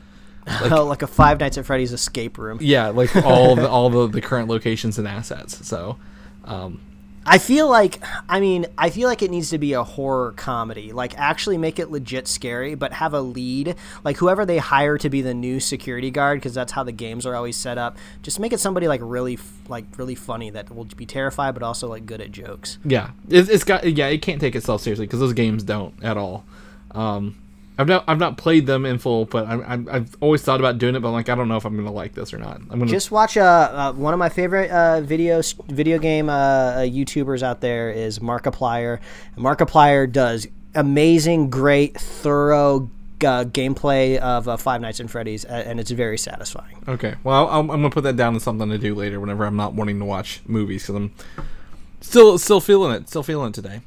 [0.70, 2.58] like a Five Nights at Freddy's escape room.
[2.62, 5.66] Yeah, like all the all the, the current locations and assets.
[5.66, 5.98] So,
[6.44, 6.80] um,
[7.26, 10.92] I feel like, I mean, I feel like it needs to be a horror comedy.
[10.92, 13.76] Like, actually make it legit scary, but have a lead.
[14.04, 17.26] Like, whoever they hire to be the new security guard, because that's how the games
[17.26, 17.98] are always set up.
[18.22, 19.40] Just make it somebody like really,
[19.70, 22.78] like really funny that will be terrified, but also like good at jokes.
[22.84, 26.18] yeah, it, it's got yeah, it can't take itself seriously because those games don't at
[26.18, 26.44] all.
[26.92, 27.36] Um,
[27.78, 30.78] I've not I've not played them in full, but I'm, I'm, I've always thought about
[30.78, 32.58] doing it, but I'm like I don't know if I'm gonna like this or not.
[32.58, 36.34] I'm gonna Just watch uh, uh one of my favorite uh video video game uh,
[36.34, 39.00] uh YouTubers out there is Markiplier.
[39.38, 42.90] Markiplier does amazing, great, thorough
[43.24, 46.84] uh, gameplay of uh, Five Nights at Freddy's, uh, and it's very satisfying.
[46.88, 47.16] Okay.
[47.24, 49.74] Well, I'll, I'm gonna put that down as something to do later whenever I'm not
[49.74, 51.12] wanting to watch movies because I'm
[52.02, 53.82] still still feeling it, still feeling it today.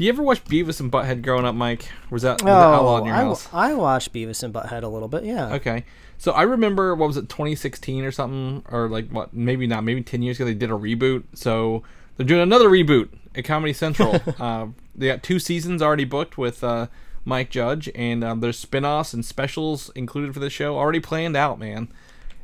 [0.00, 1.86] Do you ever watch Beavis and Butthead growing up, Mike?
[2.08, 3.48] Was that, was that outlawed in your Oh, I, house?
[3.52, 5.24] I watched Beavis and Butthead a little bit.
[5.24, 5.52] Yeah.
[5.56, 5.84] Okay.
[6.16, 9.34] So I remember what was it, 2016 or something, or like what?
[9.34, 9.84] Maybe not.
[9.84, 11.24] Maybe 10 years ago they did a reboot.
[11.34, 11.82] So
[12.16, 14.18] they're doing another reboot at Comedy Central.
[14.40, 16.86] uh, they got two seasons already booked with uh,
[17.26, 21.58] Mike Judge, and um, there's spin-offs and specials included for the show already planned out.
[21.58, 21.88] Man.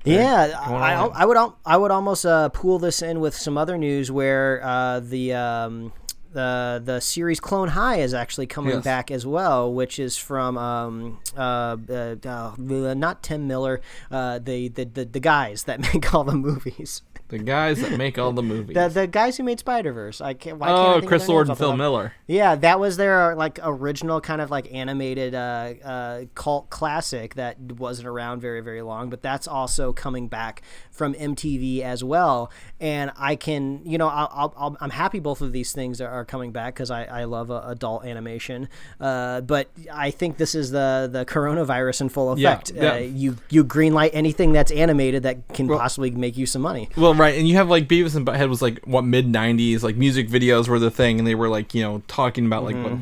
[0.05, 0.93] Yeah, I.
[0.93, 5.01] I would I would almost uh, pool this in with some other news where uh,
[5.01, 5.95] the um,
[6.37, 8.85] the the series Clone High is actually coming Yes.
[8.85, 13.81] back as well, which is from um, uh, uh, uh, not Tim Miller,
[14.11, 17.03] uh, the, the the the guys that make all the movies.
[17.29, 18.75] The guys that make all the movies.
[18.75, 20.21] The, the guys who made Spider Verse.
[20.21, 20.59] I can't.
[20.59, 22.13] Why can't oh, think Chris Lord and Phil Miller.
[22.29, 27.59] Yeah, that was their like original kind of like animated uh, uh, cult classic that
[27.59, 30.63] wasn't around very very long, but that's also coming back
[30.97, 32.51] from MTV as well.
[32.81, 36.27] And I can, you know, I'll, I'll, I'll, I'm happy both of these things are,
[36.27, 38.69] coming back because I, I love uh, adult animation.
[39.01, 42.73] Uh, but I think this is the the coronavirus in full effect.
[42.75, 42.95] yeah.
[42.95, 46.89] Uh, you you greenlight anything that's animated that can possibly make you some money.
[46.97, 49.97] Well, right, and you have like Beavis and Butthead was like what mid '90s, like
[49.97, 52.99] music videos were the thing, and they were like you know talking about like what,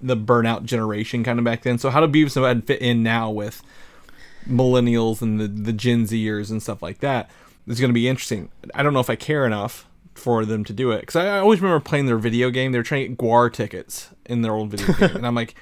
[0.00, 1.78] the burnout generation kind of back then.
[1.78, 3.62] So how do Beavis and Butthead fit in now with
[4.48, 7.30] millennials and the the Gen Zers and stuff like that?
[7.66, 8.50] It's going to be interesting.
[8.74, 11.38] I don't know if I care enough for them to do it because I, I
[11.38, 12.72] always remember playing their video game.
[12.72, 15.54] They were trying to get GWAR tickets in their old video game, and I'm like,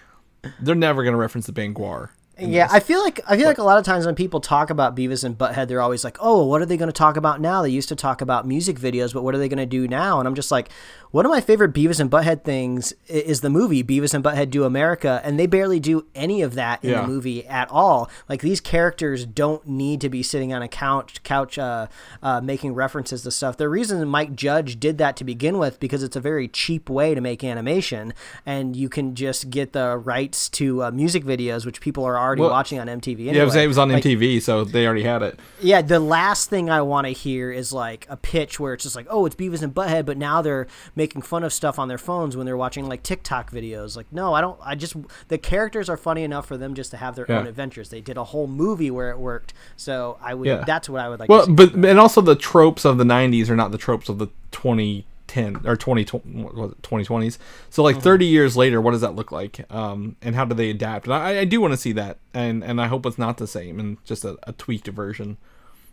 [0.60, 2.10] they're never going to reference the band GWAR.
[2.38, 2.74] Yeah, this.
[2.74, 5.24] I feel like I feel like a lot of times when people talk about Beavis
[5.24, 7.70] and Butthead, they're always like, "Oh, what are they going to talk about now?" They
[7.70, 10.18] used to talk about music videos, but what are they going to do now?
[10.18, 10.68] And I'm just like,
[11.12, 14.64] one of my favorite Beavis and Butthead things is the movie Beavis and Butthead Do
[14.64, 17.02] America, and they barely do any of that in Yeah.
[17.02, 18.10] the movie at all.
[18.28, 21.86] Like these characters don't need to be sitting on a couch, couch, uh,
[22.22, 23.56] uh, making references to stuff.
[23.56, 27.14] The reason Mike Judge did that to begin with because it's a very cheap way
[27.14, 28.12] to make animation,
[28.44, 32.42] and you can just get the rights to uh, music videos, which people are already
[32.42, 33.20] Well, watching on MTV.
[33.20, 33.34] Anyway.
[33.36, 35.38] Yeah, it was, it was on Like, MTV, so they already had it.
[35.62, 38.96] yeah, the last thing I want to hear is like a pitch where it's just
[38.96, 41.98] like, oh, it's Beavis and Butthead, but now they're making fun of stuff on their
[41.98, 43.96] phones when they're watching like TikTok videos.
[43.96, 44.58] Like, no, I don't.
[44.62, 44.96] I just
[45.28, 47.38] the characters are funny enough for them just to have their Yeah.
[47.38, 47.88] own adventures.
[47.90, 50.46] They did a whole movie where it worked, so I would.
[50.46, 50.64] Yeah.
[50.66, 51.28] That's what I would like.
[51.28, 54.28] Well, but and also the tropes of the '90s are not the tropes of the
[55.26, 57.38] 2010 or 20 what 2020s.
[57.70, 59.70] So like 30 years later, what does that look like?
[59.72, 61.06] Um, and how do they adapt?
[61.06, 63.46] And I, I do want to see that, and and I hope it's not the
[63.46, 65.36] same and just a, a tweaked version.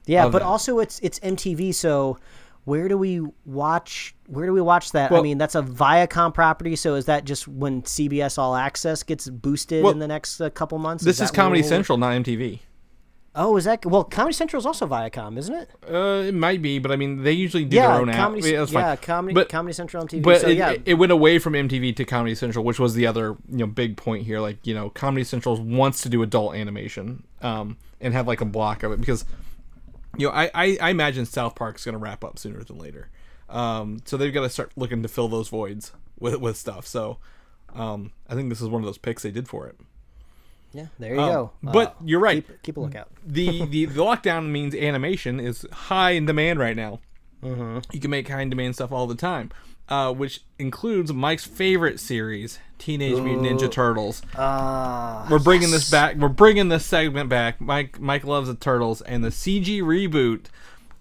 [0.05, 0.41] yeah, but that.
[0.43, 2.17] also it's it's MTV, so.
[2.65, 4.15] Where do we watch?
[4.27, 5.11] Where do we watch that?
[5.11, 6.77] I mean, that's a Viacom property.
[6.77, 10.49] So is that just when CBS All Access gets boosted Well, in the next uh,
[10.49, 11.03] couple months?
[11.03, 12.61] This is where Comedy Central, not MTV.
[13.35, 14.03] Oh, is that well?
[14.03, 15.69] Comedy Central is also Viacom, isn't it?
[15.89, 18.55] Uh, it might be, but I mean, they usually do yeah, their own comedy.
[18.55, 18.69] app.
[18.69, 19.33] Yeah, yeah, comedy.
[19.33, 20.21] But- comedy Central on TV.
[20.21, 23.07] But so it, yeah, it went away from MTV to Comedy Central, which was the
[23.07, 24.39] other you know big point here.
[24.39, 28.45] Like you know, Comedy Central wants to do adult animation um, and have like a
[28.45, 29.25] block of it because
[30.15, 33.09] you know I, I, I imagine South Park's going to wrap up sooner than later,
[33.49, 36.85] um, so they've got to start looking to fill those voids with with stuff.
[36.85, 37.17] So
[37.73, 39.75] um, I think this is one of those picks they did for it.
[40.73, 40.87] Yeah.
[40.99, 41.51] There you Um, go.
[41.63, 42.45] but Uh, you're right.
[42.47, 43.09] Keep, keep a lookout.
[43.25, 46.99] the, the the lockdown means animation is high in demand right now.
[47.43, 47.79] Mm-hmm.
[47.91, 49.51] You can make high in demand stuff all the time,
[49.89, 54.21] uh, which includes Mike's favorite series, Teenage Mutant Ninja Turtles.
[54.35, 56.15] Uh, We're bringing this back.
[56.15, 57.59] We're bringing this segment back.
[57.59, 60.45] Mike Mike loves the turtles, and the CG reboot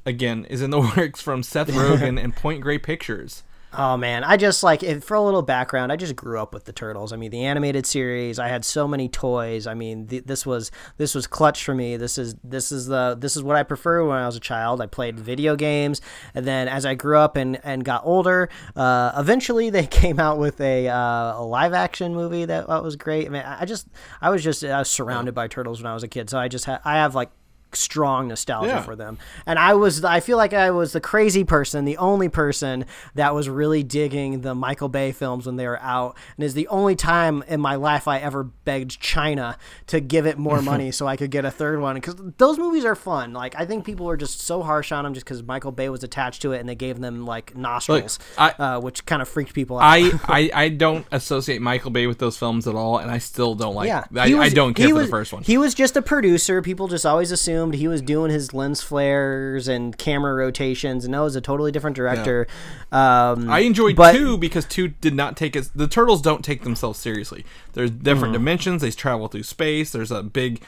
[0.05, 3.45] again is in the works from Seth Rogen and Point Grey Pictures.
[3.75, 5.93] Oh man, I just like if, for a little background.
[5.93, 7.11] I just grew up with the turtles.
[7.11, 8.39] I mean, the animated series.
[8.39, 9.67] I had so many toys.
[9.67, 11.97] I mean, th- this was this was clutch for me.
[11.97, 14.83] This is this is the this is what I prefer when I was a child.
[14.83, 16.03] I played video games,
[16.35, 20.37] and then as I grew up and and got older, uh, eventually they came out
[20.37, 23.27] with a, uh, a live action movie that, that was great.
[23.27, 23.89] I mean, I I just
[24.21, 26.49] I was just I was surrounded by turtles when I was a kid, so I
[26.49, 27.31] just ha- I have like
[27.77, 28.83] strong nostalgia Yeah.
[28.83, 29.19] for them.
[29.47, 32.85] And I was I feel like I was the crazy person, the only person
[33.15, 36.17] that was really digging the Michael Bay films when they were out.
[36.37, 39.57] And is the only time in my life I ever begged China
[39.89, 42.85] to give it more money so I could get a third one cuz those movies
[42.85, 43.33] are fun.
[43.33, 46.03] Like I think people were just so harsh on them just cuz Michael Bay was
[46.05, 49.55] attached to it and they gave them like nostrils I- uh, which kind of freaked
[49.55, 49.85] people out.
[49.85, 53.55] I, I I don't associate Michael Bay with those films at all, and I still
[53.55, 53.89] don't like.
[53.89, 55.43] Yeah, I, he I don't care for was- the first one.
[55.43, 56.63] He was just a producer.
[56.63, 57.31] People just always
[57.63, 61.71] assumed he was doing his lens flares and camera rotations, and that was a totally
[61.71, 62.47] different director.
[62.91, 65.69] Um, I enjoyed but- two because two did not take us.
[65.75, 67.45] The turtles don't take themselves seriously.
[67.75, 68.33] There's different Mm-hmm.
[68.45, 68.83] dimensions.
[68.83, 69.91] They travel through space.
[69.93, 70.63] There's a big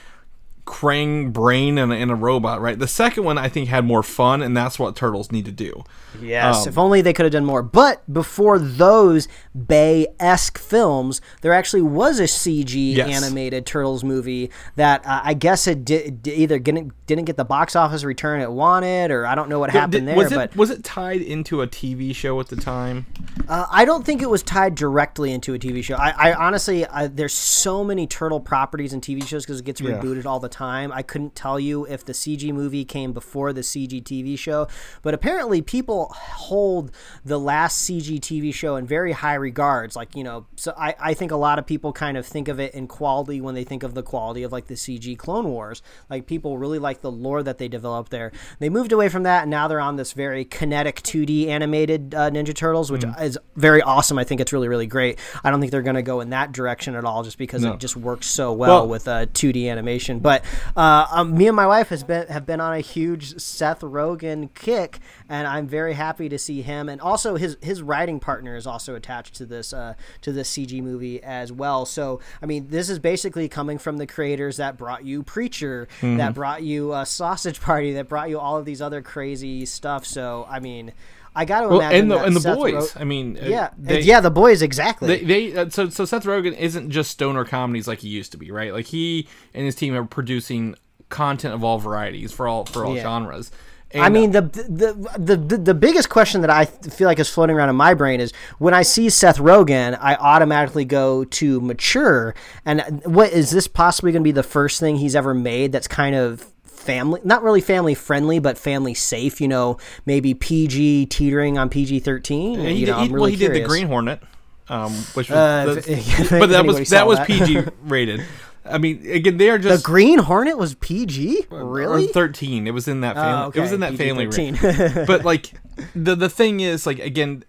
[0.67, 2.61] Krang brain and a, and a robot.
[2.61, 2.79] Right.
[2.79, 5.85] The second one I think had more fun, and that's what turtles need to do.
[6.23, 7.63] Yes, Um, if only they could have done more.
[7.63, 9.29] But before those
[9.67, 13.09] Bay esque films, there actually was a CG Yes.
[13.23, 17.45] animated Turtles movie that uh, I guess it did, did either didn't didn't get the
[17.45, 20.17] box office return it wanted, or I don't know what happened Did- there.
[20.17, 23.07] was it but was it tied into a TV show at the time?
[23.49, 25.97] Uh, I don't think it was tied directly into a TV show.
[25.97, 29.81] I, I honestly, I, there's so many turtle properties and TV shows because it gets
[29.81, 29.99] Yeah.
[30.01, 30.93] rebooted all the time.
[30.93, 34.69] I couldn't tell you if the CG movie came before the CG TV show,
[35.03, 36.91] but apparently people hold
[37.25, 39.97] the last CG TV show in very high regards.
[39.97, 42.61] Like you know, so I, I think a lot of people kind of think of
[42.61, 45.83] it in quality when they think of the quality of like the CG Clone Wars.
[46.09, 48.33] Like people really like the lore that they developed there.
[48.61, 52.31] They moved away from that, and now they're on this very kinetic 2D animated uh,
[52.31, 54.19] Ninja Turtles, which is very awesome.
[54.19, 55.19] I think it's really really great.
[55.43, 57.73] I don't think they're going to go in that direction at all, just because No.
[57.73, 60.21] it just works so well, Well- with uh, 2D animation.
[60.21, 60.44] But
[60.77, 64.53] uh, um, me and my wife has been have been on a huge Seth Rogen
[64.55, 64.99] kick,
[65.29, 66.89] and I'm very happy to see him.
[66.89, 70.83] And also his his writing partner is also attached to this uh, to this CG
[70.83, 71.87] movie as well.
[71.87, 76.17] So I mean, this is basically coming from the creators that brought you Preacher, Mm-hmm.
[76.19, 80.05] that brought you uh, Sausage Party, that brought you all of these other crazy stuff.
[80.07, 80.93] So I mean.
[81.35, 82.75] I got to Well, imagine and the and the Seth boys.
[82.75, 85.09] Ro- I mean, uh, yeah, they, yeah, the boys exactly.
[85.19, 88.39] They, they uh, so so Seth Rogen isn't just stoner comedies like he used to
[88.39, 88.73] be, right?
[88.73, 90.77] Like he and his team are producing
[91.09, 93.03] content of all varieties for all for all Yeah.
[93.03, 93.51] genres.
[93.95, 97.21] I And, uh, mean, the, the the the the biggest question that I feel like
[97.21, 101.25] is floating around in my brain is when I see Seth Rogen, I automatically go
[101.25, 102.35] to mature.
[102.65, 105.87] And what is this possibly going to be the first thing he's ever made that's
[105.87, 106.47] kind of
[106.85, 109.41] family, not really family friendly, but family safe?
[109.41, 112.61] You know, maybe PG teetering on PG thirteen.
[112.61, 113.61] and You did, know, he- really well, he did the.
[113.61, 114.21] Green Hornet,
[114.69, 117.27] um, which was, Uh, that's- if- if but that was that was that.
[117.27, 118.23] PG rated.
[118.67, 122.07] I mean, again, they are just The Green Hornet was PG, or really?
[122.07, 122.67] thirteen.
[122.67, 123.43] It was in that family.
[123.45, 123.59] Oh, okay.
[123.59, 124.59] It was in that family range.
[125.07, 125.53] But like
[125.95, 127.45] the the thing is like again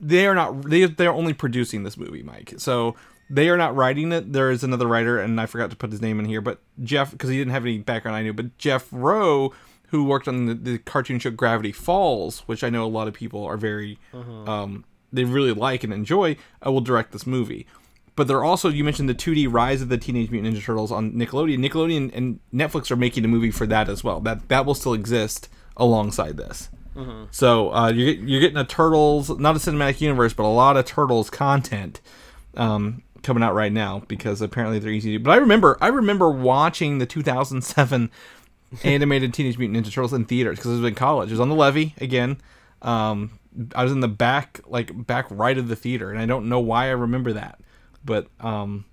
[0.00, 2.94] they are not they they're only producing this movie mike so
[3.30, 6.00] they are not writing it there is another writer and i forgot to put his
[6.02, 8.88] name in here but jeff because he didn't have any background i knew but jeff
[8.90, 9.52] rowe
[9.88, 13.14] who worked on the, the cartoon show gravity falls which i know a lot of
[13.14, 13.98] people are very
[14.46, 16.36] um they really like and enjoy
[16.66, 17.66] uh, will direct this movie
[18.16, 21.12] but they're also you mentioned the 2D Rise of the Teenage Mutant Ninja Turtles on
[21.12, 21.64] Nickelodeon.
[21.64, 24.18] Nickelodeon and Netflix are making a movie for that as well.
[24.18, 26.68] That that will still exist alongside this.
[27.30, 30.84] So uh, you're you're getting a Turtles, not a cinematic universe, but a lot of
[30.84, 32.00] Turtles content
[32.56, 35.22] um, coming out right now because apparently they're easy to.
[35.22, 38.10] But I remember I remember watching the 2007
[38.84, 41.28] animated Teenage Mutant Ninja Turtles in theaters because I was in college.
[41.28, 42.40] It was on the levee again.
[42.82, 43.38] Um,
[43.74, 46.58] I was in the back like back right of the theater, and I don't know
[46.60, 47.60] why I remember that,
[48.04, 48.86] but um,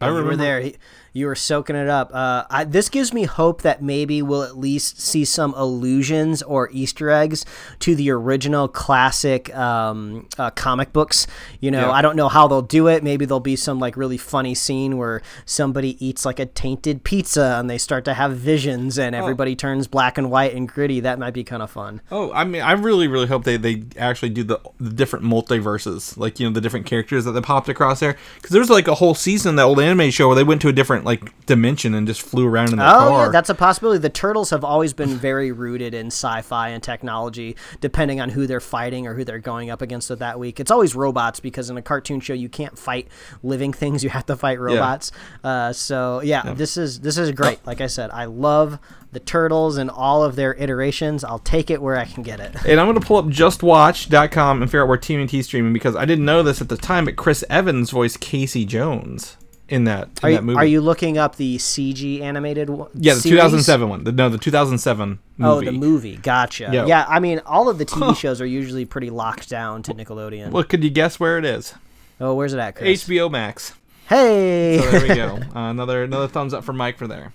[0.00, 0.60] I You remember were there.
[0.60, 0.76] He-
[1.18, 2.14] You were soaking it up.
[2.14, 6.70] Uh, I, this gives me hope that maybe we'll at least see some allusions or
[6.72, 7.44] Easter eggs
[7.80, 11.26] to the original classic um, uh, comic books.
[11.60, 11.90] You know, Yeah.
[11.90, 13.02] I don't know how they'll do it.
[13.02, 17.56] Maybe there'll be some like really funny scene where somebody eats like a tainted pizza
[17.58, 21.00] and they start to have visions and everybody turns black and white and gritty.
[21.00, 22.00] That might be kind of fun.
[22.12, 26.16] Oh, I mean, I really, really hope they, they actually do the, the different multiverses,
[26.16, 28.16] like you know the different characters that they popped across there.
[28.36, 30.72] Because there's like a whole season that old anime show where they went to a
[30.72, 33.24] different like dimension and just flew around in their Oh car.
[33.24, 33.98] yeah, that's a possibility.
[33.98, 38.60] The turtles have always been very rooted in sci-fi and technology, depending on who they're
[38.60, 40.60] fighting or who they're going up against with that week.
[40.60, 43.08] It's always robots because in a cartoon show you can't fight
[43.42, 45.10] living things; you have to fight robots.
[45.42, 47.58] Uh, so yeah, this is this is great.
[47.66, 48.78] Like I said, I love
[49.10, 51.24] the turtles and all of their iterations.
[51.24, 52.54] I'll take it where I can get it.
[52.66, 56.04] and I'm going to pull up justwatch.com and figure out where TMNT streaming because I
[56.04, 59.36] didn't know this at the time, but Chris Evans voiced Casey Jones
[59.68, 60.56] in that, in Are that movie.
[60.58, 62.88] are you looking up the CG animated one?
[62.94, 63.36] yeah, the series?
[63.38, 64.04] 2007 one.
[64.04, 65.68] The, no, the 2007 movie.
[65.68, 66.16] Oh, the movie.
[66.16, 66.70] Gotcha.
[66.72, 66.86] Yeah.
[66.86, 67.04] Yeah.
[67.08, 70.50] I mean, all of the TV shows are usually pretty locked down to Nickelodeon.
[70.50, 71.74] Well, could you guess where it is?
[72.20, 73.04] oh, where's it at, Chris?
[73.04, 73.74] HBO Max.
[74.08, 74.78] Hey.
[74.80, 75.38] So there we go.
[75.54, 77.32] Uh, another another thumbs up for Mike for there.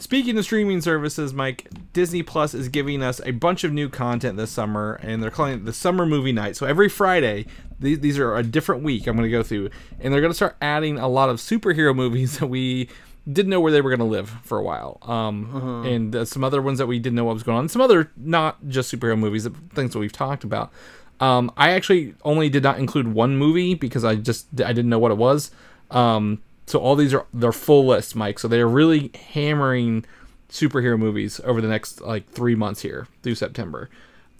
[0.00, 4.38] Speaking of streaming services, Mike, Disney Plus is giving us a bunch of new content
[4.38, 6.56] this summer, and they're calling it the Summer Movie Night.
[6.56, 7.44] So every Friday,
[7.78, 9.68] these, these are a different week I'm going to go through,
[10.00, 12.88] and they're going to start adding a lot of superhero movies that we
[13.30, 16.42] didn't know where they were going to live for a while, um, and uh, some
[16.42, 17.68] other ones that we didn't know what was going on.
[17.68, 20.72] Some other not just superhero movies, things that we've talked about.
[21.20, 24.98] Um, I actually only did not include one movie because I just I didn't know
[24.98, 25.50] what it was.
[25.90, 26.40] Um,
[26.70, 28.38] so all these are their full list, Mike.
[28.38, 30.04] So they're really hammering
[30.48, 33.88] superhero movies over the next like three months here through September.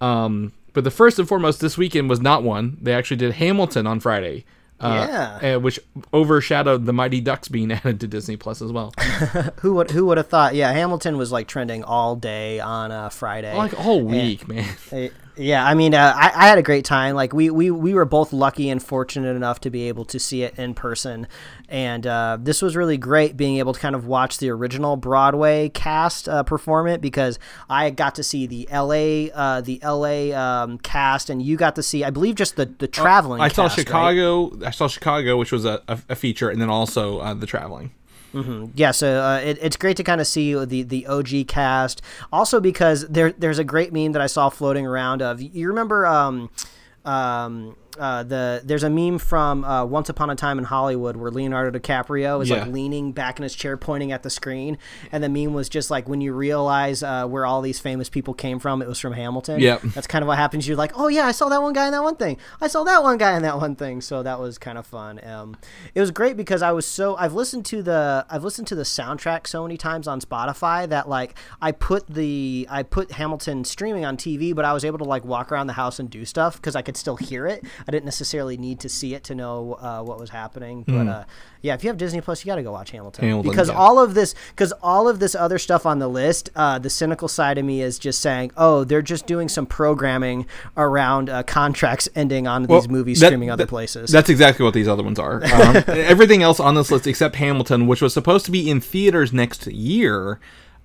[0.01, 2.79] Um, but the first and foremost this weekend was not one.
[2.81, 4.45] They actually did Hamilton on Friday.
[4.81, 5.57] Uh, Yeah.
[5.57, 5.79] which
[6.15, 8.93] overshadowed the Mighty Ducks being added to Disney Plus as well.
[9.61, 10.55] who would who would have thought?
[10.55, 13.55] Yeah, Hamilton was like trending all day on uh, Friday.
[13.55, 14.69] like all week, man.
[14.91, 15.09] Uh,
[15.41, 17.15] Yeah, I mean, uh, I, I had a great time.
[17.15, 20.43] Like we, we we were both lucky and fortunate enough to be able to see
[20.43, 21.27] it in person,
[21.67, 25.71] and uh, this was really great being able to kind of watch the original Broadway
[25.71, 27.39] cast uh, perform it because
[27.71, 29.31] I got to see the L.A.
[29.31, 30.35] Uh, the L.A.
[30.35, 33.41] Um, cast, and you got to see, I believe, just the the traveling.
[33.41, 33.87] I saw cast, right?
[33.87, 34.53] Chicago.
[34.63, 37.93] I saw Chicago, which was a, a, a feature, and then also uh, the traveling.
[38.75, 42.03] Yeah, so uh, it, it's great to kind of see the the OG cast.
[42.33, 46.07] Also because there there's a great meme that I saw floating around of you remember
[46.07, 46.51] um
[47.05, 51.31] um uh, the there's a meme from uh, Once Upon a Time in Hollywood where
[51.31, 52.61] Leonardo DiCaprio is Yeah.
[52.65, 54.79] like leaning back in his chair, pointing at the screen,
[55.13, 58.35] and the meme was just like when you realize uh, where all these famous people
[58.35, 59.61] came from, it was from Hamilton.
[59.61, 59.83] Yep.
[59.95, 60.67] that's kind of what happens.
[60.69, 62.37] You're like, oh yeah, I saw that one guy in that one thing.
[62.61, 64.01] I saw that one guy in that one thing.
[64.01, 65.21] So that was kind of fun.
[65.27, 65.57] Um,
[65.95, 68.83] it was great because I was so I've listened to the I've listened to the
[68.85, 74.05] soundtrack so many times on Spotify that like I put the I put Hamilton streaming
[74.05, 76.57] on TV, but I was able to like walk around the house and do stuff
[76.57, 77.65] because I could still hear it.
[77.87, 80.85] I didn't necessarily need to see it to know uh, what was happening.
[80.87, 81.25] But uh,
[81.63, 83.75] yeah, if you have Disney Plus, you got to go watch Hamilton, Hamilton, because yeah.
[83.75, 87.29] all of this because all of this other stuff on the list, uh, the cynical
[87.29, 90.47] side of me is just saying, oh, they're just doing some programming
[90.77, 94.11] around uh, contracts ending on these movies that- streaming other places.
[94.11, 95.43] That's exactly what these other ones are.
[95.61, 99.31] Um, everything else on this list except Hamilton, which was supposed to be in theaters
[99.33, 100.41] next year,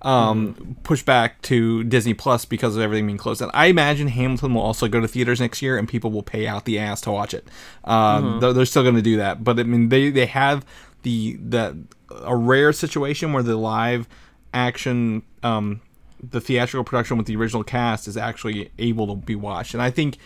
[0.06, 3.42] um, pushed back to Disney Plus because of everything being closed.
[3.42, 6.46] And I imagine Hamilton will also go to theaters next year, and people will pay
[6.46, 7.48] out the ass to watch it.
[7.82, 10.64] Um, they're, they're still going to do that, but I mean, they they have
[11.02, 11.76] the the
[12.22, 14.08] a rare situation where the live
[14.54, 15.80] action um,
[16.22, 19.74] the theatrical production with the original cast is actually able to be watched.
[19.74, 20.18] And i think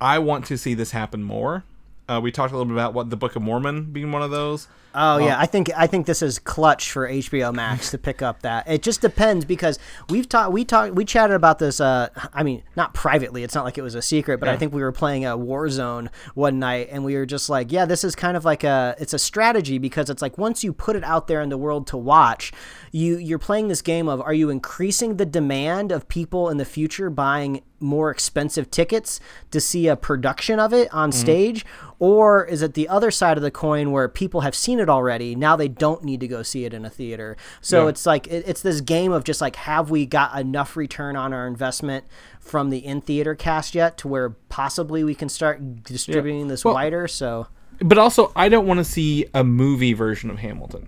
[0.00, 1.64] i want to see this happen more.
[2.08, 4.30] Uh, we talked a little bit about what the book of mormon being one of
[4.30, 8.22] those Oh yeah, I think I think this is clutch for HBO Max to pick
[8.22, 8.68] up that.
[8.68, 11.80] It just depends because we've talked we talked we chatted about this.
[11.80, 13.42] Uh, I mean, not privately.
[13.42, 16.10] It's not like it was a secret, but I think we were playing a Warzone
[16.34, 19.12] one night, and we were just like, yeah, this is kind of like a it's
[19.12, 21.96] a strategy because it's like once you put it out there in the world to
[21.96, 22.52] watch,
[22.92, 26.64] you you're playing this game of are you increasing the demand of people in the
[26.64, 31.66] future buying more expensive tickets to see a production of it on stage
[31.98, 35.34] or is it the other side of the coin where people have seen it already.
[35.34, 37.36] Now they don't need to go see it in a theater.
[37.60, 37.88] So Yeah.
[37.90, 41.32] it's like it, it's this game of just like have we got enough return on
[41.32, 42.04] our investment
[42.40, 46.74] from the in theater cast yet to where possibly we can start distributing this Well-
[46.74, 47.08] wider?
[47.08, 47.46] So
[47.80, 50.86] but also i don't want to see a movie version of hamilton.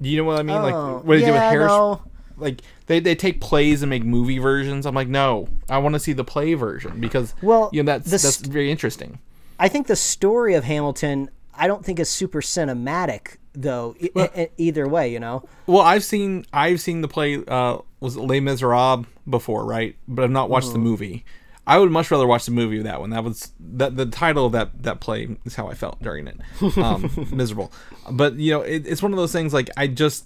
[0.00, 0.56] Do you know what i mean?
[0.56, 2.02] Oh, like what they do with yeah, Harris, no.
[2.36, 4.84] like they, they take plays and make movie versions.
[4.86, 5.48] I'm like no.
[5.70, 9.18] I want to see the play version because Well, you know that's that's very interesting.
[9.58, 13.96] I think the story of Hamilton, I don't think is super cinematic though.
[13.98, 15.44] e- e- either way, you know.
[15.66, 19.96] Well, I've seen I've seen the play uh was it Les Miserables before, right?
[20.06, 21.24] But I've not watched the movie.
[21.66, 23.10] I would much rather watch the movie of that one.
[23.10, 26.38] That was that the title of that that play is how I felt during it.
[26.78, 27.72] Um, miserable,
[28.10, 29.52] but you know it, it's one of those things.
[29.52, 30.24] Like I just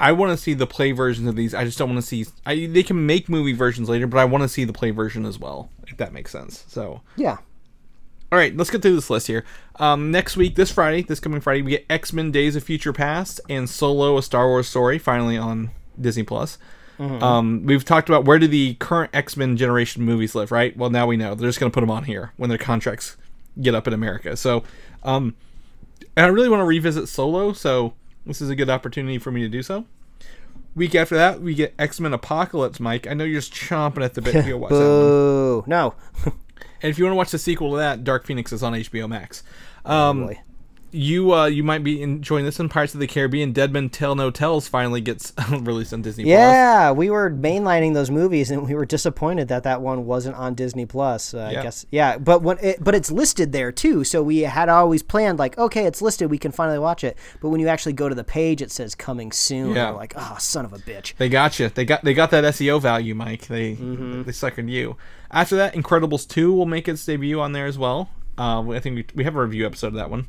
[0.00, 1.54] I want to see the play versions of these.
[1.54, 2.26] I just don't want to see.
[2.44, 5.24] I they can make movie versions later, but I want to see the play version
[5.24, 5.70] as well.
[5.86, 6.64] If that makes sense.
[6.68, 7.38] So Yeah.
[8.32, 9.44] All right, let's get through this list here.
[9.76, 12.94] Um, next week, this Friday, this coming Friday, we get X Men: Days of Future
[12.94, 16.56] Past and Solo: A Star Wars Story, finally on Disney Plus.
[16.98, 20.74] Um, we've talked about where do the current X Men generation movies live, right?
[20.74, 23.18] Well, now we know they're just going to put them on here when their contracts
[23.60, 24.34] get up in America.
[24.34, 24.64] So,
[25.02, 25.34] um,
[26.16, 27.92] and I really want to revisit Solo, so
[28.24, 29.84] this is a good opportunity for me to do so.
[30.74, 33.06] Week after that, we get X Men Apocalypse, Mike.
[33.06, 34.84] I know you're just chomping at the bit to go watch that one.
[34.86, 35.64] Boo!
[35.66, 35.94] No.
[36.82, 39.08] And if you want to watch the sequel to that, Dark Phoenix is on HBO
[39.08, 39.42] Max.
[39.84, 40.40] Um, Boy.
[40.90, 42.68] you uh, you might be enjoying this one.
[42.68, 46.30] Pirates of the Caribbean: Dead Men Tell No Tales finally gets released on Disney Plus.
[46.30, 50.54] Yeah, we were mainlining those movies, and we were disappointed that that one wasn't on
[50.54, 51.32] Disney Plus.
[51.34, 51.60] Uh, Yeah.
[51.60, 55.02] I guess, yeah, but when it, but it's listed there too, so we had always
[55.02, 57.16] planned like, okay, it's listed, we can finally watch it.
[57.40, 59.74] But when you actually go to the page, it says coming soon.
[59.74, 59.90] Yeah.
[59.90, 61.14] Like, oh, son of a bitch.
[61.16, 61.70] They got you.
[61.70, 63.46] They got they got that SEO value, Mike.
[63.46, 64.22] They Mm-hmm.
[64.24, 64.96] they suckered you.
[65.32, 68.10] After that, Incredibles two will make its debut on there as well.
[68.38, 70.26] Uh, I think we, we have a review episode of that one.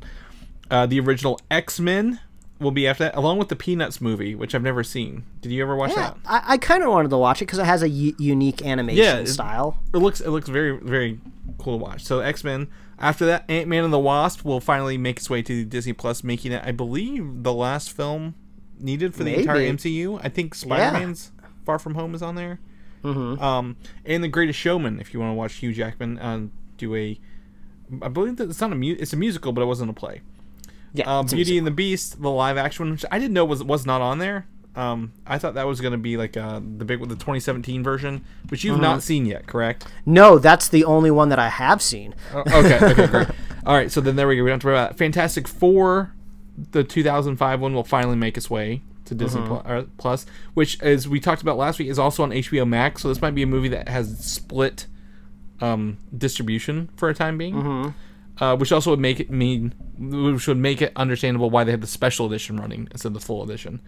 [0.70, 2.20] Uh, the original X Men
[2.60, 5.24] will be after that, along with the Peanuts movie, which I've never seen.
[5.40, 6.16] Did you ever watch Yeah, that?
[6.26, 9.02] I, I kind of wanted to watch it because it has a u- unique animation
[9.04, 9.78] Yeah, it- style.
[9.92, 11.20] It looks it looks very very
[11.58, 12.02] cool to watch.
[12.04, 12.68] So X Men.
[12.96, 16.22] After that, Ant Man and the Wasp will finally make its way to Disney Plus,
[16.22, 18.36] making it, I believe, the last film
[18.78, 20.20] needed for the entire MCU.
[20.22, 21.32] I think Spider Man's
[21.66, 22.60] Far From Home is on there.
[23.04, 23.42] Mm-hmm.
[23.42, 26.46] Um, and The Greatest Showman, if you want to watch Hugh Jackman uh,
[26.78, 27.18] do a,
[28.02, 30.22] I believe that it's not a mu- it's a musical, but it wasn't a play.
[30.94, 33.62] Yeah, Uh, Beauty and the Beast, the live action one, which I didn't know was
[33.62, 34.46] was not on there.
[34.76, 38.24] Um, I thought that was going to be like uh, the big the 2017 version,
[38.48, 38.82] which you've Mm-hmm.
[38.82, 39.86] not seen yet, correct?
[40.04, 42.12] No, that's the only one that I have seen.
[42.32, 43.28] Oh, okay, okay, great.
[43.66, 44.42] All right, so then there we go.
[44.42, 44.98] We don't have to worry about that.
[44.98, 46.12] Fantastic Four,
[46.72, 49.70] the 2005 one, will finally make its way to Disney Mm-hmm.
[49.70, 53.02] Uh, Plus, which, as we talked about last week, is also on HBO Max.
[53.02, 54.86] So this might be a movie that has split
[55.60, 58.42] um, distribution for a time being, Mm-hmm.
[58.44, 61.80] uh, which also would make it mean, which would make it understandable why they have
[61.80, 63.80] the special edition running instead of the full edition.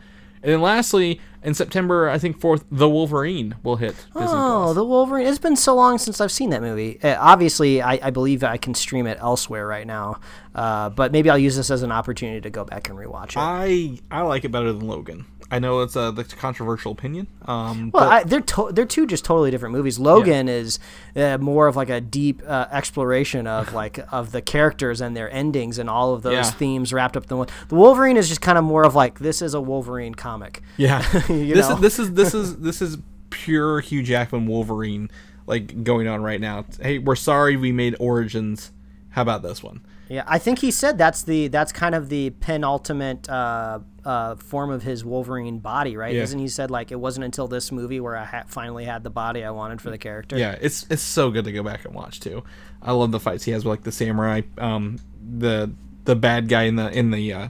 [0.42, 4.74] And then lastly, in September, I think fourth, The Wolverine will hit Disney Oh, Plus.
[4.76, 5.26] the Wolverine!
[5.26, 7.00] It's been so long since I've seen that movie.
[7.02, 10.20] Uh, obviously, I, I believe I can stream it elsewhere right now,
[10.56, 13.36] uh, but maybe I'll use this as an opportunity to go back and rewatch it.
[13.36, 15.26] I I like it better than Logan.
[15.48, 17.28] I know it's a, that's a controversial opinion.
[17.42, 19.96] Um, well, but I, they're to- they're two just totally different movies.
[19.96, 20.80] Logan is
[21.14, 25.30] uh, more of like a deep uh, exploration of like of the characters and their
[25.30, 26.42] endings and all of those Yeah.
[26.50, 27.46] themes wrapped up in the one.
[27.68, 30.62] The Wolverine is just kind of more of like this is a Wolverine comic.
[30.78, 31.74] yeah, this know?
[31.76, 32.98] is this is this is this is
[33.30, 35.10] pure Hugh Jackman Wolverine
[35.46, 36.64] like going on right now.
[36.80, 38.72] Hey, we're sorry we made Origins.
[39.10, 39.80] How about this one?
[40.08, 44.70] Yeah, I think he said that's the that's kind of the penultimate uh, uh, form
[44.70, 46.14] of his Wolverine body, right?
[46.14, 46.22] Yeah.
[46.22, 49.10] Isn't he said like it wasn't until this movie where I ha- finally had the
[49.10, 50.38] body I wanted for the character?
[50.38, 52.44] Yeah, it's it's so good to go back and watch too.
[52.82, 54.98] I love the fights he has with like the samurai, um,
[55.38, 55.72] the
[56.04, 57.48] the bad guy in the in the uh,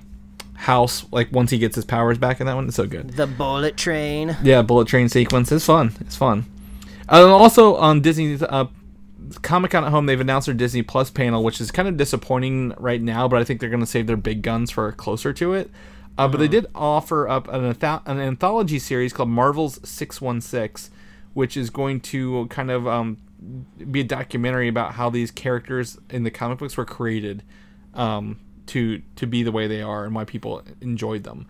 [0.55, 1.05] house.
[1.13, 3.11] Like once he gets his powers back in that one, it's so good.
[3.11, 4.37] The bullet train.
[4.43, 5.93] Yeah, bullet train sequence is fun.
[6.01, 6.47] It's fun.
[7.09, 8.67] Uh, also on Disney uh,
[9.43, 12.75] Comic Con at home, they've announced their Disney Plus panel, which is kind of disappointing
[12.79, 13.29] right now.
[13.29, 15.71] But I think they're going to save their big guns for closer to it.
[16.19, 20.91] Uh, But they did offer up an, an anthology series called Marvel's Six One Six,
[21.35, 23.19] which is going to kind of um,
[23.91, 27.43] be a documentary about how these characters in the comic books were created
[27.95, 31.47] um, to to be the way they are and why people enjoyed them.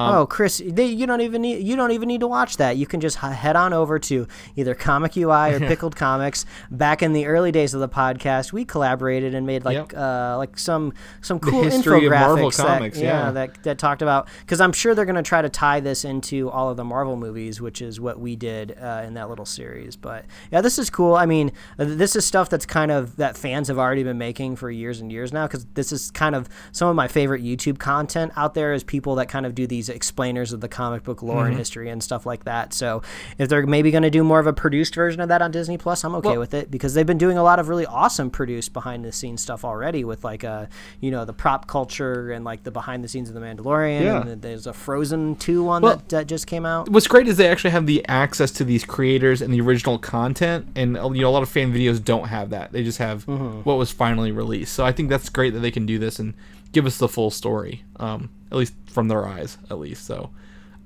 [0.00, 2.76] Um, oh, Chris, they, you don't even need you don't even need to watch that.
[2.76, 6.46] You can just h- head on over to either Comic UI or Pickled Comics.
[6.70, 9.94] Back in the early days of the podcast, we collaborated and made like Yep.
[9.96, 12.10] uh, like some some cool infographics.
[12.10, 13.30] Marvel that, comics, yeah.
[13.30, 16.50] that that talked about because I'm sure they're going to try to tie this into
[16.50, 19.96] all of the Marvel movies, which is what we did uh, in that little series.
[19.96, 21.14] But yeah, this is cool.
[21.14, 24.56] I mean, uh, this is stuff that's kind of that fans have already been making
[24.56, 27.78] for years and years now because this is kind of some of my favorite YouTube
[27.78, 31.22] content out there is people that kind of do these explainers of the comic book
[31.22, 31.46] lore Mm-hmm.
[31.48, 32.72] and history and stuff like that.
[32.72, 33.02] So
[33.38, 35.78] if they're maybe going to do more of a produced version of that on Disney
[35.78, 38.30] Plus, I'm okay Well- with it because they've been doing a lot of really awesome
[38.30, 40.66] produced behind the scenes stuff already with like uh
[41.00, 44.20] you know the prop culture and like the behind the scenes of the Mandalorian Yeah.
[44.22, 46.88] and there's a Frozen 2 one Well- that, that just came out.
[46.88, 50.66] what's great is they actually have the access to these creators and the original content
[50.76, 53.24] and uh, you know a lot of fan videos don't have that they just have
[53.26, 53.60] Mm-hmm.
[53.60, 56.34] what was finally released so i think that's great that they can do this and
[56.72, 60.30] give us the full story um, at least from their eyes at least so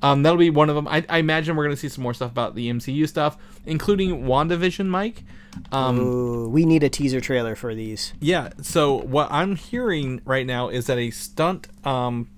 [0.03, 2.15] um, that'll be one of them I, I imagine we're going to see some more
[2.15, 3.37] stuff about the mcu stuff
[3.67, 5.25] including wandavision mike
[5.73, 8.13] um, Ooh, we need a teaser trailer for these.
[8.21, 8.51] yeah.
[8.63, 12.29] So what I'm hearing right now is that a stunt, um,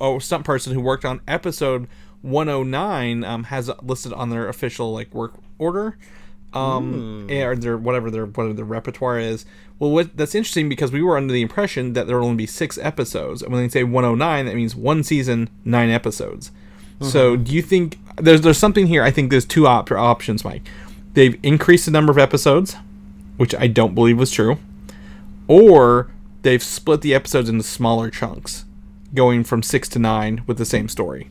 [0.00, 1.88] oh, stunt person who worked on episode
[2.22, 5.98] 109 um, has listed on their official like work order
[6.52, 9.44] um, or their whatever their whatever their repertoire is.
[9.78, 12.46] Well, what that's interesting because we were under the impression that there will only be
[12.46, 16.50] six episodes, and when they say 109, that means one season, nine episodes.
[17.00, 17.44] So, mm-hmm.
[17.44, 19.02] do you think there's there's something here?
[19.02, 20.62] I think there's two op- options, Mike.
[21.12, 22.76] They've increased the number of episodes,
[23.36, 24.58] which I don't believe was true,
[25.46, 28.64] or they've split the episodes into smaller chunks,
[29.14, 31.28] going from six to nine with the same story.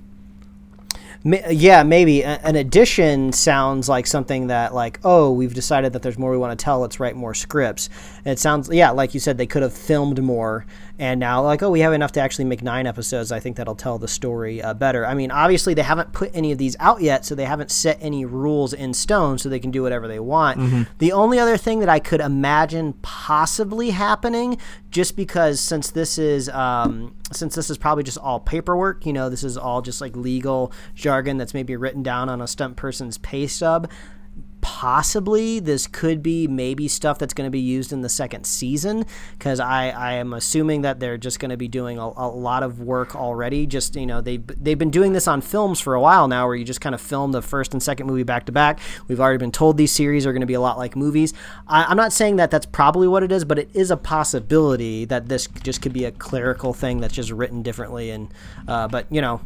[1.24, 6.30] Yeah, maybe an addition sounds like something that like, oh, we've decided that there's more
[6.30, 6.80] we want to tell.
[6.80, 7.90] Let's write more scripts.
[8.26, 10.66] And it sounds, yeah, like you said, they could have filmed more,
[10.98, 13.32] and now like, oh, we have enough to actually make nine episodes.
[13.32, 15.06] I think that'll tell the story uh, better.
[15.06, 18.00] I mean, obviously they haven't put any of these out yet, so they haven't set
[18.02, 20.58] any rules in stone, so they can do whatever they want.
[20.98, 24.58] The only other thing that I could imagine possibly happening,
[24.90, 29.30] just because since this is um, since this is probably just all paperwork, you know,
[29.30, 33.20] this is all just like legal jargon that's maybe written down on a stunt person's
[33.20, 33.88] pay stub.
[34.66, 39.06] Possibly this could be maybe stuff that's going to be used in the second season
[39.38, 42.64] because I, I am assuming that they're just going to be doing a, a lot
[42.64, 43.68] of work already.
[43.68, 46.56] Just you know they they've been doing this on films for a while now, where
[46.56, 48.80] you just kind of film the first and second movie back to back.
[49.08, 51.36] We've already been told these series are going to be a lot like movies.
[51.68, 55.06] I, I'm not saying that that's probably what it is, but it is a possibility
[55.06, 58.10] that this just could be a clerical thing that's just written differently.
[58.10, 58.34] And
[58.68, 59.42] uh, but you know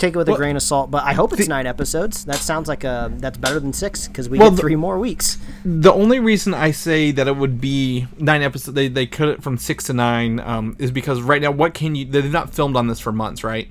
[0.00, 0.90] take it with a grain of salt.
[0.90, 2.24] But I hope it's nine episodes.
[2.24, 4.98] That sounds like a that's better than six because we Well, get the- three more
[4.98, 5.38] weeks.
[5.64, 9.42] The only reason I say that it would be nine episodes, they, they cut it
[9.42, 12.04] from six to nine, um, is because right now, what can you?
[12.04, 13.68] They've not filmed on this for months, right?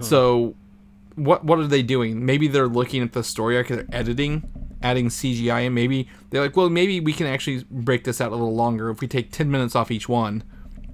[0.00, 0.54] So,
[1.14, 2.24] what what are they doing?
[2.26, 4.48] Maybe they're looking at the story arc, they're editing,
[4.82, 8.36] adding CGI, and maybe they're like, well, maybe we can actually break this out a
[8.36, 8.90] little longer.
[8.90, 10.42] If we take ten minutes off each one,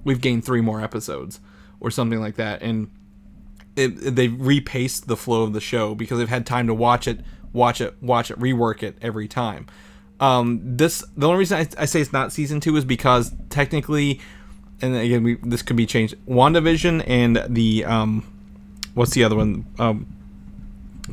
[0.03, 1.39] we've gained three more episodes,
[1.81, 2.89] or something like that, and
[3.75, 7.19] it, they've repaced the flow of the show because they've had time to watch it,
[7.53, 9.67] watch it, watch it, rework it every time.
[10.19, 14.21] Um, this the only reason I, I say it's not season two is because technically,
[14.81, 16.15] and again, we this could be changed.
[16.25, 18.23] WandaVision and the um,
[18.93, 19.65] what's the other one?
[19.77, 20.07] Um,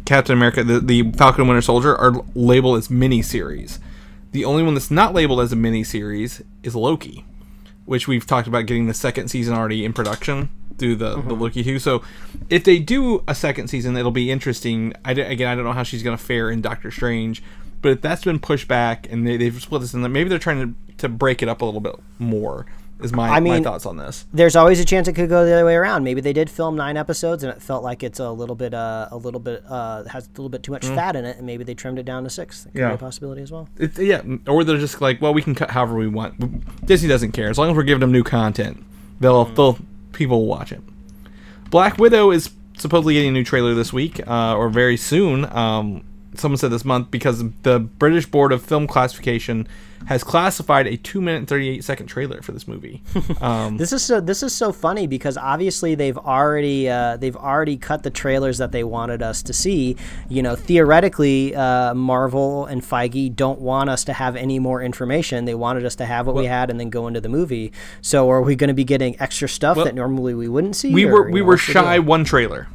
[0.04, 3.78] Captain America, the, the Falcon Winter Soldier are labeled as mini series.
[4.30, 7.26] The only one that's not labeled as a mini series is Loki,
[7.84, 10.48] which we've talked about getting the second season already in production
[10.82, 11.78] through the, the Loki 2.
[11.78, 12.02] So
[12.50, 14.92] if they do a second season, it'll be interesting.
[15.04, 17.40] I, again, I don't know how she's going to fare in Doctor Strange,
[17.82, 20.74] but if that's been pushed back and they, they've split this, and maybe they're trying
[20.74, 22.66] to, to break it up a little bit more.
[23.00, 24.26] Is my, I my thoughts on this?
[24.32, 26.04] There's always a chance it could go the other way around.
[26.04, 29.08] Maybe they did film nine episodes and it felt like it's a little bit, uh,
[29.10, 31.62] a little bit, uh, has a little bit too much fat in it, and maybe
[31.64, 32.64] they trimmed it down to six.
[32.64, 32.88] That could Yeah.
[32.88, 33.68] be a possibility as well.
[33.78, 36.86] It, yeah, or they're just like, well, we can cut however we want.
[36.86, 38.84] Disney doesn't care as long as we're giving them new content.
[39.20, 39.78] They'll, they'll
[40.12, 40.80] people will watch it.
[41.70, 45.44] Black Widow is supposedly getting a new trailer this week uh, or very soon.
[45.56, 49.68] Um, someone said this month because the British Board of Film Classification
[50.06, 53.02] has classified a two minute and thirty eight second trailer for this movie.
[53.40, 54.20] Um, This is so.
[54.20, 58.72] This is so funny because obviously they've already uh, they've already cut the trailers that
[58.72, 59.96] they wanted us to see.
[60.28, 65.44] You know, theoretically, uh, Marvel and Feige don't want us to have any more information.
[65.44, 67.72] They wanted us to have what we had and then go into the movie.
[68.00, 70.92] So, are we going to be getting extra stuff that normally we wouldn't see?
[70.92, 71.82] we or, were we know, were what's the deal?
[71.82, 72.68] shy one trailer.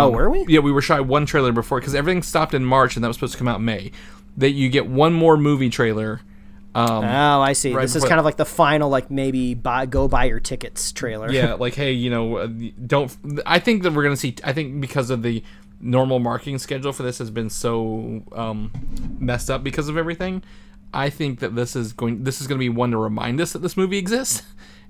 [0.00, 0.44] Oh, Um, were we?
[0.48, 3.16] Yeah, we were shy one trailer before because everything stopped in March and that was
[3.16, 3.92] supposed to come out in May.
[4.36, 6.20] That you get one more movie trailer.
[6.74, 7.74] Um, Oh, I see.
[7.74, 10.90] right this is kind of like the final, like maybe buy go buy your tickets
[10.92, 11.30] trailer.
[11.30, 12.46] yeah, like hey, you know, uh,
[12.86, 13.14] don't.
[13.44, 14.36] I think that we're gonna see.
[14.42, 15.42] I think because of the
[15.80, 18.70] normal marketing schedule for this has been so um,
[19.18, 20.42] messed up because of everything.
[20.94, 22.24] I think that this is going.
[22.24, 24.42] This is going to be one to remind us that this movie exists,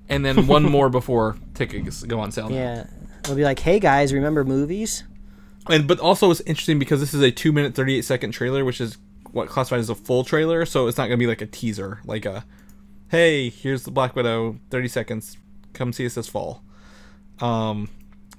[0.07, 2.49] and then one more before tickets go on sale.
[2.51, 2.85] yeah.
[3.23, 5.03] It'll be like, hey guys, remember movies?
[5.69, 8.65] And but also it's interesting because this is a two minute thirty eight second trailer,
[8.65, 8.97] which is
[9.31, 10.65] what classified as a full trailer.
[10.65, 12.45] So it's not gonna be like a teaser, like a
[13.09, 15.37] hey, here's the Black Widow, thirty seconds,
[15.71, 16.63] come see us this fall.
[17.39, 17.89] Um,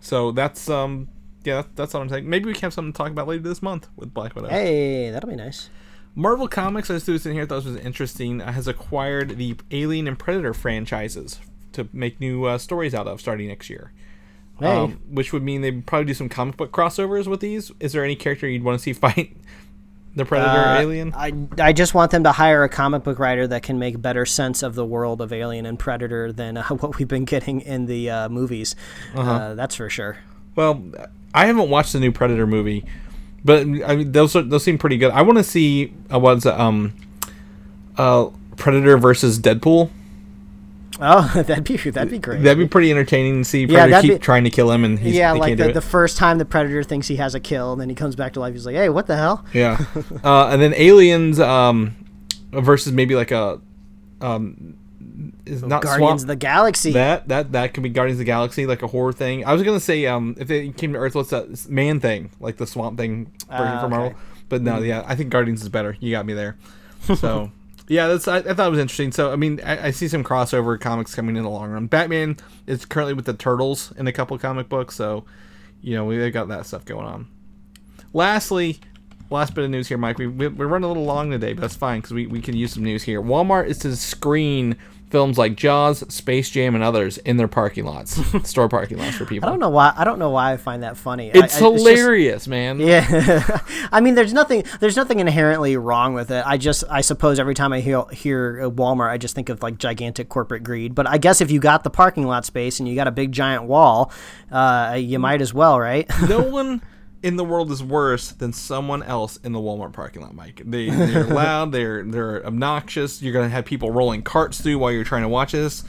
[0.00, 1.08] so that's um,
[1.44, 2.28] yeah, that's what I'm saying.
[2.28, 4.48] Maybe we can have something to talk about later this month with Black Widow.
[4.48, 5.70] Hey, that'll be nice.
[6.14, 7.46] Marvel Comics, I just threw this in here.
[7.46, 8.40] Thought this was interesting.
[8.40, 11.40] Has acquired the Alien and Predator franchises
[11.72, 13.92] to make new uh, stories out of starting next year.
[14.60, 14.66] Hey.
[14.66, 17.72] Um, which would mean they'd probably do some comic book crossovers with these.
[17.80, 19.36] Is there any character you'd want to see fight
[20.14, 21.12] the Predator or Uh, Alien?
[21.16, 24.24] I, I just want them to hire a comic book writer that can make better
[24.24, 27.86] sense of the world of Alien and Predator than uh, what we've been getting in
[27.86, 28.76] the uh, movies.
[29.14, 29.30] Uh-huh.
[29.30, 30.18] uh that's for sure.
[30.54, 30.82] Well,
[31.34, 32.84] I haven't watched the new Predator movie,
[33.44, 33.64] but I
[33.96, 35.10] mean those are, those seem pretty good.
[35.10, 36.94] I want to see uh, what's um,
[37.98, 39.90] uh, Predator versus Deadpool.
[41.00, 42.42] Oh, that'd be that'd be great.
[42.42, 44.84] That'd be pretty entertaining to see Yeah, Predator that'd keep be- trying to kill him
[44.84, 45.72] and he's, yeah, like can't do the, it.
[45.74, 48.32] the first time the Predator thinks he has a kill, and then he comes back
[48.34, 48.52] to life.
[48.54, 49.84] He's like, "Hey, what the hell?" Yeah.
[50.24, 51.96] uh, and then Aliens, um,
[52.52, 53.60] versus maybe like a
[54.20, 54.76] um
[55.46, 56.92] is not Guardians Swamp- of the Galaxy.
[56.92, 59.44] that that that could be Guardians of the Galaxy, like a horror thing.
[59.44, 62.56] I was gonna say, um, if they came to Earth, what's that Man Thing, like
[62.56, 64.14] the Swamp Thing version Ah, from Marvel?
[64.48, 65.96] But no, yeah, I think Guardians is better.
[66.00, 66.56] You got me there.
[67.16, 67.50] So
[67.88, 69.12] yeah, that's I, I thought it was interesting.
[69.12, 71.86] So I mean, I, I see some crossover comics coming in the long run.
[71.86, 72.36] Batman
[72.66, 75.24] is currently with the Turtles in a couple comic books, so
[75.80, 77.28] you know we got that stuff going on.
[78.12, 78.80] Lastly,
[79.30, 80.18] last bit of news here, Mike.
[80.18, 82.56] We, we, we're running a little long today, but that's fine because we, we can
[82.56, 83.20] use some news here.
[83.20, 84.76] Walmart is to screen
[85.14, 88.20] films like Jaws, Space Jam, and others in their parking lots,
[88.50, 89.48] store parking lots for people.
[89.48, 89.92] I don't know why.
[89.96, 91.26] I don't know why I find that funny.
[91.32, 92.80] I- It's I- just- hilarious, man.
[92.80, 93.60] Yeah,
[93.92, 96.42] I mean, there's nothing, there's nothing inherently wrong with it.
[96.44, 99.62] I just, I suppose, every time I hear, hear uh, Walmart, I just think of
[99.62, 100.96] like gigantic corporate greed.
[100.96, 103.30] But I guess if you got the parking lot space and you got a big
[103.30, 104.10] giant wall,
[104.50, 106.10] uh, you might as well, right?
[106.28, 106.82] no one
[107.24, 110.60] in the world is worse than someone else in the Walmart parking lot, Mike.
[110.64, 113.22] They, they're loud, they're they're obnoxious.
[113.22, 115.82] You're gonna have people rolling carts through while you're trying to watch this.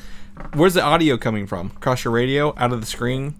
[0.54, 1.72] Where's the audio coming from?
[1.76, 3.36] Across your radio, out of the screen?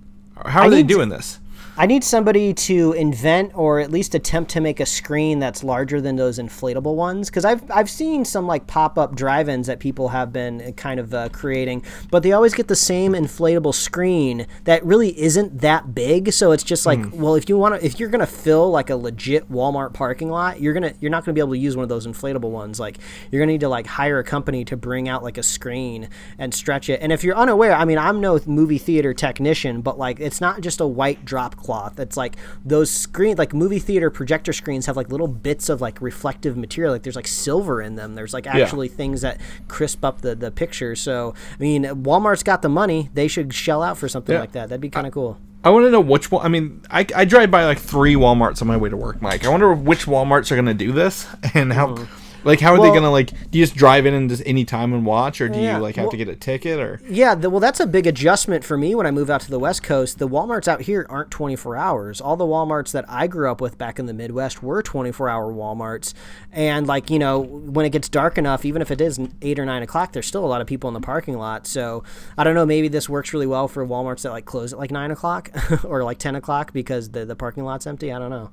[0.46, 1.40] How are they need to- doing this?
[1.78, 6.00] I need somebody to invent or at least attempt to make a screen that's larger
[6.00, 10.08] than those inflatable ones because I've I've seen some like pop up drive-ins that people
[10.10, 14.48] have been uh, kind of uh, creating, but they always get the same inflatable screen
[14.64, 16.32] that really isn't that big.
[16.32, 18.96] So it's just like, well, if you want to, if you're gonna fill like a
[18.96, 21.90] legit Walmart parking lot, you're gonna you're not gonna be able to use one of
[21.90, 22.80] those inflatable ones.
[22.80, 23.00] Like
[23.32, 26.08] you're gonna need to like hire a company to bring out like a screen
[26.38, 27.02] and stretch it.
[27.02, 30.62] And if you're unaware, I mean, I'm no movie theater technician, but like it's not
[30.62, 32.00] just a white drop cloth.
[32.00, 36.02] It's like those screen like movie theater projector screens have like little bits of like
[36.02, 36.94] reflective material.
[36.94, 38.16] Like there's like silver in them.
[38.16, 40.96] There's like actually things that crisp up the the picture.
[40.96, 43.10] So I mean, Walmart's got the money.
[43.14, 44.42] They should shell out for something Yeah.
[44.42, 44.70] like that.
[44.70, 45.38] That'd be kind of cool.
[45.64, 46.46] I want to know which one.
[46.46, 49.46] I mean, I, I drive by like three WalMarts on my way to work, Mike.
[49.46, 51.26] I wonder which WalMarts are going to do this
[51.56, 52.25] and how, mm-hmm.
[52.46, 53.30] Like, how are they going to like?
[53.52, 55.84] Do you just drive in and just any time and watch, or do Yeah, you
[55.84, 57.02] like have well- to get a ticket, or?
[57.10, 59.60] Yeah, the, well, that's a big adjustment for me when I move out to the
[59.60, 60.20] West Coast.
[60.20, 62.22] The Walmarts out here aren't 24 hours.
[62.22, 65.52] All the Walmarts that I grew up with back in the Midwest were 24 hour
[65.52, 66.14] Walmarts.
[66.52, 69.66] And, like, you know, when it gets dark enough, even if it is 8 or
[69.66, 71.68] 9 o'clock, there's still a lot of people in the parking lot.
[71.68, 72.04] So
[72.38, 74.92] I don't know, maybe this works really well for Walmarts that, like, close at like
[74.92, 75.50] 9 o'clock
[75.84, 78.12] or like 10 o'clock because the, the parking lot's empty.
[78.14, 78.52] I don't know.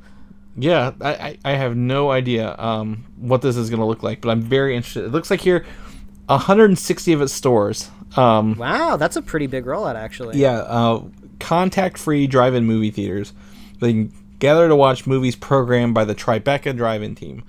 [0.56, 4.30] Yeah, I, I, have no idea um, what this is going to look like, but
[4.30, 5.04] I'm very interested.
[5.04, 5.64] It looks like here,
[6.26, 7.90] 160 of its stores.
[8.16, 10.38] Um, Wow, that's a pretty big rollout, actually.
[10.38, 11.04] yeah, uh,
[11.40, 13.32] contact-free drive-in movie theaters.
[13.80, 17.44] They can gather to watch movies programmed by the Tribeca Drive-In team.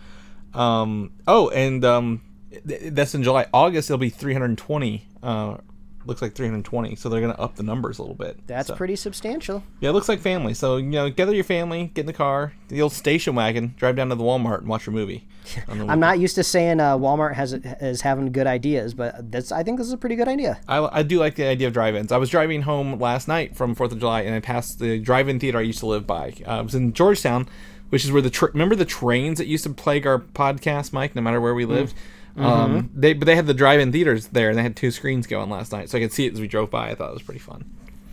[0.53, 2.21] Um, oh, and um,
[2.67, 3.47] th- that's in July.
[3.53, 5.07] August it'll be 320.
[5.21, 5.57] Uh,
[6.05, 6.95] looks like 320.
[6.95, 8.45] So they're going to up the numbers a little bit.
[8.47, 9.63] That's So- pretty substantial.
[9.79, 10.53] Yeah, it looks like family.
[10.53, 13.95] So you know, gather your family, get in the car, the old station wagon, drive
[13.95, 15.25] down to the Walmart and watch your movie.
[15.67, 19.61] I'm not used to saying uh, Walmart has is having good ideas, but that's I
[19.63, 20.59] think this is a pretty good idea.
[20.69, 22.13] I, I do like the idea of drive-ins.
[22.13, 25.39] I was driving home last night from Fourth of July, and I passed the drive-in
[25.41, 26.33] theater I used to live by.
[26.47, 27.49] Uh, I was in Georgetown,
[27.89, 31.13] which is where the tr remember the trains that used to plague our podcast, Mike.
[31.13, 31.93] No matter where we lived,
[32.37, 35.49] um, they but they had the drive-in theaters there, and they had two screens going
[35.49, 36.89] last night, so I could see it as we drove by.
[36.89, 37.65] I thought it was pretty fun.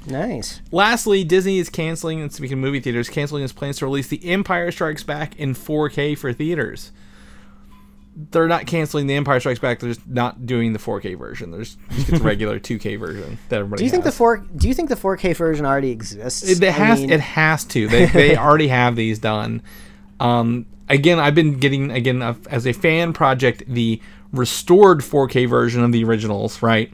[0.06, 0.60] Nice.
[0.72, 4.24] Lastly, Disney is canceling, and speaking of movie theaters, canceling its plans to release The
[4.30, 6.92] Empire Strikes Back in 4K for theaters.
[8.16, 9.78] They're not canceling The Empire Strikes Back.
[9.78, 11.50] They're just not doing the 4K version.
[11.50, 13.80] There's just the regular 2K version that everybody.
[13.80, 14.38] Do you think the four?
[14.38, 16.48] Do you think the 4K version already exists?
[16.48, 17.00] It, it has.
[17.00, 17.86] mean, it has to.
[17.86, 19.62] They they already have these done.
[20.18, 24.00] Um, again, I've been getting again uh, as a fan project the
[24.32, 26.62] restored 4K version of the originals.
[26.62, 26.92] Right.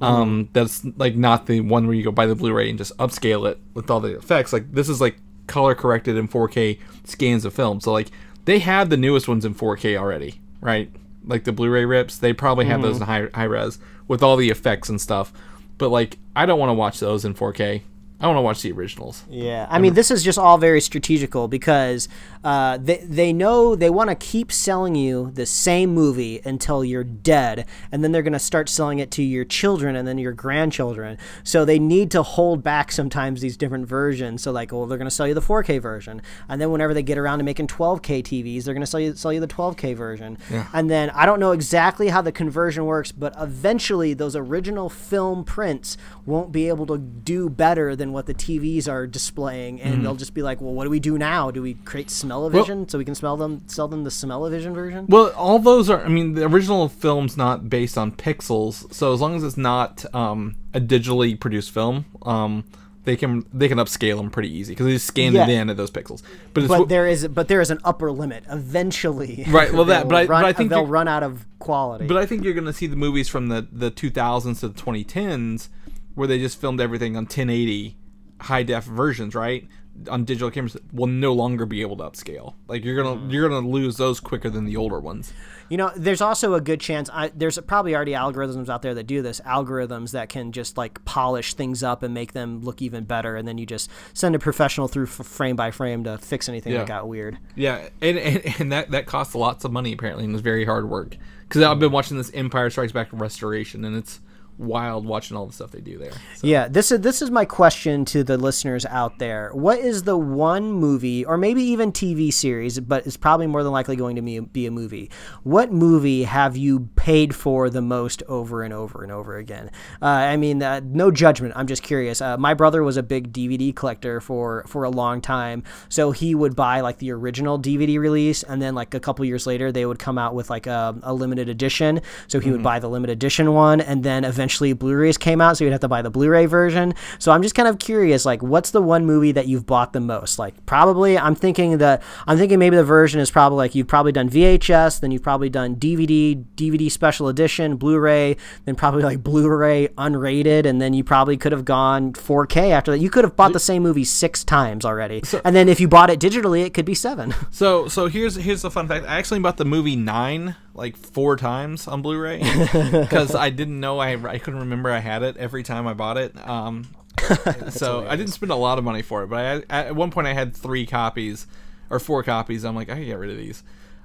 [0.00, 3.48] Um, that's like not the one where you go buy the Blu-ray and just upscale
[3.48, 4.52] it with all the effects.
[4.52, 5.16] Like this is like
[5.46, 7.80] color corrected in 4K scans of film.
[7.80, 8.08] So like
[8.44, 10.90] they have the newest ones in 4K already, right?
[11.24, 13.78] Like the Blu-ray rips, they probably have those in high high res
[14.08, 15.32] with all the effects and stuff.
[15.78, 17.82] But like I don't want to watch those in 4K.
[18.22, 19.24] I want to watch the originals.
[19.28, 22.08] Yeah, I mean, this is just all very strategical because
[22.44, 27.04] uh, they they know they want to keep selling you the same movie until you're
[27.04, 30.32] dead, and then they're going to start selling it to your children and then your
[30.32, 31.18] grandchildren.
[31.44, 34.42] So they need to hold back sometimes these different versions.
[34.42, 37.02] So like, well, they're going to sell you the 4K version, and then whenever they
[37.02, 39.94] get around to making 12K TVs, they're going to sell you sell you the 12K
[39.94, 40.36] version.
[40.72, 45.44] And then I don't know exactly how the conversion works, but eventually those original film
[45.44, 45.96] prints
[46.26, 50.34] won't be able to do better than what the TVs are displaying, and they'll just
[50.34, 51.50] be like, "Well, what do we do now?
[51.50, 55.30] Do we create smell-o-vision so we can smell them, sell them the smell-o-vision version?" Well,
[55.36, 56.02] all those are.
[56.04, 60.04] I mean, the original film's not based on pixels, so as long as it's not
[60.14, 62.64] um, a digitally produced film, um,
[63.04, 65.44] they can they can upscale them pretty easy because they just scan Yeah.
[65.44, 66.22] it in at those pixels.
[66.54, 68.44] But, it's, But there is but there is an upper limit.
[68.48, 72.06] Eventually, Right, well, that- but I- run, but I think they'll run out of quality.
[72.06, 74.74] But I think you're going to see the movies from the, the 2000s to the
[74.80, 75.68] 2010s
[76.14, 77.96] where they just filmed everything on 1080
[78.42, 79.66] high def versions, right?
[80.08, 82.54] On digital cameras will no longer be able to upscale.
[82.66, 85.32] Like you're to you're to lose those quicker than the older ones.
[85.68, 87.08] You know, there's also a good chance.
[87.12, 89.40] I, there's probably already algorithms out there that do this.
[89.40, 93.46] Algorithms that can just like polish things up and make them look even better, and
[93.46, 96.78] then you just send a professional through f- frame by frame to fix anything Yeah.
[96.80, 97.38] that got weird.
[97.54, 100.88] Yeah, and, and, and that that costs lots of money apparently and was very hard
[100.88, 101.16] work.
[101.48, 104.20] Cuz I've been watching this Empire Strikes Back restoration and it's
[104.58, 106.12] wild watching all the stuff they do there.
[106.36, 109.50] So, Yeah, this is this is my question to the listeners out there.
[109.52, 113.72] What is the one movie, or maybe even TV series, but it's probably more than
[113.72, 115.10] likely going to be, be a movie?
[115.42, 119.70] What movie have you paid for the most over and over and over again?
[120.00, 121.54] Uh, I mean, uh, no judgment.
[121.56, 122.20] I'm just curious.
[122.20, 126.34] Uh, my brother was a big DVD collector for for a long time, so he
[126.34, 129.86] would buy like the original DVD release, and then like a couple years later, they
[129.86, 132.00] would come out with like a, a limited edition.
[132.28, 135.64] So he would buy the limited edition one, and then eventually Blu-rays came out, so
[135.64, 136.94] you'd have to buy the Blu-ray version.
[137.18, 140.00] So I'm just kind of curious, like, what's the one movie that you've bought the
[140.00, 140.38] most?
[140.38, 144.12] Like, probably I'm thinking that I'm thinking maybe the version is probably like you've probably
[144.12, 149.88] done VHS, then you've probably done DVD, DVD special edition, Blu-ray, then probably like Blu-ray
[149.98, 152.98] unrated, and then you probably could have gone 4K after that.
[152.98, 156.10] You could have bought the same movie six times already, and then if you bought
[156.10, 157.34] it digitally, it could be seven.
[157.50, 159.06] So so here's here's the fun fact.
[159.06, 162.40] I actually bought the movie 9 like 4 times on Blu-ray
[163.10, 166.16] cuz I didn't know I I couldn't remember I had it every time I bought
[166.16, 166.34] it.
[166.48, 166.86] Um
[167.70, 170.26] so I didn't spend a lot of money for it, but I, at one point
[170.26, 171.46] I had 3 copies
[171.90, 172.64] or 4 copies.
[172.64, 173.62] I'm like I can get rid of these.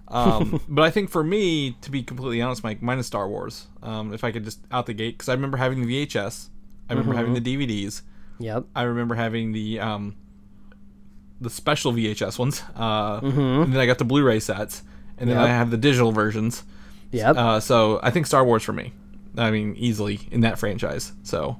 [0.09, 3.67] Um, but I think for me, to be completely honest, Mike, mine is Star Wars.
[3.83, 6.47] Um, if I could just out the gate, because I remember having the VHS,
[6.89, 8.03] I remember having the DVDs,
[8.39, 8.63] yep.
[8.75, 10.15] I remember having the um,
[11.41, 13.39] the special VHS ones, uh, Mm-hmm.
[13.63, 14.83] and then I got the Blu-ray sets,
[15.17, 15.45] and then Yep.
[15.45, 16.63] I have the digital versions.
[17.11, 17.35] Yep.
[17.35, 18.93] Uh, so I think Star Wars for me.
[19.37, 21.13] I mean, easily in that franchise.
[21.23, 21.59] So,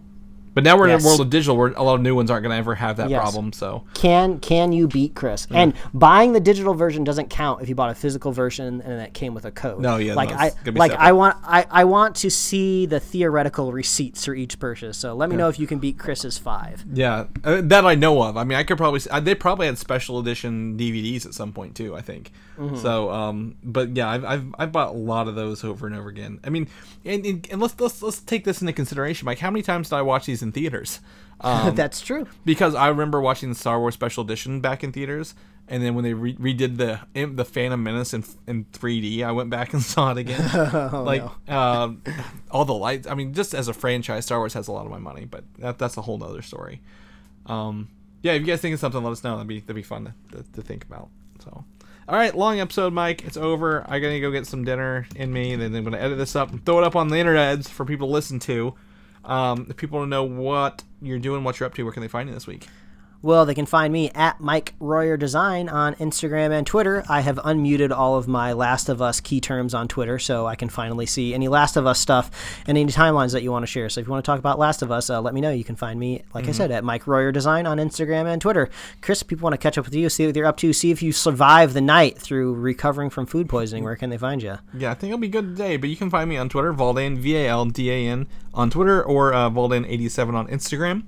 [0.58, 2.42] but now we're in a world of digital where a lot of new ones aren't
[2.42, 3.22] going to ever have that Yes.
[3.22, 3.54] problem.
[3.54, 5.46] So Can can you beat Chris?
[5.52, 9.14] And buying the digital version doesn't count if you bought a physical version and it
[9.14, 9.80] came with a code.
[9.82, 11.06] No, yeah, like no, I it's gonna be like separate.
[11.08, 14.98] I want I, I want to see the theoretical receipts for each purchase.
[14.98, 16.84] So let me know if you can beat Chris's five.
[16.92, 18.36] yeah, uh, that I know of.
[18.38, 18.98] I mean, I could probably.
[19.02, 21.96] s- uh, They probably had special edition DVDs at some point too.
[21.96, 22.32] I think.
[22.58, 22.78] Mm-hmm.
[22.78, 26.10] So, um, but yeah, I've, I've I've bought a lot of those over and over
[26.10, 26.40] again.
[26.44, 26.68] I mean,
[27.06, 29.38] and, and, and let's let's let's take this into consideration, Mike.
[29.38, 31.00] How many times did I watch these in theaters?
[31.40, 32.26] Um, That's true.
[32.46, 35.36] because I remember watching the Star Wars Special Edition back in theaters,
[35.68, 39.52] and then when they re- redid the the Phantom Menace in in 3D, I went
[39.52, 40.42] back and saw it again.
[40.92, 42.02] Oh, like um,
[42.50, 43.06] all the lights.
[43.06, 45.44] I mean, just as a franchise, Star Wars has a lot of my money, but
[45.60, 46.82] that, that's a whole nother story.
[47.46, 47.90] Um,
[48.24, 49.36] yeah, if you guys think of something, let us know.
[49.36, 51.10] That'd be that'd be fun to, to, to think about.
[51.44, 51.66] So.
[52.10, 53.26] All right, long episode, Mike.
[53.26, 53.86] It's over.
[53.88, 56.50] I gotta go get some dinner in me, and then I'm gonna edit this up
[56.52, 58.74] and throw it up on the internets for people to listen to.
[59.28, 62.02] Um, if people want to know what you're doing, what you're up to, where can
[62.02, 62.68] they find you this week?
[63.28, 67.04] Well, they can find me at Mike Royer Design on Instagram and Twitter.
[67.10, 70.56] I have unmuted all of my Last of Us key terms on Twitter, so I
[70.56, 72.32] can finally see any Last of Us stuff
[72.68, 73.90] and any timelines that you want to share.
[73.90, 75.52] So if you want to talk about Last of Us, uh, let me know.
[75.52, 78.70] You can find me, like I said, at Mike Royer Design on Instagram and Twitter.
[79.02, 81.04] Chris, people want to catch up with you, see what you're up to, see if
[81.04, 83.84] you survive the night through recovering from food poisoning.
[83.84, 84.58] Where can they find you?
[84.74, 85.76] Yeah, I think it'll be good today.
[85.76, 88.70] But you can find me on Twitter, Valdan V A L D A N on
[88.70, 91.04] Twitter, or uh, Valdan87 on Instagram.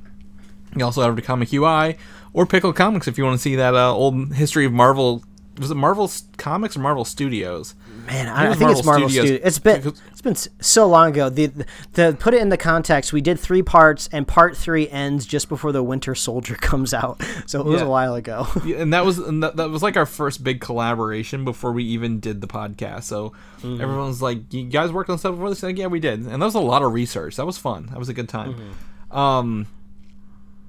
[0.76, 1.98] You also head over to Comic UI
[2.34, 5.24] or Pickle Comics if you want to see that uh, old history of Marvel.
[5.58, 7.76] Was it Marvel Comics or Marvel Studios?
[8.08, 9.26] Man, I, I think it's Marvel Marvel Studios.
[9.28, 9.46] Studios.
[9.48, 11.28] It's been it's been so long ago.
[11.30, 13.12] The, the the put it in the context.
[13.12, 17.22] We did three parts, and part three ends just before the Winter Soldier comes out.
[17.46, 17.88] So it was Yeah.
[17.88, 18.48] a while ago.
[18.64, 21.84] Yeah, and that was and that, that was like our first big collaboration before we
[21.86, 23.04] even did the podcast.
[23.04, 23.82] So Mm-hmm.
[23.82, 26.46] everyone's like, "You guys worked on stuff before this?" Like, yeah, we did, and that
[26.46, 27.36] was a lot of research.
[27.36, 27.88] That was fun.
[27.88, 28.54] That was a good time.
[28.54, 29.18] Mm-hmm.
[29.18, 29.68] Um.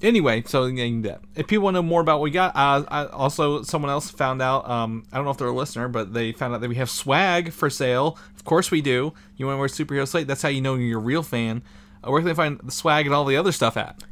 [0.02, 1.20] Anyway, so that.
[1.36, 4.10] If people want to know more about what we got, uh, I, also someone else
[4.10, 4.68] found out.
[4.68, 6.88] Um, I don't know if they're a listener, but they found out that we have
[6.88, 8.18] swag for sale.
[8.34, 9.12] Of course we do.
[9.36, 10.26] You want to wear superhero slate?
[10.26, 11.62] That's how you know you're a real fan.
[12.02, 14.02] Uh, where can they find the swag and all the other stuff at?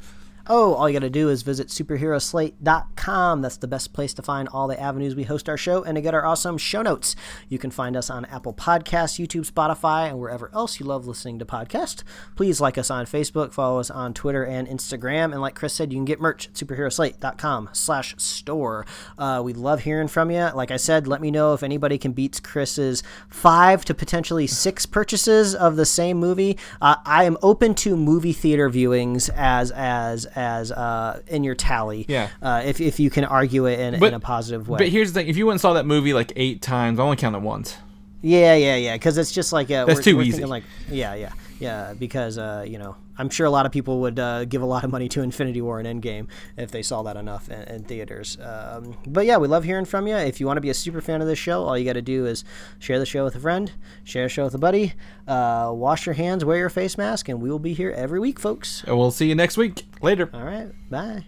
[0.51, 3.43] Oh, all you got to do is visit superheroslate.com.
[3.43, 6.01] That's the best place to find all the avenues we host our show and to
[6.01, 7.15] get our awesome show notes.
[7.51, 11.39] You can find us on Apple Podcasts, YouTube, Spotify, and wherever else you love listening
[11.39, 12.03] to podcasts.
[12.35, 15.93] Please like us on Facebook, follow us on Twitter and Instagram, and like Chris said,
[15.93, 18.87] you can get merch at superheroslate.com slash store.
[19.19, 20.49] Uh, we love hearing from you.
[20.55, 24.87] Like I said, let me know if anybody can beat Chris's five to potentially six
[24.87, 26.57] purchases of the same movie.
[26.81, 32.07] Uh, I am open to movie theater viewings as as as uh, in your tally.
[32.09, 32.29] Yeah.
[32.41, 34.79] Uh, if if you can argue it in, in a positive way.
[34.79, 37.03] But here's the thing: if you went and saw that movie like eight times, I
[37.03, 37.77] only count it once.
[38.23, 38.95] Yeah, yeah, yeah.
[38.95, 40.45] Because it's just like uh, That's we're, too we're easy.
[40.45, 41.95] Like, yeah, yeah, yeah.
[41.95, 44.85] Because uh, you know, I'm sure a lot of people would uh, give a lot
[44.85, 48.39] of money to Infinity War and Endgame if they saw that enough in, in theaters.
[48.41, 50.17] Um, but yeah, we love hearing from you.
[50.17, 52.03] If you want to be a super fan of this show, all you got to
[52.03, 52.45] do is
[52.79, 53.73] share the show with a friend,
[54.05, 54.95] share the show with a buddy,
[55.27, 58.39] uh, wash your hands, wear your face mask, and we will be here every week,
[58.39, 58.85] folks.
[58.87, 59.85] And we'll see you next week.
[60.01, 60.31] Later.
[60.33, 61.25] All right, bye.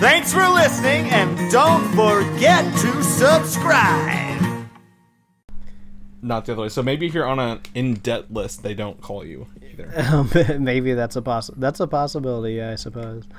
[0.00, 4.51] Thanks for listening, and don't forget to subscribe.
[6.24, 6.68] Not the other way.
[6.68, 9.92] So maybe if you're on an in debt list, they don't call you either.
[9.96, 10.30] Um,
[10.64, 13.24] maybe that's a poss- That's a possibility, I suppose.